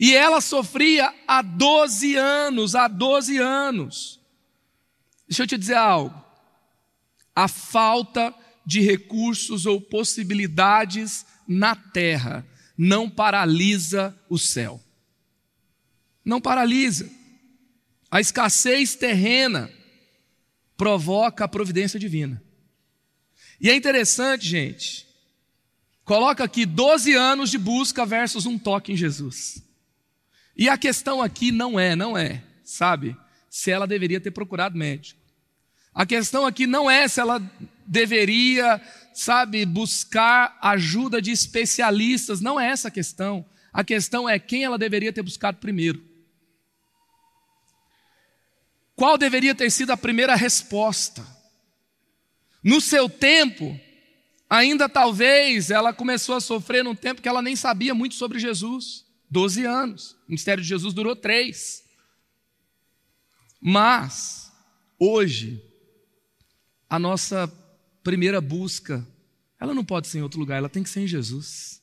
E 0.00 0.16
ela 0.16 0.40
sofria 0.40 1.14
há 1.28 1.42
12 1.42 2.16
anos, 2.16 2.74
há 2.74 2.88
12 2.88 3.36
anos. 3.36 4.18
Deixa 5.28 5.42
eu 5.42 5.46
te 5.46 5.56
dizer 5.58 5.76
algo. 5.76 6.24
A 7.36 7.46
falta 7.46 8.34
de 8.66 8.80
recursos 8.80 9.66
ou 9.66 9.80
possibilidades 9.80 11.24
na 11.46 11.76
terra 11.76 12.46
não 12.76 13.08
paralisa 13.10 14.18
o 14.28 14.38
céu 14.38 14.82
não 16.24 16.40
paralisa. 16.40 17.10
A 18.10 18.20
escassez 18.20 18.94
terrena 18.94 19.70
provoca 20.76 21.44
a 21.44 21.48
providência 21.48 21.98
divina. 21.98 22.42
E 23.60 23.68
é 23.68 23.74
interessante, 23.74 24.46
gente. 24.46 25.06
Coloca 26.04 26.42
aqui 26.42 26.64
12 26.64 27.12
anos 27.14 27.50
de 27.50 27.58
busca 27.58 28.06
versus 28.06 28.46
um 28.46 28.58
toque 28.58 28.92
em 28.92 28.96
Jesus. 28.96 29.62
E 30.60 30.68
a 30.68 30.76
questão 30.76 31.22
aqui 31.22 31.50
não 31.50 31.80
é, 31.80 31.96
não 31.96 32.18
é, 32.18 32.44
sabe, 32.62 33.16
se 33.48 33.70
ela 33.70 33.86
deveria 33.86 34.20
ter 34.20 34.30
procurado 34.30 34.76
médico. 34.76 35.18
A 35.94 36.04
questão 36.04 36.44
aqui 36.44 36.66
não 36.66 36.90
é 36.90 37.08
se 37.08 37.18
ela 37.18 37.40
deveria, 37.86 38.78
sabe, 39.14 39.64
buscar 39.64 40.58
ajuda 40.60 41.22
de 41.22 41.30
especialistas, 41.30 42.42
não 42.42 42.60
é 42.60 42.68
essa 42.68 42.88
a 42.88 42.90
questão. 42.90 43.42
A 43.72 43.82
questão 43.82 44.28
é 44.28 44.38
quem 44.38 44.62
ela 44.62 44.76
deveria 44.76 45.14
ter 45.14 45.22
buscado 45.22 45.56
primeiro. 45.56 46.04
Qual 48.94 49.16
deveria 49.16 49.54
ter 49.54 49.70
sido 49.70 49.92
a 49.92 49.96
primeira 49.96 50.34
resposta? 50.34 51.26
No 52.62 52.82
seu 52.82 53.08
tempo, 53.08 53.80
ainda 54.48 54.90
talvez 54.90 55.70
ela 55.70 55.94
começou 55.94 56.34
a 56.34 56.40
sofrer 56.40 56.84
num 56.84 56.94
tempo 56.94 57.22
que 57.22 57.28
ela 57.30 57.40
nem 57.40 57.56
sabia 57.56 57.94
muito 57.94 58.14
sobre 58.14 58.38
Jesus. 58.38 59.08
Doze 59.30 59.64
anos. 59.64 60.12
O 60.26 60.30
ministério 60.30 60.62
de 60.62 60.68
Jesus 60.68 60.92
durou 60.92 61.14
três. 61.14 61.84
Mas, 63.60 64.50
hoje, 64.98 65.62
a 66.88 66.98
nossa 66.98 67.46
primeira 68.02 68.40
busca, 68.40 69.06
ela 69.58 69.72
não 69.72 69.84
pode 69.84 70.08
ser 70.08 70.18
em 70.18 70.22
outro 70.22 70.40
lugar, 70.40 70.56
ela 70.56 70.68
tem 70.68 70.82
que 70.82 70.88
ser 70.88 71.00
em 71.00 71.06
Jesus. 71.06 71.80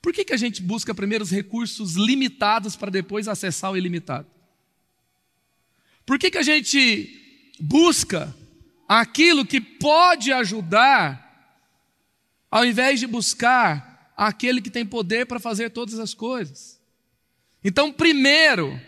Por 0.00 0.12
que, 0.12 0.24
que 0.24 0.32
a 0.32 0.36
gente 0.36 0.62
busca 0.62 0.94
primeiro 0.94 1.22
os 1.22 1.30
recursos 1.30 1.94
limitados 1.94 2.76
para 2.76 2.90
depois 2.90 3.28
acessar 3.28 3.70
o 3.70 3.76
ilimitado? 3.76 4.26
Por 6.06 6.18
que, 6.18 6.30
que 6.30 6.38
a 6.38 6.42
gente 6.42 7.54
busca 7.60 8.34
aquilo 8.88 9.46
que 9.46 9.60
pode 9.60 10.32
ajudar, 10.32 11.60
ao 12.50 12.64
invés 12.64 12.98
de 13.00 13.06
buscar 13.06 13.91
aquele 14.16 14.60
que 14.60 14.70
tem 14.70 14.84
poder 14.84 15.26
para 15.26 15.40
fazer 15.40 15.70
todas 15.70 15.98
as 15.98 16.14
coisas? 16.14 16.80
Então, 17.64 17.92
primeiro, 17.92 18.80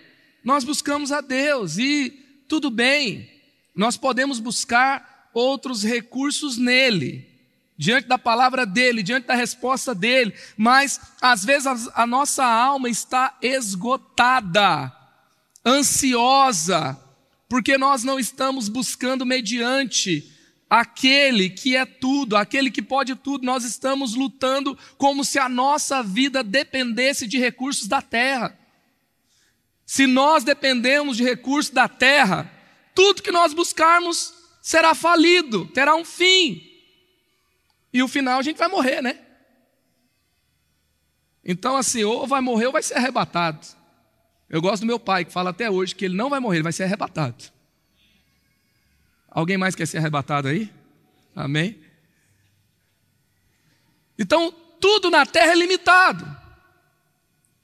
nós 0.45 0.65
buscamos 0.65 1.13
a 1.13 1.21
Deus 1.21 1.79
e 1.79 2.11
tudo 2.49 2.71
bem, 2.71 3.31
nós 3.75 3.97
podemos 3.97 4.39
buscar 4.39 5.31
outros 5.33 5.83
recursos 5.83 6.59
nele, 6.59 7.29
diante 7.77 8.07
da 8.07 8.19
palavra 8.19 8.65
dele, 8.65 9.03
diante 9.03 9.27
da 9.27 9.35
resposta 9.35 9.95
dele, 9.95 10.35
mas 10.57 11.01
às 11.21 11.45
vezes 11.45 11.67
a, 11.67 12.03
a 12.03 12.07
nossa 12.07 12.45
alma 12.45 12.89
está 12.89 13.37
esgotada, 13.43 14.93
ansiosa, 15.65 17.01
porque 17.49 17.79
nós 17.79 18.05
não 18.05 18.19
estamos 18.19 18.69
buscando 18.69 19.25
mediante 19.25 20.34
aquele 20.69 21.51
que 21.51 21.77
é 21.77 21.85
tudo, 21.85 22.37
aquele 22.37 22.71
que 22.71 22.83
pode 22.83 23.15
tudo, 23.15 23.45
nós 23.45 23.65
estamos 23.65 24.15
lutando 24.15 24.77
como 24.97 25.25
se 25.25 25.39
a 25.39 25.49
nossa 25.49 26.03
vida 26.03 26.43
dependesse 26.43 27.27
de 27.27 27.39
recursos 27.39 27.87
da 27.87 28.03
terra. 28.03 28.59
Se 29.87 30.07
nós 30.07 30.45
dependemos 30.45 31.17
de 31.17 31.23
recursos 31.23 31.73
da 31.73 31.89
terra, 31.89 32.51
tudo 32.95 33.23
que 33.23 33.31
nós 33.31 33.53
buscarmos 33.53 34.35
será 34.63 34.95
falido, 34.95 35.67
terá 35.67 35.95
um 35.95 36.05
fim. 36.05 36.63
E 37.93 38.03
o 38.03 38.09
final 38.09 38.39
a 38.39 38.43
gente 38.43 38.57
vai 38.57 38.69
morrer, 38.69 39.03
né? 39.03 39.21
Então, 41.45 41.77
assim, 41.77 42.03
ou 42.03 42.27
vai 42.27 42.41
morrer 42.41 42.67
ou 42.67 42.73
vai 42.73 42.83
ser 42.83 42.95
arrebatado. 42.95 43.67
Eu 44.49 44.63
gosto 44.63 44.81
do 44.81 44.87
meu 44.87 44.99
pai, 44.99 45.25
que 45.25 45.33
fala 45.33 45.51
até 45.51 45.71
hoje 45.71 45.95
que 45.95 46.07
ele 46.07 46.17
não 46.17 46.31
vai 46.31 46.41
morrer, 46.41 46.57
ele 46.57 46.63
vai 46.63 46.73
ser 46.73 46.85
arrebatado. 46.85 47.53
Alguém 49.35 49.59
mais 49.59 49.75
quer 49.75 49.87
ser 49.87 49.99
arrebatado 49.99 50.49
aí? 50.49 50.73
Amém? 51.35 51.77
Então, 54.17 54.53
tudo 54.81 55.11
na 55.11 55.27
terra 55.27 55.53
é 55.53 55.57
limitado. 55.57 56.25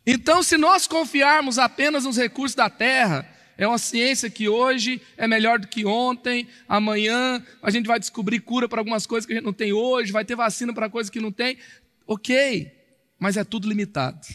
Então, 0.05 0.43
se 0.43 0.57
nós 0.57 0.89
confiarmos 0.89 1.59
apenas 1.59 2.05
nos 2.05 2.17
recursos 2.17 2.57
da 2.57 2.69
terra, 2.69 3.25
é 3.57 3.69
uma 3.69 3.79
ciência 3.79 4.29
que 4.29 4.49
hoje 4.49 5.01
é 5.17 5.29
melhor 5.29 5.61
do 5.61 5.69
que 5.69 5.85
ontem, 5.85 6.49
amanhã 6.69 7.45
a 7.63 7.71
gente 7.71 7.87
vai 7.87 8.01
descobrir 8.01 8.41
cura 8.41 8.69
para 8.69 8.81
algumas 8.81 9.07
coisas 9.07 9.25
que 9.25 9.33
a 9.33 9.37
gente 9.37 9.45
não 9.45 9.53
tem 9.53 9.73
hoje, 9.73 10.11
vai 10.11 10.25
ter 10.25 10.35
vacina 10.35 10.75
para 10.75 10.91
coisas 10.91 11.11
que 11.11 11.21
não 11.21 11.31
tem. 11.31 11.59
Ok, 12.07 12.73
mas 13.19 13.37
é 13.37 13.45
tudo 13.45 13.69
limitado. 13.69 14.27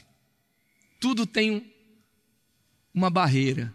Tudo 1.01 1.25
tem 1.25 1.73
uma 2.93 3.09
barreira. 3.09 3.73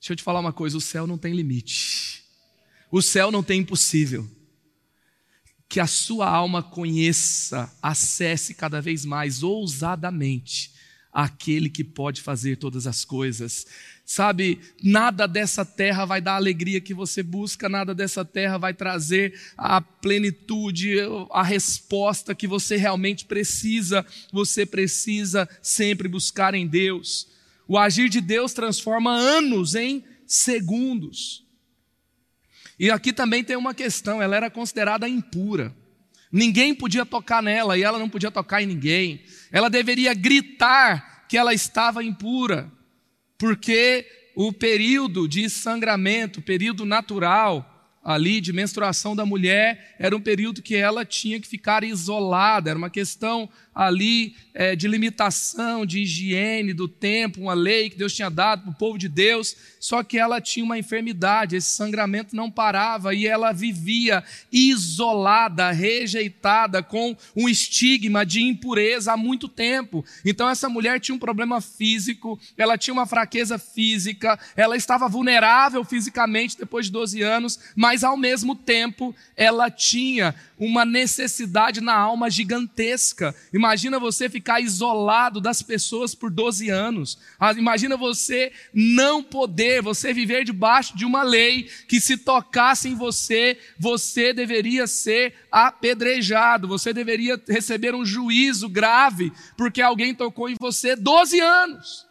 Deixa 0.00 0.14
eu 0.14 0.16
te 0.16 0.22
falar 0.22 0.40
uma 0.40 0.52
coisa: 0.52 0.76
o 0.76 0.80
céu 0.80 1.06
não 1.06 1.18
tem 1.18 1.34
limite, 1.34 2.07
o 2.90 3.02
céu 3.02 3.30
não 3.30 3.42
tem 3.42 3.60
impossível. 3.60 4.28
Que 5.68 5.80
a 5.80 5.86
sua 5.86 6.28
alma 6.28 6.62
conheça, 6.62 7.70
acesse 7.82 8.54
cada 8.54 8.80
vez 8.80 9.04
mais 9.04 9.42
ousadamente 9.42 10.72
aquele 11.12 11.68
que 11.68 11.82
pode 11.82 12.20
fazer 12.20 12.56
todas 12.56 12.86
as 12.86 13.04
coisas. 13.04 13.66
Sabe, 14.04 14.60
nada 14.82 15.26
dessa 15.26 15.64
terra 15.64 16.04
vai 16.04 16.20
dar 16.20 16.34
a 16.34 16.36
alegria 16.36 16.80
que 16.80 16.94
você 16.94 17.22
busca, 17.22 17.68
nada 17.68 17.94
dessa 17.94 18.24
terra 18.24 18.56
vai 18.56 18.72
trazer 18.72 19.38
a 19.56 19.80
plenitude, 19.80 20.94
a 21.30 21.42
resposta 21.42 22.34
que 22.34 22.46
você 22.46 22.76
realmente 22.76 23.24
precisa. 23.24 24.06
Você 24.32 24.64
precisa 24.64 25.48
sempre 25.60 26.08
buscar 26.08 26.54
em 26.54 26.66
Deus. 26.66 27.26
O 27.66 27.76
agir 27.76 28.08
de 28.08 28.20
Deus 28.20 28.52
transforma 28.52 29.12
anos 29.12 29.74
em 29.74 30.04
segundos. 30.26 31.47
E 32.78 32.90
aqui 32.90 33.12
também 33.12 33.42
tem 33.42 33.56
uma 33.56 33.74
questão: 33.74 34.22
ela 34.22 34.36
era 34.36 34.50
considerada 34.50 35.08
impura. 35.08 35.74
Ninguém 36.30 36.74
podia 36.74 37.06
tocar 37.06 37.42
nela 37.42 37.78
e 37.78 37.82
ela 37.82 37.98
não 37.98 38.08
podia 38.08 38.30
tocar 38.30 38.62
em 38.62 38.66
ninguém. 38.66 39.22
Ela 39.50 39.70
deveria 39.70 40.12
gritar 40.14 41.26
que 41.26 41.36
ela 41.36 41.54
estava 41.54 42.04
impura, 42.04 42.70
porque 43.38 44.06
o 44.36 44.52
período 44.52 45.26
de 45.26 45.48
sangramento, 45.48 46.40
período 46.40 46.84
natural, 46.84 47.77
ali 48.08 48.40
de 48.40 48.54
menstruação 48.54 49.14
da 49.14 49.26
mulher 49.26 49.94
era 49.98 50.16
um 50.16 50.20
período 50.20 50.62
que 50.62 50.74
ela 50.74 51.04
tinha 51.04 51.38
que 51.38 51.46
ficar 51.46 51.84
isolada, 51.84 52.70
era 52.70 52.78
uma 52.78 52.88
questão 52.88 53.50
ali 53.74 54.34
é, 54.54 54.74
de 54.74 54.88
limitação, 54.88 55.86
de 55.86 56.00
higiene 56.00 56.72
do 56.72 56.88
tempo, 56.88 57.42
uma 57.42 57.54
lei 57.54 57.90
que 57.90 57.96
Deus 57.96 58.12
tinha 58.12 58.28
dado 58.28 58.62
para 58.62 58.70
o 58.72 58.74
povo 58.74 58.98
de 58.98 59.08
Deus, 59.08 59.54
só 59.78 60.02
que 60.02 60.18
ela 60.18 60.40
tinha 60.40 60.64
uma 60.64 60.76
enfermidade, 60.78 61.54
esse 61.54 61.68
sangramento 61.68 62.34
não 62.34 62.50
parava 62.50 63.14
e 63.14 63.24
ela 63.24 63.52
vivia 63.52 64.24
isolada, 64.50 65.70
rejeitada, 65.70 66.82
com 66.82 67.16
um 67.36 67.48
estigma 67.48 68.26
de 68.26 68.42
impureza 68.42 69.12
há 69.12 69.16
muito 69.16 69.48
tempo. 69.48 70.04
Então 70.24 70.48
essa 70.48 70.68
mulher 70.68 70.98
tinha 70.98 71.14
um 71.14 71.18
problema 71.20 71.60
físico, 71.60 72.40
ela 72.56 72.76
tinha 72.76 72.94
uma 72.94 73.06
fraqueza 73.06 73.58
física, 73.58 74.36
ela 74.56 74.76
estava 74.76 75.08
vulnerável 75.08 75.84
fisicamente 75.84 76.58
depois 76.58 76.86
de 76.86 76.92
12 76.92 77.22
anos, 77.22 77.60
mas 77.76 77.97
mas 77.98 78.04
ao 78.04 78.16
mesmo 78.16 78.54
tempo 78.54 79.12
ela 79.36 79.68
tinha 79.68 80.32
uma 80.56 80.84
necessidade 80.84 81.80
na 81.80 81.96
alma 81.96 82.30
gigantesca. 82.30 83.34
Imagina 83.52 83.98
você 83.98 84.28
ficar 84.28 84.60
isolado 84.60 85.40
das 85.40 85.62
pessoas 85.62 86.14
por 86.14 86.30
12 86.30 86.68
anos. 86.68 87.18
Ah, 87.40 87.50
imagina 87.52 87.96
você 87.96 88.52
não 88.72 89.20
poder, 89.20 89.82
você 89.82 90.12
viver 90.12 90.44
debaixo 90.44 90.96
de 90.96 91.04
uma 91.04 91.24
lei 91.24 91.64
que 91.88 92.00
se 92.00 92.16
tocasse 92.16 92.88
em 92.88 92.94
você, 92.94 93.58
você 93.76 94.32
deveria 94.32 94.86
ser 94.86 95.34
apedrejado, 95.50 96.68
você 96.68 96.92
deveria 96.92 97.40
receber 97.48 97.96
um 97.96 98.04
juízo 98.04 98.68
grave 98.68 99.32
porque 99.56 99.82
alguém 99.82 100.14
tocou 100.14 100.48
em 100.48 100.54
você 100.60 100.94
12 100.94 101.40
anos. 101.40 102.06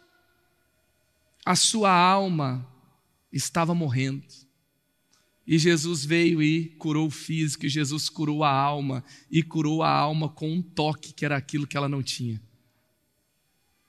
A 1.46 1.56
sua 1.56 1.90
alma 1.90 2.66
estava 3.32 3.74
morrendo. 3.74 4.37
E 5.48 5.58
Jesus 5.58 6.04
veio 6.04 6.42
e 6.42 6.66
curou 6.76 7.06
o 7.06 7.10
físico, 7.10 7.64
e 7.64 7.70
Jesus 7.70 8.10
curou 8.10 8.44
a 8.44 8.50
alma, 8.50 9.02
e 9.30 9.42
curou 9.42 9.82
a 9.82 9.88
alma 9.88 10.28
com 10.28 10.52
um 10.52 10.60
toque 10.60 11.14
que 11.14 11.24
era 11.24 11.38
aquilo 11.38 11.66
que 11.66 11.74
ela 11.74 11.88
não 11.88 12.02
tinha. 12.02 12.38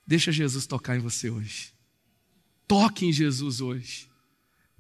Deixa 0.08 0.32
Jesus 0.32 0.66
tocar 0.66 0.96
em 0.96 1.02
você 1.02 1.30
hoje. 1.30 1.74
Toque 2.66 3.06
em 3.06 3.12
Jesus 3.12 3.60
hoje. 3.60 4.08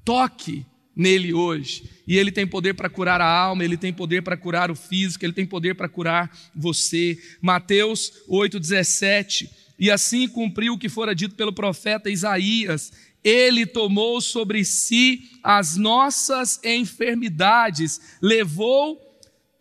Toque 0.06 0.66
nele 0.96 1.34
hoje. 1.34 1.84
E 2.08 2.18
ele 2.18 2.32
tem 2.32 2.48
poder 2.48 2.74
para 2.76 2.90
curar 2.90 3.20
a 3.20 3.30
alma, 3.30 3.66
ele 3.66 3.76
tem 3.76 3.92
poder 3.92 4.22
para 4.22 4.38
curar 4.38 4.72
o 4.72 4.76
físico, 4.76 5.26
ele 5.26 5.34
tem 5.34 5.46
poder 5.46 5.76
para 5.76 5.90
curar 5.90 6.32
você. 6.56 7.22
Mateus 7.42 8.24
8:17. 8.26 9.50
E 9.78 9.92
assim 9.92 10.30
cumpriu 10.30 10.74
o 10.74 10.78
que 10.78 10.88
fora 10.88 11.14
dito 11.14 11.36
pelo 11.36 11.52
profeta 11.52 12.10
Isaías: 12.10 12.92
ele 13.24 13.66
tomou 13.66 14.22
sobre 14.22 14.64
si 14.64 15.30
as 15.44 15.76
nossas 15.76 16.60
enfermidades, 16.64 18.00
levou 18.22 19.00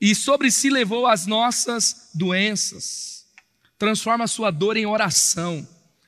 e 0.01 0.15
sobre 0.15 0.51
si 0.51 0.71
levou 0.71 1.07
as 1.07 1.27
nossas 1.27 2.11
doenças. 2.15 3.27
Transforma 3.79 4.25
a 4.25 4.29
sua 4.29 4.51
dor 4.51 4.77
em 4.77 4.87
oração. 4.87 5.67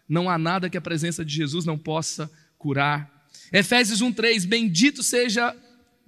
Não 0.08 0.28
há 0.28 0.36
nada 0.36 0.68
que 0.68 0.76
a 0.76 0.80
presença 0.80 1.24
de 1.24 1.34
Jesus 1.34 1.64
não 1.64 1.78
possa 1.78 2.30
curar. 2.58 3.28
Efésios 3.52 4.00
1:3 4.00 4.44
Bendito 4.44 5.02
seja 5.02 5.56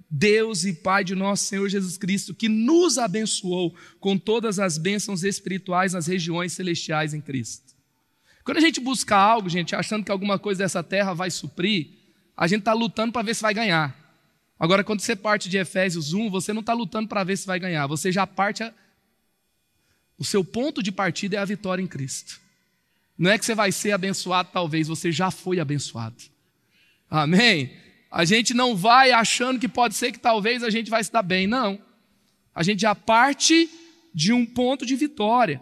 Deus 0.09 0.63
e 0.63 0.73
Pai 0.73 1.03
de 1.03 1.15
nosso 1.15 1.45
Senhor 1.45 1.67
Jesus 1.67 1.97
Cristo, 1.97 2.35
que 2.35 2.47
nos 2.47 2.97
abençoou 2.97 3.75
com 3.99 4.17
todas 4.17 4.59
as 4.59 4.77
bênçãos 4.77 5.23
espirituais 5.23 5.93
nas 5.93 6.05
regiões 6.05 6.53
celestiais 6.53 7.13
em 7.13 7.21
Cristo. 7.21 7.62
Quando 8.43 8.57
a 8.57 8.61
gente 8.61 8.79
busca 8.79 9.15
algo, 9.15 9.49
gente, 9.49 9.75
achando 9.75 10.03
que 10.03 10.11
alguma 10.11 10.37
coisa 10.37 10.63
dessa 10.63 10.83
terra 10.83 11.13
vai 11.13 11.31
suprir, 11.31 11.87
a 12.35 12.47
gente 12.47 12.59
está 12.59 12.73
lutando 12.73 13.13
para 13.13 13.21
ver 13.21 13.35
se 13.35 13.41
vai 13.41 13.53
ganhar. 13.53 13.95
Agora, 14.59 14.83
quando 14.83 14.99
você 14.99 15.15
parte 15.15 15.49
de 15.49 15.57
Efésios 15.57 16.13
1, 16.13 16.29
você 16.29 16.53
não 16.53 16.61
está 16.61 16.73
lutando 16.73 17.07
para 17.07 17.23
ver 17.23 17.37
se 17.37 17.47
vai 17.47 17.59
ganhar, 17.59 17.87
você 17.87 18.11
já 18.11 18.27
parte. 18.27 18.63
A... 18.63 18.73
O 20.17 20.23
seu 20.23 20.43
ponto 20.43 20.83
de 20.83 20.91
partida 20.91 21.37
é 21.37 21.39
a 21.39 21.45
vitória 21.45 21.81
em 21.81 21.87
Cristo. 21.87 22.39
Não 23.17 23.31
é 23.31 23.37
que 23.37 23.45
você 23.45 23.55
vai 23.55 23.71
ser 23.71 23.91
abençoado, 23.91 24.49
talvez, 24.51 24.87
você 24.87 25.11
já 25.11 25.31
foi 25.31 25.59
abençoado. 25.59 26.15
Amém? 27.09 27.71
A 28.11 28.25
gente 28.25 28.53
não 28.53 28.75
vai 28.75 29.11
achando 29.11 29.59
que 29.59 29.67
pode 29.67 29.95
ser 29.95 30.11
que 30.11 30.19
talvez 30.19 30.63
a 30.63 30.69
gente 30.69 30.89
vai 30.89 31.03
se 31.03 31.11
dar 31.11 31.23
bem, 31.23 31.47
não. 31.47 31.79
A 32.53 32.63
gente 32.63 32.81
já 32.81 32.93
parte 32.93 33.69
de 34.13 34.31
um 34.31 34.45
ponto 34.45 34.85
de 34.85 34.95
vitória. 34.95 35.61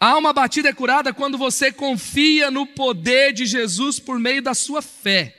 A 0.00 0.12
alma 0.12 0.32
batida 0.32 0.70
é 0.70 0.72
curada 0.72 1.12
quando 1.12 1.36
você 1.36 1.70
confia 1.70 2.50
no 2.50 2.66
poder 2.66 3.34
de 3.34 3.44
Jesus 3.44 4.00
por 4.00 4.18
meio 4.18 4.40
da 4.40 4.54
sua 4.54 4.80
fé. 4.80 5.36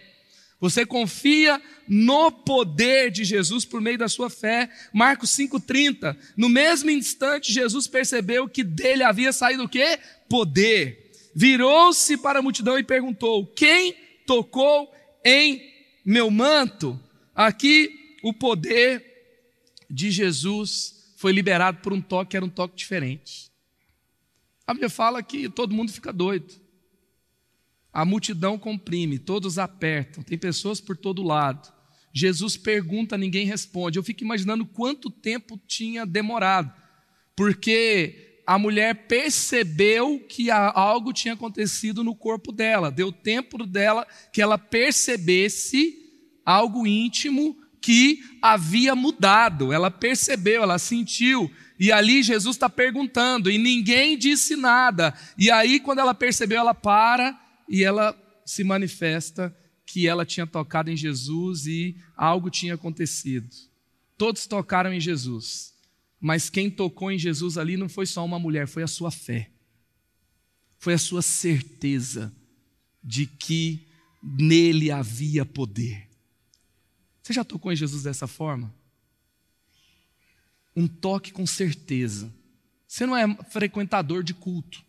Você 0.59 0.85
confia 0.85 1.59
no 1.87 2.31
poder 2.31 3.09
de 3.09 3.23
Jesus 3.23 3.65
por 3.65 3.81
meio 3.81 3.97
da 3.97 4.07
sua 4.07 4.29
fé. 4.29 4.69
Marcos 4.93 5.31
5:30. 5.31 6.15
No 6.37 6.47
mesmo 6.47 6.91
instante 6.91 7.51
Jesus 7.51 7.87
percebeu 7.87 8.47
que 8.47 8.63
dele 8.63 9.01
havia 9.01 9.33
saído 9.33 9.63
o 9.63 9.69
quê? 9.69 9.97
Poder. 10.29 11.11
Virou-se 11.33 12.15
para 12.17 12.37
a 12.37 12.41
multidão 12.43 12.77
e 12.77 12.83
perguntou: 12.83 13.47
"Quem 13.47 13.95
tocou 14.27 14.93
em 15.25 15.59
meu 16.05 16.29
manto?" 16.29 16.99
Aqui 17.33 17.89
o 18.21 18.31
poder 18.31 19.03
de 19.89 20.11
Jesus 20.11 21.13
foi 21.17 21.31
liberado 21.31 21.79
por 21.79 21.91
um 21.91 22.01
toque, 22.01 22.37
era 22.37 22.45
um 22.45 22.49
toque 22.49 22.75
diferente. 22.75 23.50
A 24.65 24.73
Bíblia 24.73 24.89
fala 24.89 25.21
que 25.23 25.49
todo 25.49 25.73
mundo 25.73 25.91
fica 25.91 26.13
doido. 26.13 26.53
A 27.91 28.05
multidão 28.05 28.57
comprime, 28.57 29.19
todos 29.19 29.57
apertam, 29.57 30.23
tem 30.23 30.37
pessoas 30.37 30.79
por 30.79 30.95
todo 30.95 31.23
lado. 31.23 31.71
Jesus 32.13 32.57
pergunta, 32.57 33.17
ninguém 33.17 33.45
responde. 33.45 33.97
Eu 33.97 34.03
fico 34.03 34.23
imaginando 34.23 34.65
quanto 34.65 35.09
tempo 35.09 35.59
tinha 35.67 36.05
demorado, 36.05 36.71
porque 37.35 38.41
a 38.45 38.57
mulher 38.57 39.07
percebeu 39.07 40.19
que 40.27 40.49
algo 40.51 41.13
tinha 41.13 41.33
acontecido 41.33 42.03
no 42.03 42.15
corpo 42.15 42.51
dela, 42.51 42.91
deu 42.91 43.11
tempo 43.11 43.65
dela 43.65 44.05
que 44.33 44.41
ela 44.41 44.57
percebesse 44.57 45.97
algo 46.45 46.85
íntimo 46.85 47.57
que 47.81 48.19
havia 48.41 48.95
mudado. 48.95 49.73
Ela 49.73 49.89
percebeu, 49.89 50.63
ela 50.63 50.77
sentiu. 50.77 51.51
E 51.81 51.91
ali 51.91 52.21
Jesus 52.21 52.57
está 52.57 52.69
perguntando, 52.69 53.49
e 53.49 53.57
ninguém 53.57 54.15
disse 54.15 54.55
nada. 54.55 55.15
E 55.35 55.49
aí, 55.49 55.79
quando 55.79 55.97
ela 55.97 56.13
percebeu, 56.13 56.59
ela 56.59 56.75
para 56.75 57.35
e 57.67 57.83
ela 57.83 58.15
se 58.45 58.63
manifesta 58.63 59.51
que 59.83 60.07
ela 60.07 60.23
tinha 60.23 60.45
tocado 60.45 60.91
em 60.91 60.95
Jesus 60.95 61.65
e 61.65 61.97
algo 62.15 62.51
tinha 62.51 62.75
acontecido. 62.75 63.49
Todos 64.15 64.45
tocaram 64.45 64.93
em 64.93 64.99
Jesus, 64.99 65.73
mas 66.19 66.51
quem 66.51 66.69
tocou 66.69 67.11
em 67.11 67.17
Jesus 67.17 67.57
ali 67.57 67.75
não 67.75 67.89
foi 67.89 68.05
só 68.05 68.23
uma 68.23 68.37
mulher, 68.37 68.67
foi 68.67 68.83
a 68.83 68.87
sua 68.87 69.09
fé, 69.09 69.49
foi 70.77 70.93
a 70.93 70.99
sua 70.99 71.23
certeza 71.23 72.31
de 73.03 73.25
que 73.25 73.87
nele 74.21 74.91
havia 74.91 75.43
poder. 75.43 76.07
Você 77.23 77.33
já 77.33 77.43
tocou 77.43 77.71
em 77.71 77.75
Jesus 77.75 78.03
dessa 78.03 78.27
forma? 78.27 78.71
Um 80.75 80.87
toque 80.87 81.31
com 81.31 81.45
certeza. 81.45 82.31
Você 82.87 83.05
não 83.05 83.15
é 83.15 83.27
frequentador 83.49 84.23
de 84.23 84.33
culto. 84.33 84.83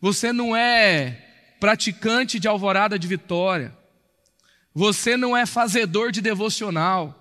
Você 0.00 0.32
não 0.32 0.56
é 0.56 1.56
praticante 1.60 2.38
de 2.38 2.48
alvorada 2.48 2.98
de 2.98 3.06
vitória. 3.06 3.76
Você 4.74 5.16
não 5.16 5.36
é 5.36 5.46
fazedor 5.46 6.10
de 6.10 6.20
devocional. 6.20 7.18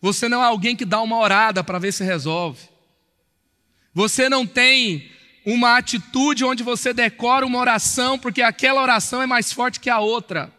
Você 0.00 0.28
não 0.28 0.42
é 0.42 0.46
alguém 0.46 0.76
que 0.76 0.84
dá 0.84 1.00
uma 1.02 1.18
orada 1.18 1.62
para 1.62 1.78
ver 1.78 1.92
se 1.92 2.04
resolve. 2.04 2.68
Você 3.92 4.28
não 4.28 4.46
tem 4.46 5.10
uma 5.44 5.76
atitude 5.76 6.44
onde 6.44 6.62
você 6.62 6.92
decora 6.92 7.44
uma 7.44 7.58
oração 7.58 8.18
porque 8.18 8.42
aquela 8.42 8.82
oração 8.82 9.22
é 9.22 9.26
mais 9.26 9.52
forte 9.52 9.80
que 9.80 9.90
a 9.90 9.98
outra. 9.98 10.52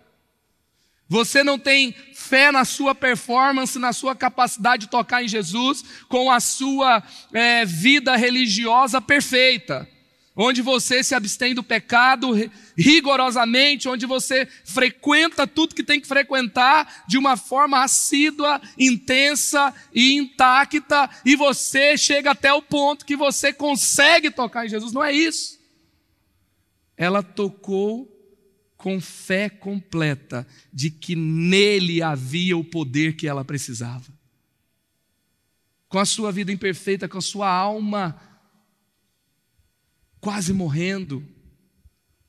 Você 1.08 1.44
não 1.44 1.58
tem 1.58 1.96
fé 2.30 2.52
na 2.52 2.64
sua 2.64 2.94
performance, 2.94 3.80
na 3.80 3.92
sua 3.92 4.16
capacidade 4.16 4.86
de 4.86 4.92
tocar 4.92 5.24
em 5.24 5.28
Jesus, 5.28 5.84
com 6.08 6.30
a 6.30 6.40
sua 6.40 7.02
é, 7.34 7.66
vida 7.66 8.16
religiosa 8.16 9.02
perfeita, 9.02 9.90
onde 10.36 10.62
você 10.62 11.04
se 11.04 11.16
abstém 11.16 11.56
do 11.56 11.64
pecado 11.64 12.30
rigorosamente, 12.78 13.90
onde 13.90 14.06
você 14.06 14.48
frequenta 14.64 15.48
tudo 15.48 15.74
que 15.74 15.84
tem 15.84 16.00
que 16.00 16.08
frequentar 16.08 17.04
de 17.08 17.18
uma 17.18 17.36
forma 17.36 17.84
assídua, 17.84 18.62
intensa 18.78 19.74
e 19.92 20.14
intacta, 20.14 21.10
e 21.26 21.36
você 21.36 21.98
chega 21.98 22.32
até 22.32 22.54
o 22.54 22.62
ponto 22.62 23.06
que 23.08 23.16
você 23.16 23.52
consegue 23.52 24.30
tocar 24.30 24.68
em 24.68 24.70
Jesus. 24.70 24.94
Não 24.94 25.04
é 25.04 25.12
isso. 25.12 25.60
Ela 26.96 27.24
tocou 27.24 28.19
com 28.80 29.02
fé 29.02 29.50
completa 29.50 30.48
de 30.72 30.90
que 30.90 31.14
nele 31.14 32.02
havia 32.02 32.56
o 32.56 32.64
poder 32.64 33.18
que 33.18 33.28
ela 33.28 33.44
precisava. 33.44 34.18
Com 35.90 36.00
a 36.00 36.06
sua 36.06 36.32
vida 36.32 36.50
imperfeita, 36.50 37.06
com 37.06 37.18
a 37.18 37.22
sua 37.22 37.50
alma 37.50 38.18
quase 40.22 40.54
morrendo, 40.54 41.28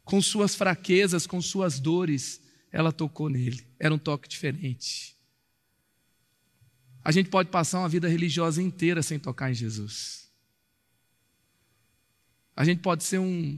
com 0.04 0.20
suas 0.20 0.56
fraquezas, 0.56 1.24
com 1.24 1.40
suas 1.40 1.78
dores, 1.78 2.42
ela 2.72 2.90
tocou 2.90 3.28
nele. 3.28 3.64
Era 3.78 3.94
um 3.94 3.98
toque 3.98 4.28
diferente. 4.28 5.16
A 7.04 7.12
gente 7.12 7.30
pode 7.30 7.48
passar 7.48 7.78
uma 7.78 7.88
vida 7.88 8.08
religiosa 8.08 8.60
inteira 8.60 9.04
sem 9.04 9.20
tocar 9.20 9.52
em 9.52 9.54
Jesus. 9.54 10.28
A 12.56 12.64
gente 12.64 12.80
pode 12.80 13.04
ser 13.04 13.20
um 13.20 13.56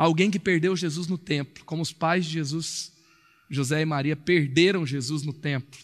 Alguém 0.00 0.30
que 0.30 0.38
perdeu 0.38 0.74
Jesus 0.74 1.08
no 1.08 1.18
templo, 1.18 1.62
como 1.66 1.82
os 1.82 1.92
pais 1.92 2.24
de 2.24 2.30
Jesus, 2.30 2.90
José 3.50 3.82
e 3.82 3.84
Maria, 3.84 4.16
perderam 4.16 4.86
Jesus 4.86 5.22
no 5.22 5.30
templo. 5.34 5.78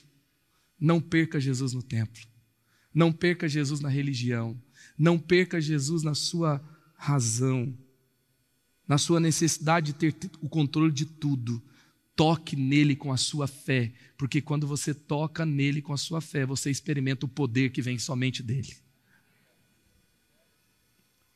Não 0.81 1.03
perca 1.03 1.39
Jesus 1.39 1.75
no 1.75 1.83
templo. 1.83 2.23
Não 2.95 3.13
perca 3.13 3.47
Jesus 3.47 3.79
na 3.79 3.91
religião. 3.91 4.59
Não 4.97 5.19
perca 5.19 5.61
Jesus 5.61 6.03
na 6.03 6.15
sua 6.15 6.67
razão, 6.95 7.77
na 8.89 8.97
sua 8.97 9.21
necessidade 9.21 9.93
de 9.93 9.99
ter 9.99 10.31
o 10.41 10.49
controle 10.49 10.93
de 10.93 11.05
tudo. 11.05 11.63
Toque 12.17 12.57
nele 12.57 12.97
com 12.97 13.13
a 13.13 13.19
sua 13.19 13.47
fé, 13.47 13.93
porque 14.17 14.41
quando 14.41 14.67
você 14.67 14.95
toca 14.95 15.45
nele 15.45 15.83
com 15.83 15.93
a 15.93 15.99
sua 15.99 16.23
fé, 16.23 16.47
você 16.47 16.71
experimenta 16.71 17.27
o 17.27 17.29
poder 17.29 17.69
que 17.69 17.83
vem 17.83 17.99
somente 17.99 18.43
dele. 18.43 18.75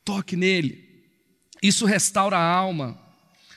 Toque 0.03 0.35
nele. 0.35 0.90
Isso 1.61 1.85
restaura 1.85 2.37
a 2.37 2.43
alma. 2.43 2.97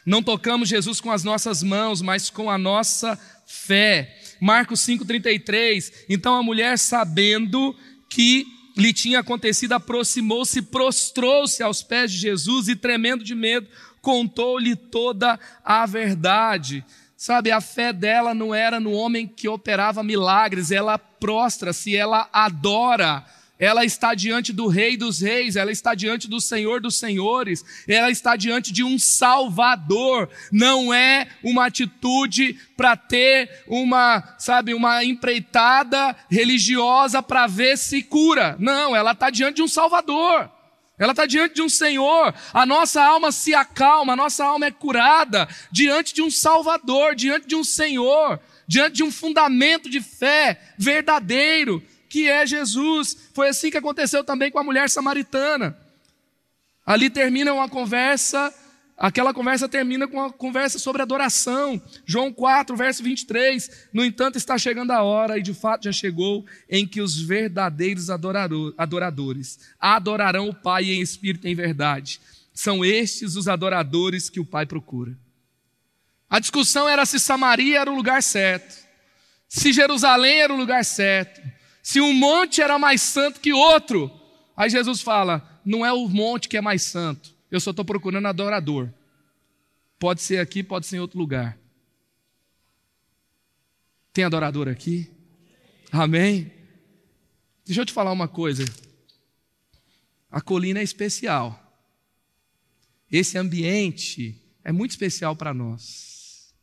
Não 0.05 0.23
tocamos 0.23 0.69
Jesus 0.69 1.01
com 1.01 1.11
as 1.11 1.25
nossas 1.25 1.63
mãos, 1.63 2.03
mas 2.03 2.29
com 2.29 2.51
a 2.51 2.59
nossa 2.59 3.19
fé. 3.47 4.19
Marcos 4.41 4.81
5,33. 4.81 5.93
Então 6.09 6.35
a 6.35 6.43
mulher, 6.43 6.79
sabendo 6.79 7.75
que 8.11 8.47
lhe 8.77 8.93
tinha 8.93 9.21
acontecido, 9.21 9.73
aproximou-se, 9.73 10.61
prostrou-se 10.61 11.63
aos 11.63 11.83
pés 11.83 12.13
de 12.13 12.19
Jesus 12.19 12.69
e, 12.69 12.77
tremendo 12.77 13.25
de 13.25 13.35
medo, 13.35 13.69
contou-lhe 14.03 14.77
toda 14.77 15.39
a 15.65 15.87
verdade. 15.87 16.85
Sabe, 17.17 17.51
a 17.51 17.61
fé 17.61 17.93
dela 17.93 18.35
não 18.35 18.55
era 18.55 18.79
no 18.79 18.93
homem 18.93 19.27
que 19.27 19.49
operava 19.49 20.03
milagres, 20.03 20.71
ela 20.71 20.99
prostra-se, 20.99 21.97
ela 21.97 22.29
adora 22.33 23.25
ela 23.59 23.85
está 23.85 24.15
diante 24.15 24.53
do 24.53 24.67
Rei 24.67 24.97
dos 24.97 25.21
Reis, 25.21 25.55
ela 25.55 25.71
está 25.71 25.95
diante 25.95 26.29
do 26.29 26.41
Senhor 26.41 26.81
dos 26.81 26.99
Senhores, 26.99 27.65
ela 27.87 28.11
está 28.11 28.35
diante 28.35 28.73
de 28.73 28.83
um 28.83 28.99
Salvador. 28.99 30.29
Não 30.51 30.93
é 30.93 31.29
uma 31.43 31.67
atitude 31.67 32.59
para 32.77 32.97
ter 32.97 33.65
uma, 33.69 34.35
sabe, 34.39 34.75
uma 34.75 35.05
empreitada 35.05 36.17
religiosa 36.29 37.23
para 37.23 37.47
ver 37.47 37.79
se 37.79 38.03
cura. 38.03 38.57
Não, 38.59 38.95
ela 38.95 39.13
está 39.13 39.31
diante 39.31 39.57
de 39.57 39.63
um 39.63 39.69
Salvador. 39.69 40.51
Ela 40.99 41.13
está 41.13 41.27
diante 41.27 41.57
de 41.57 41.63
um 41.63 41.69
Senhor, 41.69 42.33
a 42.53 42.65
nossa 42.65 43.03
alma 43.03 43.33
se 43.33 43.53
acalma, 43.53 44.13
a 44.13 44.17
nossa 44.17 44.45
alma 44.45 44.67
é 44.67 44.71
curada 44.71 45.49
diante 45.73 46.15
de 46.15 46.23
um 46.23 46.31
Salvador, 46.31 47.17
diante 47.17 47.49
de 47.49 47.57
um 47.57 47.65
Senhor, 47.65 48.39
diante 48.69 48.97
de 48.97 49.03
um 49.03 49.11
fundamento 49.11 49.91
de 49.91 50.01
fé 50.01 50.61
verdadeiro, 50.79 51.83
que 52.15 52.31
é 52.31 52.47
Jesus. 52.47 53.17
Foi 53.33 53.49
assim 53.49 53.73
que 53.73 53.77
aconteceu 53.77 54.23
também 54.23 54.49
com 54.49 54.61
a 54.61 54.63
mulher 54.63 54.89
samaritana. 54.89 55.77
Ali 56.87 57.11
termina 57.11 57.53
uma 57.53 57.69
conversa, 57.69 58.55
aquela 58.97 59.35
conversa 59.35 59.69
termina 59.69 60.07
com 60.07 60.19
uma 60.19 60.31
conversa 60.31 60.79
sobre 60.79 61.03
adoração. 61.03 61.83
João 62.07 62.33
4, 62.33 62.77
verso 62.77 63.03
23. 63.03 63.89
No 63.93 64.05
entanto, 64.05 64.39
está 64.39 64.57
chegando 64.57 64.93
a 64.93 65.03
hora, 65.03 65.39
e 65.39 65.43
de 65.43 65.53
fato 65.53 65.87
já 65.87 65.93
chegou, 65.93 66.47
em 66.71 66.87
que 66.87 67.01
os 67.01 67.21
verdadeiros 67.21 68.09
adoradores 68.09 69.59
adorarão 69.81 70.49
o 70.49 70.55
Pai 70.55 70.85
em 70.85 71.01
espírito 71.01 71.49
e 71.49 71.51
em 71.51 71.55
verdade. 71.57 72.21
São 72.53 72.85
estes 72.85 73.35
os 73.35 73.49
adoradores 73.49 74.31
que 74.31 74.39
o 74.39 74.47
Pai 74.47 74.67
procura. 74.67 75.19
A 76.31 76.39
discussão 76.39 76.89
era 76.89 77.05
se 77.05 77.19
Samaria 77.19 77.81
era 77.81 77.91
o 77.91 77.97
lugar 77.97 78.23
certo, 78.23 78.85
se 79.49 79.73
Jerusalém 79.73 80.43
era 80.43 80.55
o 80.55 80.57
lugar 80.57 80.85
certo, 80.85 81.54
se 81.85 82.01
um 82.01 82.15
monte 82.15 82.63
era 82.63 82.79
mais 82.79 83.03
santo 83.03 83.39
que 83.39 83.53
outro. 83.53 84.11
Aí 84.57 84.71
Jesus 84.71 85.03
fala: 85.03 85.61
não 85.63 85.85
é 85.85 85.93
o 85.93 86.09
monte 86.09 86.49
que 86.49 86.57
é 86.57 86.61
mais 86.63 86.83
santo, 86.83 87.35
eu 87.51 87.61
só 87.61 87.71
estou 87.71 87.85
procurando 87.85 88.27
adorador. 88.27 88.89
Pode 89.99 90.23
ser 90.23 90.39
aqui, 90.39 90.63
pode 90.63 90.87
ser 90.87 90.97
em 90.97 91.01
outro 91.01 91.19
lugar. 91.19 91.59
Tem 94.15 94.25
adorador 94.25 94.67
aqui? 94.67 95.11
Amém? 95.93 96.51
Deixa 97.67 97.83
eu 97.83 97.87
te 97.87 97.93
falar 97.93 98.13
uma 98.13 98.29
coisa. 98.29 98.65
A 100.31 100.41
colina 100.41 100.81
é 100.81 100.83
especial. 100.83 101.61
Esse 103.13 103.37
ambiente 103.37 104.41
é 104.65 104.73
muito 104.73 104.93
especial 104.93 105.37
para 105.37 105.53
nós. 105.53 106.55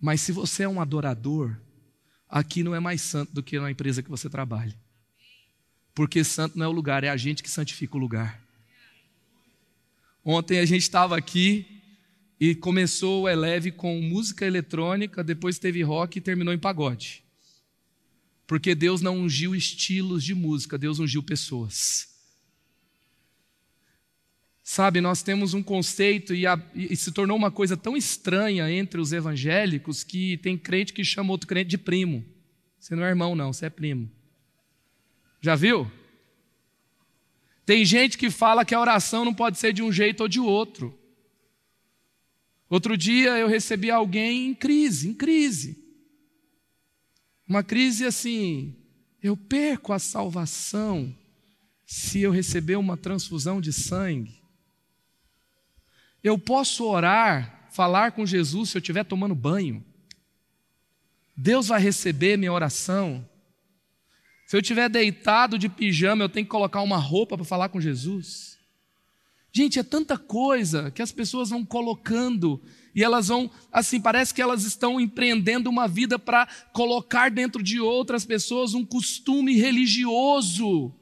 Mas 0.00 0.22
se 0.22 0.32
você 0.32 0.62
é 0.62 0.68
um 0.68 0.80
adorador, 0.80 1.56
aqui 2.28 2.62
não 2.62 2.74
é 2.74 2.80
mais 2.80 3.00
santo 3.00 3.32
do 3.32 3.42
que 3.42 3.58
na 3.58 3.70
empresa 3.70 4.02
que 4.02 4.10
você 4.10 4.28
trabalha. 4.28 4.74
Porque 5.94 6.22
santo 6.22 6.58
não 6.58 6.66
é 6.66 6.68
o 6.68 6.72
lugar, 6.72 7.02
é 7.02 7.08
a 7.08 7.16
gente 7.16 7.42
que 7.42 7.50
santifica 7.50 7.96
o 7.96 8.00
lugar. 8.00 8.40
Ontem 10.24 10.58
a 10.58 10.64
gente 10.66 10.82
estava 10.82 11.16
aqui 11.16 11.66
e 12.38 12.54
começou 12.54 13.22
o 13.22 13.28
Eleve 13.28 13.72
com 13.72 14.00
música 14.00 14.46
eletrônica, 14.46 15.24
depois 15.24 15.58
teve 15.58 15.82
rock 15.82 16.18
e 16.18 16.20
terminou 16.20 16.52
em 16.52 16.58
pagode. 16.58 17.24
Porque 18.46 18.74
Deus 18.74 19.00
não 19.00 19.18
ungiu 19.18 19.54
estilos 19.54 20.22
de 20.22 20.34
música, 20.34 20.78
Deus 20.78 20.98
ungiu 20.98 21.22
pessoas. 21.22 22.17
Sabe, 24.70 25.00
nós 25.00 25.22
temos 25.22 25.54
um 25.54 25.62
conceito 25.62 26.34
e, 26.34 26.46
a, 26.46 26.62
e, 26.74 26.94
se 26.94 27.10
tornou 27.10 27.38
uma 27.38 27.50
coisa 27.50 27.74
tão 27.74 27.96
estranha 27.96 28.70
entre 28.70 29.00
os 29.00 29.14
evangélicos 29.14 30.04
que 30.04 30.36
tem 30.36 30.58
crente 30.58 30.92
que 30.92 31.02
chama 31.02 31.32
outro 31.32 31.48
crente 31.48 31.70
de 31.70 31.78
primo. 31.78 32.22
Você 32.78 32.94
não 32.94 33.02
é 33.02 33.08
irmão, 33.08 33.34
não, 33.34 33.50
você 33.50 33.64
é 33.64 33.70
primo. 33.70 34.10
Já 35.40 35.54
viu? 35.54 35.90
Tem 37.64 37.82
gente 37.82 38.18
que 38.18 38.28
fala 38.28 38.62
que 38.62 38.74
a 38.74 38.80
oração 38.80 39.24
não 39.24 39.32
pode 39.32 39.56
ser 39.56 39.72
de 39.72 39.82
um 39.82 39.90
jeito 39.90 40.20
ou 40.20 40.28
de 40.28 40.38
outro. 40.38 40.94
Outro 42.68 42.94
dia 42.94 43.38
eu 43.38 43.48
recebi 43.48 43.90
alguém 43.90 44.48
em 44.48 44.54
crise, 44.54 45.08
em 45.08 45.14
crise. 45.14 45.82
Uma 47.48 47.64
crise 47.64 48.04
assim, 48.04 48.76
eu 49.22 49.34
perco 49.34 49.94
a 49.94 49.98
salvação 49.98 51.16
se 51.86 52.20
eu 52.20 52.30
receber 52.30 52.76
uma 52.76 52.98
transfusão 52.98 53.62
de 53.62 53.72
sangue. 53.72 54.37
Eu 56.22 56.38
posso 56.38 56.84
orar, 56.84 57.68
falar 57.70 58.12
com 58.12 58.26
Jesus 58.26 58.70
se 58.70 58.76
eu 58.76 58.80
estiver 58.80 59.04
tomando 59.04 59.34
banho. 59.34 59.84
Deus 61.36 61.68
vai 61.68 61.80
receber 61.80 62.36
minha 62.36 62.52
oração. 62.52 63.24
Se 64.46 64.56
eu 64.56 64.60
estiver 64.60 64.88
deitado 64.88 65.58
de 65.58 65.68
pijama, 65.68 66.24
eu 66.24 66.28
tenho 66.28 66.46
que 66.46 66.50
colocar 66.50 66.82
uma 66.82 66.96
roupa 66.96 67.36
para 67.36 67.44
falar 67.44 67.68
com 67.68 67.80
Jesus. 67.80 68.58
Gente, 69.52 69.78
é 69.78 69.82
tanta 69.82 70.18
coisa 70.18 70.90
que 70.90 71.02
as 71.02 71.12
pessoas 71.12 71.50
vão 71.50 71.64
colocando 71.64 72.60
e 72.94 73.04
elas 73.04 73.28
vão, 73.28 73.50
assim, 73.70 74.00
parece 74.00 74.34
que 74.34 74.42
elas 74.42 74.64
estão 74.64 75.00
empreendendo 75.00 75.70
uma 75.70 75.86
vida 75.86 76.18
para 76.18 76.48
colocar 76.72 77.30
dentro 77.30 77.62
de 77.62 77.80
outras 77.80 78.24
pessoas 78.24 78.74
um 78.74 78.84
costume 78.84 79.54
religioso. 79.54 80.92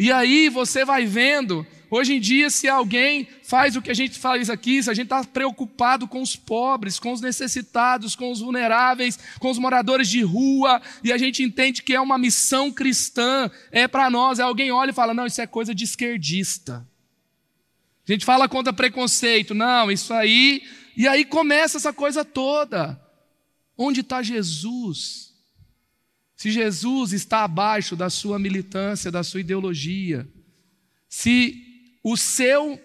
E 0.00 0.10
aí 0.10 0.48
você 0.48 0.84
vai 0.84 1.06
vendo 1.06 1.64
Hoje 1.90 2.14
em 2.14 2.20
dia, 2.20 2.48
se 2.50 2.68
alguém 2.68 3.26
faz 3.42 3.74
o 3.74 3.82
que 3.82 3.90
a 3.90 3.94
gente 3.94 4.16
faz 4.16 4.48
aqui, 4.48 4.80
se 4.80 4.88
a 4.88 4.94
gente 4.94 5.06
está 5.06 5.24
preocupado 5.24 6.06
com 6.06 6.22
os 6.22 6.36
pobres, 6.36 7.00
com 7.00 7.12
os 7.12 7.20
necessitados, 7.20 8.14
com 8.14 8.30
os 8.30 8.38
vulneráveis, 8.38 9.18
com 9.40 9.50
os 9.50 9.58
moradores 9.58 10.08
de 10.08 10.22
rua, 10.22 10.80
e 11.02 11.12
a 11.12 11.18
gente 11.18 11.42
entende 11.42 11.82
que 11.82 11.92
é 11.92 12.00
uma 12.00 12.16
missão 12.16 12.70
cristã, 12.70 13.50
é 13.72 13.88
para 13.88 14.08
nós, 14.08 14.38
é 14.38 14.42
alguém 14.42 14.70
olha 14.70 14.90
e 14.90 14.94
fala: 14.94 15.12
não, 15.12 15.26
isso 15.26 15.40
é 15.40 15.48
coisa 15.48 15.74
de 15.74 15.82
esquerdista. 15.82 16.86
A 18.08 18.12
gente 18.12 18.24
fala 18.24 18.48
contra 18.48 18.72
preconceito, 18.72 19.52
não, 19.52 19.90
isso 19.90 20.14
aí. 20.14 20.62
E 20.96 21.08
aí 21.08 21.24
começa 21.24 21.76
essa 21.76 21.92
coisa 21.92 22.24
toda. 22.24 23.00
Onde 23.76 24.00
está 24.00 24.22
Jesus? 24.22 25.29
Se 26.40 26.50
Jesus 26.50 27.12
está 27.12 27.44
abaixo 27.44 27.94
da 27.94 28.08
sua 28.08 28.38
militância, 28.38 29.10
da 29.10 29.22
sua 29.22 29.40
ideologia, 29.40 30.26
se 31.06 31.54
o 32.02 32.16
seu 32.16 32.80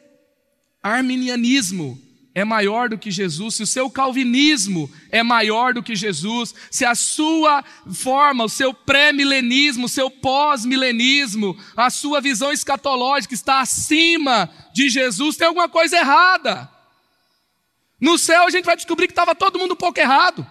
arminianismo 0.83 1.97
é 2.33 2.43
maior 2.43 2.89
do 2.89 2.97
que 2.97 3.09
Jesus, 3.09 3.55
se 3.55 3.63
o 3.63 3.65
seu 3.65 3.89
calvinismo 3.89 4.91
é 5.09 5.23
maior 5.23 5.73
do 5.73 5.81
que 5.81 5.95
Jesus, 5.95 6.53
se 6.69 6.83
a 6.83 6.93
sua 6.95 7.63
forma, 7.93 8.43
o 8.43 8.49
seu 8.49 8.73
pré-milenismo, 8.73 9.85
o 9.85 9.89
seu 9.89 10.11
pós-milenismo, 10.11 11.57
a 11.77 11.89
sua 11.89 12.19
visão 12.19 12.51
escatológica 12.51 13.33
está 13.33 13.61
acima 13.61 14.49
de 14.73 14.89
Jesus, 14.89 15.37
tem 15.37 15.47
alguma 15.47 15.69
coisa 15.69 15.95
errada. 15.95 16.69
No 18.01 18.17
céu 18.17 18.47
a 18.47 18.49
gente 18.49 18.65
vai 18.65 18.75
descobrir 18.75 19.07
que 19.07 19.13
estava 19.13 19.33
todo 19.33 19.57
mundo 19.57 19.75
um 19.75 19.77
pouco 19.77 19.97
errado. 19.97 20.45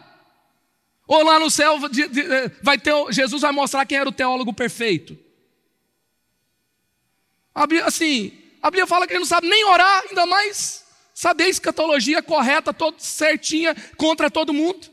Ou 1.06 1.22
lá 1.22 1.38
no 1.38 1.50
céu 1.50 1.78
vai 2.62 2.78
ter, 2.78 2.92
Jesus 3.10 3.42
vai 3.42 3.52
mostrar 3.52 3.84
quem 3.84 3.98
era 3.98 4.08
o 4.08 4.12
teólogo 4.12 4.52
perfeito. 4.52 5.18
Assim, 7.84 8.32
a 8.62 8.70
Bíblia 8.70 8.86
fala 8.86 9.06
que 9.06 9.12
ele 9.12 9.20
não 9.20 9.26
sabe 9.26 9.48
nem 9.48 9.64
orar, 9.66 10.04
ainda 10.08 10.26
mais 10.26 10.84
saber 11.14 11.44
escatologia 11.48 12.22
correta, 12.22 12.72
todo, 12.72 12.98
certinha, 12.98 13.74
contra 13.96 14.30
todo 14.30 14.52
mundo. 14.52 14.88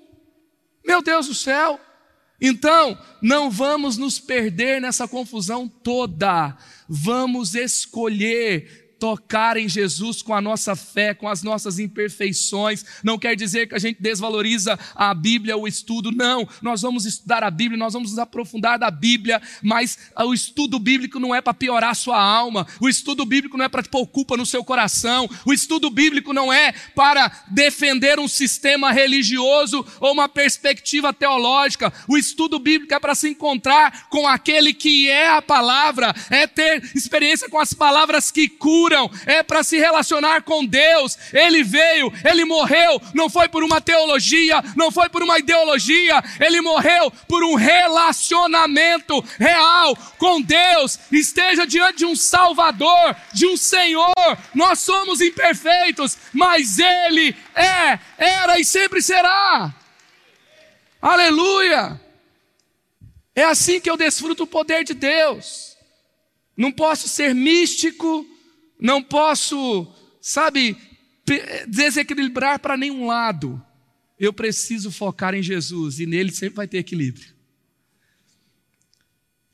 Meu 0.86 1.02
Deus 1.02 1.28
do 1.28 1.34
céu. 1.34 1.80
Então, 2.40 3.00
não 3.22 3.52
vamos 3.52 3.98
nos 3.98 4.20
perder 4.20 4.82
nessa 4.82 5.08
confusão 5.08 5.68
toda. 5.68 6.58
Vamos 6.90 7.56
escolher 7.56 8.81
tocar 9.02 9.58
em 9.58 9.68
Jesus 9.68 10.22
com 10.22 10.32
a 10.32 10.40
nossa 10.40 10.76
fé, 10.76 11.16
com 11.16 11.28
as 11.28 11.42
nossas 11.42 11.80
imperfeições. 11.80 12.86
Não 13.04 13.18
quer 13.18 13.36
dizer 13.36 13.68
que 13.68 13.74
a 13.74 13.80
gente 13.80 14.00
desvaloriza 14.00 14.78
a 14.94 15.12
Bíblia, 15.12 15.58
o 15.58 15.68
estudo, 15.68 16.12
não. 16.12 16.48
Nós 16.62 16.84
vamos 16.84 17.08
estudar 17.08 17.44
a 17.44 17.50
Bíblia, 17.50 17.80
nós 17.80 17.94
vamos 17.94 18.12
nos 18.12 18.20
aprofundar 18.20 18.78
da 18.78 18.92
Bíblia, 18.92 19.42
mas 19.64 19.98
o 20.20 20.36
estudo 20.36 20.78
bíblico 20.78 21.20
não 21.20 21.34
é 21.34 21.42
para 21.42 21.52
piorar 21.52 21.90
a 21.90 21.96
sua 21.96 22.22
alma, 22.22 22.68
o 22.80 22.88
estudo 22.88 23.26
bíblico 23.26 23.58
não 23.58 23.66
é 23.66 23.70
para 23.70 23.82
pôr 23.82 24.06
culpa 24.06 24.38
no 24.38 24.46
seu 24.46 24.64
coração, 24.64 25.28
o 25.48 25.52
estudo 25.52 25.90
bíblico 25.90 26.32
não 26.32 26.54
é 26.54 26.72
para 26.94 27.44
defender 27.48 28.20
um 28.20 28.28
sistema 28.28 28.92
religioso 28.92 29.84
ou 30.00 30.12
uma 30.12 30.30
perspectiva 30.30 31.12
teológica, 31.12 31.92
o 32.08 32.16
estudo 32.16 32.60
bíblico 32.60 32.94
é 32.94 33.00
para 33.00 33.16
se 33.16 33.28
encontrar 33.28 34.10
com 34.10 34.28
aquele 34.28 34.76
que 34.76 35.10
é 35.10 35.30
a 35.30 35.42
palavra, 35.42 36.14
é 36.30 36.46
ter 36.46 36.84
experiência 36.96 37.50
com 37.50 37.60
as 37.60 37.74
palavras 37.74 38.30
que 38.30 38.48
curam 38.48 38.91
procuram 38.92 39.10
é 39.26 39.42
para 39.42 39.64
se 39.64 39.78
relacionar 39.78 40.44
com 40.44 40.66
Deus. 40.66 41.18
Ele 41.32 41.64
veio, 41.64 42.12
ele 42.24 42.44
morreu, 42.44 43.02
não 43.14 43.30
foi 43.30 43.48
por 43.48 43.64
uma 43.64 43.80
teologia, 43.80 44.62
não 44.76 44.92
foi 44.92 45.10
por 45.10 45.24
uma 45.24 45.40
ideologia, 45.40 46.22
ele 46.40 46.62
morreu 46.62 47.12
por 47.28 47.44
um 47.44 47.56
relacionamento 47.56 49.24
real 49.40 49.96
com 50.18 50.42
Deus. 50.42 51.00
Esteja 51.12 51.66
diante 51.66 52.00
de 52.00 52.06
um 52.06 52.16
Salvador, 52.16 53.16
de 53.34 53.48
um 53.48 53.56
Senhor. 53.56 54.14
Nós 54.54 54.80
somos 54.80 55.22
imperfeitos, 55.22 56.18
mas 56.34 56.80
Ele 56.80 57.36
é, 57.56 58.00
era 58.18 58.60
e 58.60 58.66
sempre 58.66 59.02
será. 59.02 59.74
Aleluia! 61.02 62.00
É 63.34 63.44
assim 63.44 63.80
que 63.80 63.90
eu 63.90 63.96
desfruto 63.96 64.44
o 64.44 64.48
poder 64.48 64.84
de 64.84 64.94
Deus. 64.94 65.78
Não 66.56 66.72
posso 66.72 67.08
ser 67.08 67.34
místico, 67.34 68.26
não 68.82 69.04
posso, 69.04 69.88
sabe, 70.20 70.76
desequilibrar 71.68 72.60
para 72.60 72.76
nenhum 72.76 73.06
lado. 73.06 73.64
Eu 74.20 74.34
preciso 74.34 74.92
focar 74.92 75.36
em 75.36 75.44
Jesus 75.44 76.00
e 76.00 76.08
nele 76.08 76.32
sempre 76.32 76.56
vai 76.56 76.68
ter 76.68 76.80
equilíbrio. 76.80 77.36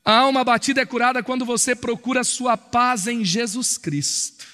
A 0.02 0.20
alma 0.20 0.42
batida 0.42 0.80
é 0.80 0.86
curada 0.86 1.22
quando 1.22 1.44
você 1.44 1.76
procura 1.76 2.24
sua 2.24 2.56
paz 2.56 3.06
em 3.06 3.22
Jesus 3.22 3.76
Cristo. 3.76 4.46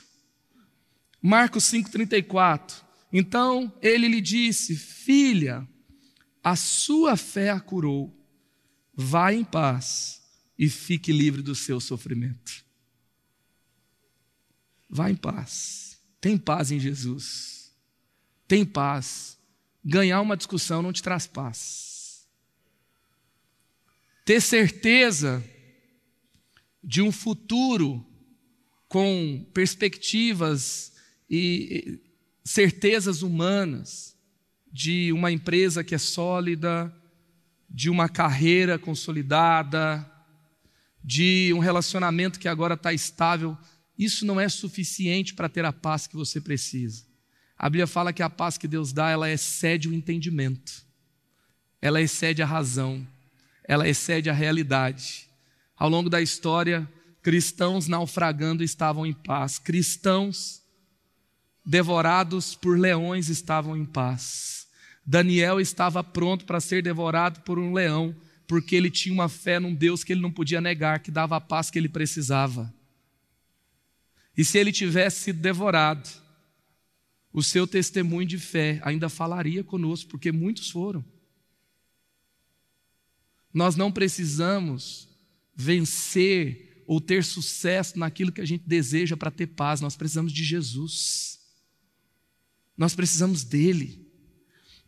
Marcos 1.22 1.64
5,34. 1.64 2.82
Então 3.12 3.72
ele 3.80 4.08
lhe 4.08 4.20
disse: 4.20 4.74
Filha, 4.74 5.66
a 6.42 6.56
sua 6.56 7.16
fé 7.16 7.50
a 7.50 7.60
curou. 7.60 8.12
Vá 8.92 9.32
em 9.32 9.44
paz 9.44 10.20
e 10.58 10.68
fique 10.68 11.12
livre 11.12 11.42
do 11.42 11.54
seu 11.54 11.80
sofrimento. 11.80 12.64
Vá 14.94 15.10
em 15.10 15.16
paz. 15.16 15.98
Tem 16.20 16.38
paz 16.38 16.70
em 16.70 16.78
Jesus. 16.78 17.74
Tem 18.46 18.64
paz. 18.64 19.36
Ganhar 19.84 20.20
uma 20.20 20.36
discussão 20.36 20.80
não 20.82 20.92
te 20.92 21.02
traz 21.02 21.26
paz. 21.26 22.28
Ter 24.24 24.40
certeza 24.40 25.42
de 26.80 27.02
um 27.02 27.10
futuro 27.10 28.06
com 28.86 29.44
perspectivas 29.52 30.92
e 31.28 32.00
certezas 32.44 33.22
humanas, 33.22 34.16
de 34.72 35.12
uma 35.12 35.32
empresa 35.32 35.82
que 35.82 35.96
é 35.96 35.98
sólida, 35.98 36.94
de 37.68 37.90
uma 37.90 38.08
carreira 38.08 38.78
consolidada, 38.78 40.08
de 41.02 41.52
um 41.52 41.58
relacionamento 41.58 42.38
que 42.38 42.46
agora 42.46 42.74
está 42.74 42.92
estável 42.92 43.58
isso 43.98 44.26
não 44.26 44.40
é 44.40 44.48
suficiente 44.48 45.34
para 45.34 45.48
ter 45.48 45.64
a 45.64 45.72
paz 45.72 46.06
que 46.06 46.16
você 46.16 46.40
precisa. 46.40 47.04
A 47.56 47.70
Bíblia 47.70 47.86
fala 47.86 48.12
que 48.12 48.22
a 48.22 48.28
paz 48.28 48.58
que 48.58 48.66
Deus 48.66 48.92
dá, 48.92 49.10
ela 49.10 49.30
excede 49.30 49.88
o 49.88 49.94
entendimento, 49.94 50.84
ela 51.80 52.00
excede 52.00 52.42
a 52.42 52.46
razão, 52.46 53.06
ela 53.62 53.88
excede 53.88 54.28
a 54.28 54.32
realidade. 54.32 55.28
Ao 55.76 55.88
longo 55.88 56.10
da 56.10 56.20
história, 56.20 56.88
cristãos 57.22 57.86
naufragando 57.86 58.64
estavam 58.64 59.06
em 59.06 59.12
paz, 59.12 59.58
cristãos 59.58 60.62
devorados 61.64 62.54
por 62.54 62.78
leões 62.78 63.28
estavam 63.28 63.76
em 63.76 63.84
paz. 63.84 64.66
Daniel 65.06 65.60
estava 65.60 66.02
pronto 66.02 66.44
para 66.44 66.60
ser 66.60 66.82
devorado 66.82 67.40
por 67.40 67.58
um 67.58 67.72
leão, 67.72 68.14
porque 68.46 68.74
ele 68.76 68.90
tinha 68.90 69.14
uma 69.14 69.28
fé 69.28 69.58
num 69.58 69.74
Deus 69.74 70.04
que 70.04 70.12
ele 70.12 70.20
não 70.20 70.30
podia 70.30 70.60
negar, 70.60 71.00
que 71.00 71.10
dava 71.10 71.36
a 71.36 71.40
paz 71.40 71.70
que 71.70 71.78
ele 71.78 71.88
precisava. 71.88 72.72
E 74.36 74.44
se 74.44 74.58
ele 74.58 74.72
tivesse 74.72 75.20
sido 75.20 75.40
devorado, 75.40 76.08
o 77.32 77.42
seu 77.42 77.66
testemunho 77.66 78.26
de 78.26 78.38
fé 78.38 78.80
ainda 78.82 79.08
falaria 79.08 79.62
conosco, 79.62 80.10
porque 80.10 80.32
muitos 80.32 80.70
foram. 80.70 81.04
Nós 83.52 83.76
não 83.76 83.92
precisamos 83.92 85.08
vencer 85.54 86.82
ou 86.86 87.00
ter 87.00 87.24
sucesso 87.24 87.98
naquilo 87.98 88.32
que 88.32 88.40
a 88.40 88.44
gente 88.44 88.64
deseja 88.66 89.16
para 89.16 89.30
ter 89.30 89.46
paz, 89.46 89.80
nós 89.80 89.96
precisamos 89.96 90.32
de 90.32 90.44
Jesus. 90.44 91.40
Nós 92.76 92.94
precisamos 92.94 93.44
dele. 93.44 94.04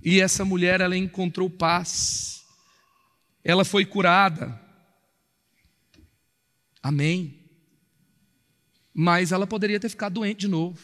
E 0.03 0.21
essa 0.21 0.45
mulher, 0.45 0.81
ela 0.81 0.97
encontrou 0.97 1.49
paz. 1.49 2.45
Ela 3.45 3.65
foi 3.65 3.85
curada. 3.87 4.61
Amém 6.83 7.36
mas 8.99 9.31
ela 9.31 9.47
poderia 9.47 9.79
ter 9.79 9.91
ficado 9.91 10.15
doente 10.15 10.41
de 10.41 10.49
novo. 10.49 10.81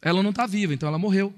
Ela 0.00 0.22
não 0.22 0.30
está 0.30 0.46
viva, 0.46 0.72
então 0.72 0.88
ela 0.88 0.98
morreu. 0.98 1.34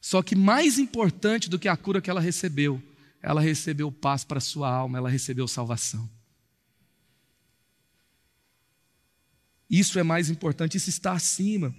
Só 0.00 0.24
que 0.24 0.34
mais 0.34 0.76
importante 0.76 1.48
do 1.48 1.56
que 1.56 1.68
a 1.68 1.76
cura 1.76 2.00
que 2.00 2.10
ela 2.10 2.20
recebeu, 2.20 2.82
ela 3.22 3.40
recebeu 3.40 3.92
paz 3.92 4.24
para 4.24 4.40
sua 4.40 4.68
alma, 4.68 4.98
ela 4.98 5.08
recebeu 5.08 5.46
salvação. 5.46 6.10
Isso 9.70 10.00
é 10.00 10.02
mais 10.02 10.30
importante, 10.30 10.76
isso 10.76 10.90
está 10.90 11.12
acima. 11.12 11.72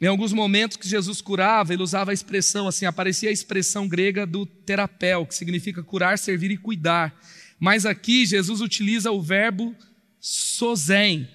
Em 0.00 0.06
alguns 0.06 0.32
momentos 0.32 0.76
que 0.76 0.86
Jesus 0.86 1.20
curava, 1.20 1.72
ele 1.72 1.82
usava 1.82 2.12
a 2.12 2.14
expressão 2.14 2.68
assim, 2.68 2.86
aparecia 2.86 3.28
a 3.28 3.32
expressão 3.32 3.88
grega 3.88 4.24
do 4.24 4.46
terapel, 4.46 5.26
que 5.26 5.34
significa 5.34 5.82
curar, 5.82 6.16
servir 6.16 6.52
e 6.52 6.56
cuidar. 6.56 7.12
Mas 7.58 7.84
aqui 7.84 8.24
Jesus 8.24 8.60
utiliza 8.60 9.10
o 9.10 9.20
verbo 9.20 9.74
sozen, 10.20 11.28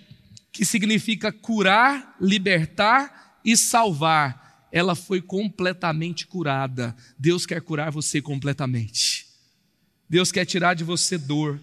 que 0.55 0.63
significa 0.63 1.33
curar, 1.33 2.15
libertar 2.19 3.41
e 3.43 3.57
salvar. 3.57 4.69
Ela 4.71 4.95
foi 4.95 5.21
completamente 5.21 6.25
curada. 6.25 6.95
Deus 7.19 7.45
quer 7.45 7.61
curar 7.61 7.91
você 7.91 8.21
completamente. 8.21 9.27
Deus 10.09 10.31
quer 10.31 10.45
tirar 10.45 10.73
de 10.73 10.85
você 10.85 11.17
dor. 11.17 11.59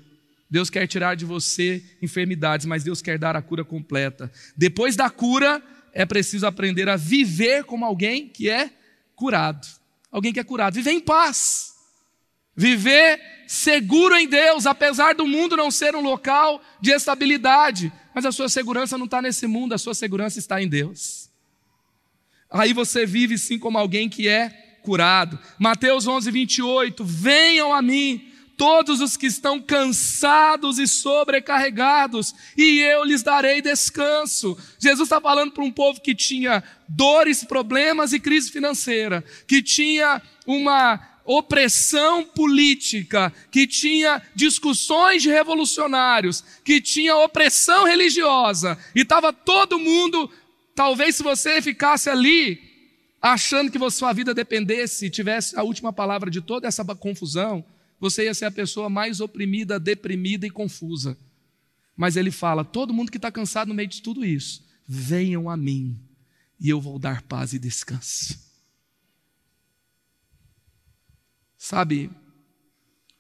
Deus 0.51 0.69
quer 0.69 0.87
tirar 0.87 1.17
de 1.17 1.25
você 1.25 1.83
enfermidades, 2.03 2.67
mas 2.67 2.85
Deus 2.85 3.01
quer 3.01 3.19
dar 3.19 3.35
a 3.35 3.41
cura 3.41 3.65
completa. 3.65 4.31
Depois 4.55 4.95
da 4.95 5.09
cura, 5.09 5.63
é 5.95 6.05
preciso 6.05 6.47
aprender 6.47 6.87
a 6.91 6.97
viver 6.97 7.65
como 7.65 7.87
alguém 7.87 8.29
que 8.29 8.51
é 8.51 8.71
curado. 9.17 9.67
Alguém 10.11 10.35
que 10.35 10.41
é 10.41 10.45
curado. 10.45 10.75
Viver 10.75 10.93
em 10.93 11.01
paz. 11.01 11.73
Viver 12.55 13.19
seguro 13.53 14.15
em 14.17 14.27
Deus, 14.27 14.67
apesar 14.67 15.15
do 15.15 15.27
mundo 15.27 15.57
não 15.57 15.71
ser 15.71 15.95
um 15.95 16.01
local 16.01 16.63
de 16.81 16.91
estabilidade 16.91 17.93
mas 18.15 18.27
a 18.27 18.33
sua 18.33 18.49
segurança 18.49 18.99
não 18.99 19.07
está 19.07 19.23
nesse 19.23 19.47
mundo, 19.47 19.75
a 19.75 19.79
sua 19.79 19.95
segurança 19.95 20.39
está 20.39 20.63
em 20.63 20.69
Deus. 20.69 21.31
Aí 22.51 22.73
você 22.73 23.07
vive 23.07 23.39
sim 23.39 23.59
como 23.59 23.79
alguém 23.79 24.09
que 24.09 24.29
é 24.29 24.51
curado. 24.83 25.39
Mateus 25.59 26.07
11, 26.07 26.31
28. 26.31 27.05
Venham 27.05 27.73
a 27.73 27.81
mim, 27.81 28.31
todos 28.59 29.01
os 29.01 29.17
que 29.17 29.27
estão 29.27 29.61
cansados 29.61 30.79
e 30.79 30.87
sobrecarregados, 30.87 32.35
e 32.57 32.81
eu 32.81 33.05
lhes 33.05 33.23
darei 33.23 33.63
descanso. 33.63 34.59
Jesus 34.79 35.07
está 35.07 35.21
falando 35.21 35.53
para 35.53 35.65
um 35.65 35.73
povo 35.73 36.01
que 36.01 36.15
tinha 36.15 36.63
dores, 36.87 37.43
problemas 37.45 38.13
e 38.13 38.21
crise 38.21 38.51
financeira, 38.51 39.25
que 39.47 39.63
tinha 39.63 40.21
uma 40.47 41.01
opressão 41.25 42.25
política, 42.25 43.33
que 43.51 43.67
tinha 43.67 44.23
discussões 44.35 45.23
de 45.23 45.29
revolucionários, 45.29 46.45
que 46.65 46.81
tinha 46.81 47.17
opressão 47.17 47.85
religiosa, 47.85 48.79
e 48.95 49.01
estava 49.01 49.33
todo 49.33 49.79
mundo, 49.79 50.31
talvez 50.75 51.17
se 51.17 51.23
você 51.23 51.63
ficasse 51.63 52.11
ali, 52.11 52.61
achando 53.21 53.71
que 53.71 53.91
sua 53.91 54.13
vida 54.13 54.35
dependesse, 54.35 55.11
tivesse 55.11 55.59
a 55.59 55.63
última 55.63 55.93
palavra 55.93 56.31
de 56.31 56.41
toda 56.41 56.67
essa 56.67 56.85
confusão, 56.85 57.65
você 58.01 58.25
ia 58.25 58.35
ser 58.35 58.47
a 58.47 58.51
pessoa 58.51 58.91
mais 58.91 59.21
oprimida, 59.21 59.79
deprimida 59.79 60.45
e 60.45 60.51
confusa. 60.51 61.17
Mas 61.97 62.17
ele 62.17 62.33
fala: 62.33 62.65
todo 62.65 62.93
mundo 62.93 63.13
que 63.13 63.19
está 63.19 63.31
cansado 63.31 63.69
no 63.69 63.75
meio 63.75 63.89
de 63.89 64.03
tudo 64.03 64.25
isso, 64.25 64.65
venham 64.89 65.49
a 65.49 65.57
mim, 65.57 65.97
e 66.59 66.69
eu 66.69 66.81
vou 66.81 66.99
dar 66.99 67.23
paz 67.23 67.53
e 67.53 67.59
descanso. 67.61 68.52
Sabe, 71.65 72.11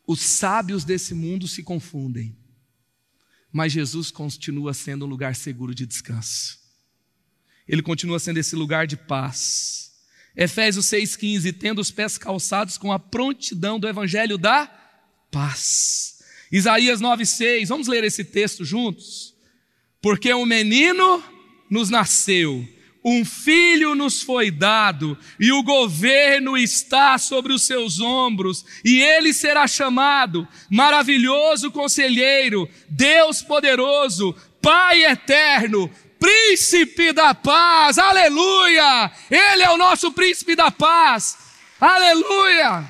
os 0.05 0.21
sábios 0.21 0.83
desse 0.83 1.15
mundo 1.15 1.47
se 1.47 1.63
confundem. 1.63 2.37
mas 3.53 3.71
Jesus 3.71 4.11
continua 4.11 4.75
sendo 4.75 5.05
um 5.05 5.09
lugar 5.09 5.37
seguro 5.37 5.73
de 5.73 5.87
descanso. 5.87 6.59
Ele 7.69 7.83
continua 7.83 8.19
sendo 8.19 8.39
esse 8.39 8.57
lugar 8.57 8.85
de 8.85 8.97
paz. 8.97 9.93
Efésios 10.35 10.87
6,15: 10.87 11.57
tendo 11.57 11.81
os 11.81 11.93
pés 11.93 12.19
calçados 12.19 12.77
com 12.77 12.91
a 12.91 12.99
prontidão 12.99 13.79
do 13.79 13.87
evangelho 13.87 14.37
da 14.37 14.67
paz. 15.31 16.21
Isaías 16.51 17.01
9,6, 17.01 17.69
vamos 17.69 17.87
ler 17.87 18.03
esse 18.03 18.25
texto 18.25 18.65
juntos? 18.65 19.37
Porque 20.01 20.35
um 20.35 20.45
menino 20.45 21.23
nos 21.71 21.91
nasceu, 21.91 22.69
um 23.05 23.25
filho 23.25 23.95
nos 23.95 24.23
foi 24.23 24.51
dado, 24.51 25.19
e 25.39 25.51
o 25.53 25.63
governo 25.63 26.57
está 26.57 27.19
sobre 27.19 27.53
os 27.53 27.63
seus 27.63 28.01
ombros, 28.01 28.65
e 28.85 29.01
ele 29.03 29.33
será 29.33 29.67
chamado 29.67 30.47
Maravilhoso 30.71 31.71
Conselheiro, 31.71 32.69
Deus 32.89 33.43
Poderoso, 33.43 34.35
Pai 34.61 35.05
Eterno, 35.05 35.91
Príncipe 36.19 37.13
da 37.13 37.35
Paz, 37.35 37.99
aleluia! 37.99 39.11
Ele 39.29 39.63
é 39.63 39.71
o 39.71 39.77
nosso 39.77 40.13
Príncipe 40.13 40.55
da 40.55 40.71
Paz, 40.71 41.37
aleluia! 41.81 42.85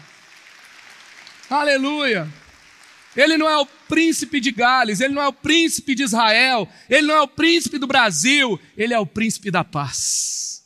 Aleluia! 1.49 2.42
Ele 3.17 3.37
não 3.37 3.49
é 3.49 3.59
o 3.59 3.67
príncipe 3.67 4.41
de 4.41 4.51
Gales, 4.51 5.01
ele 5.01 5.15
não 5.15 5.23
é 5.23 5.29
o 5.29 5.33
príncipe 5.33 5.95
de 5.95 6.03
Israel, 6.03 6.69
ele 6.89 7.07
não 7.07 7.15
é 7.15 7.21
o 7.21 7.29
príncipe 7.29 7.79
do 7.79 7.87
Brasil, 7.87 8.59
ele 8.77 8.95
é 8.95 8.99
o 8.99 9.07
príncipe 9.07 9.51
da 9.51 9.63
paz. 9.63 10.65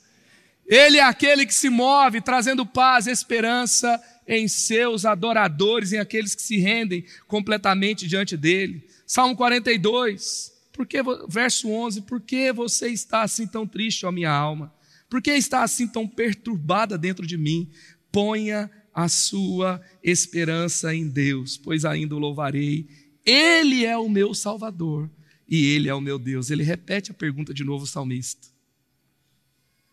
Ele 0.67 0.99
é 0.99 1.03
aquele 1.03 1.47
que 1.47 1.55
se 1.55 1.69
move 1.69 2.21
trazendo 2.21 2.67
paz 2.67 3.07
e 3.07 3.11
esperança 3.11 4.03
em 4.27 4.49
seus 4.49 5.05
adoradores, 5.05 5.93
em 5.93 5.99
aqueles 5.99 6.35
que 6.35 6.43
se 6.43 6.59
rendem 6.59 7.05
completamente 7.29 8.07
diante 8.07 8.37
dele. 8.37 8.85
Salmo 9.07 9.37
42, 9.37 10.53
porque, 10.73 10.99
verso 11.29 11.71
11: 11.71 12.03
Por 12.03 12.21
que 12.21 12.53
você 12.53 12.89
está 12.89 13.23
assim 13.23 13.47
tão 13.47 13.67
triste, 13.67 14.05
ó 14.05 14.13
minha 14.13 14.31
alma? 14.31 14.73
Por 15.09 15.23
que 15.23 15.31
está 15.31 15.63
assim 15.63 15.87
tão 15.87 16.07
perturbada 16.07 16.99
dentro 16.99 17.27
de 17.27 17.37
mim? 17.37 17.71
Ponha 18.11 18.71
a 18.97 19.11
sua 19.11 19.79
esperança 20.03 20.95
em 20.95 21.07
Deus, 21.07 21.59
pois 21.59 21.85
ainda 21.85 22.17
o 22.17 22.19
louvarei. 22.19 22.89
Ele 23.27 23.85
é 23.85 23.95
o 23.99 24.09
meu 24.09 24.33
Salvador 24.33 25.11
e 25.47 25.67
Ele 25.67 25.87
é 25.87 25.95
o 25.95 26.01
meu 26.01 26.19
Deus. 26.19 26.51
Ele 26.51 26.63
repete 26.63 27.11
a 27.11 27.15
pergunta 27.15 27.53
de 27.53 27.63
novo, 27.63 27.85
o 27.85 27.87
salmista. 27.87 28.49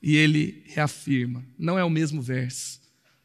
E 0.01 0.15
ele 0.15 0.63
reafirma, 0.67 1.45
não 1.57 1.79
é 1.79 1.83
o 1.83 1.89
mesmo 1.89 2.21
verso. 2.21 2.81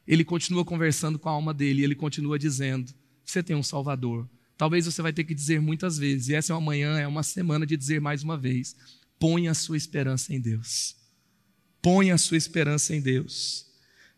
Ele 0.07 0.25
continua 0.25 0.65
conversando 0.65 1.19
com 1.19 1.29
a 1.29 1.33
alma 1.33 1.53
dele, 1.53 1.83
ele 1.83 1.95
continua 1.95 2.39
dizendo: 2.39 2.93
Você 3.25 3.43
tem 3.43 3.57
um 3.57 3.65
Salvador. 3.65 4.29
Talvez 4.57 4.87
você 4.87 5.03
vai 5.03 5.13
ter 5.13 5.25
que 5.25 5.35
dizer 5.35 5.61
muitas 5.61 5.99
vezes, 5.99 6.29
e 6.29 6.35
essa 6.35 6.53
é 6.53 6.55
uma 6.55 6.61
manhã, 6.61 6.99
é 6.99 7.07
uma 7.07 7.25
semana 7.25 7.67
de 7.67 7.77
dizer 7.77 8.01
mais 8.01 8.23
uma 8.23 8.37
vez: 8.37 8.77
Ponha 9.19 9.51
a 9.51 9.55
sua 9.55 9.77
esperança 9.77 10.33
em 10.33 10.41
Deus. 10.41 10.97
Ponha 11.83 12.15
a 12.15 12.19
sua 12.19 12.37
esperança 12.37 12.95
em 12.95 13.01
Deus. 13.01 13.68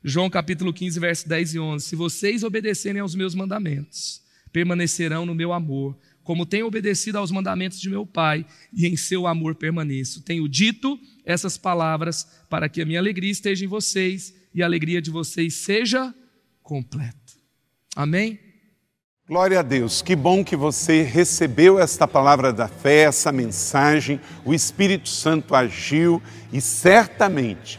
João 0.03 0.30
capítulo 0.30 0.72
15, 0.72 0.98
versos 0.98 1.24
10 1.26 1.55
e 1.55 1.59
11. 1.59 1.84
Se 1.84 1.94
vocês 1.94 2.42
obedecerem 2.42 3.01
aos 3.01 3.14
meus 3.14 3.34
mandamentos, 3.34 4.22
permanecerão 4.51 5.26
no 5.26 5.34
meu 5.34 5.53
amor, 5.53 5.96
como 6.24 6.46
tenho 6.46 6.66
obedecido 6.66 7.18
aos 7.18 7.30
mandamentos 7.30 7.78
de 7.78 7.90
meu 7.90 8.07
Pai, 8.07 8.46
e 8.72 8.86
em 8.86 8.96
seu 8.96 9.26
amor 9.26 9.55
permaneço. 9.55 10.22
Tenho 10.22 10.48
dito 10.48 10.98
essas 11.24 11.59
palavras 11.59 12.26
para 12.48 12.68
que 12.68 12.80
a 12.80 12.86
minha 12.86 12.98
alegria 12.98 13.30
esteja 13.30 13.64
em 13.64 13.68
vocês 13.68 14.34
e 14.55 14.62
a 14.62 14.66
alegria 14.66 15.03
de 15.03 15.11
vocês 15.11 15.55
seja 15.55 16.14
completa. 16.62 17.14
Amém? 17.94 18.38
Glória 19.28 19.61
a 19.61 19.62
Deus, 19.62 20.03
que 20.03 20.16
bom 20.16 20.42
que 20.42 20.57
você 20.57 21.03
recebeu 21.03 21.78
esta 21.78 22.09
palavra 22.09 22.53
da 22.53 22.66
fé, 22.66 23.03
essa 23.03 23.30
mensagem. 23.30 24.18
O 24.44 24.55
Espírito 24.55 25.09
Santo 25.09 25.55
agiu 25.55 26.20
e 26.53 26.61
certamente 26.61 27.78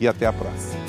e 0.00 0.08
até 0.08 0.26
a 0.26 0.32
próxima. 0.32 0.84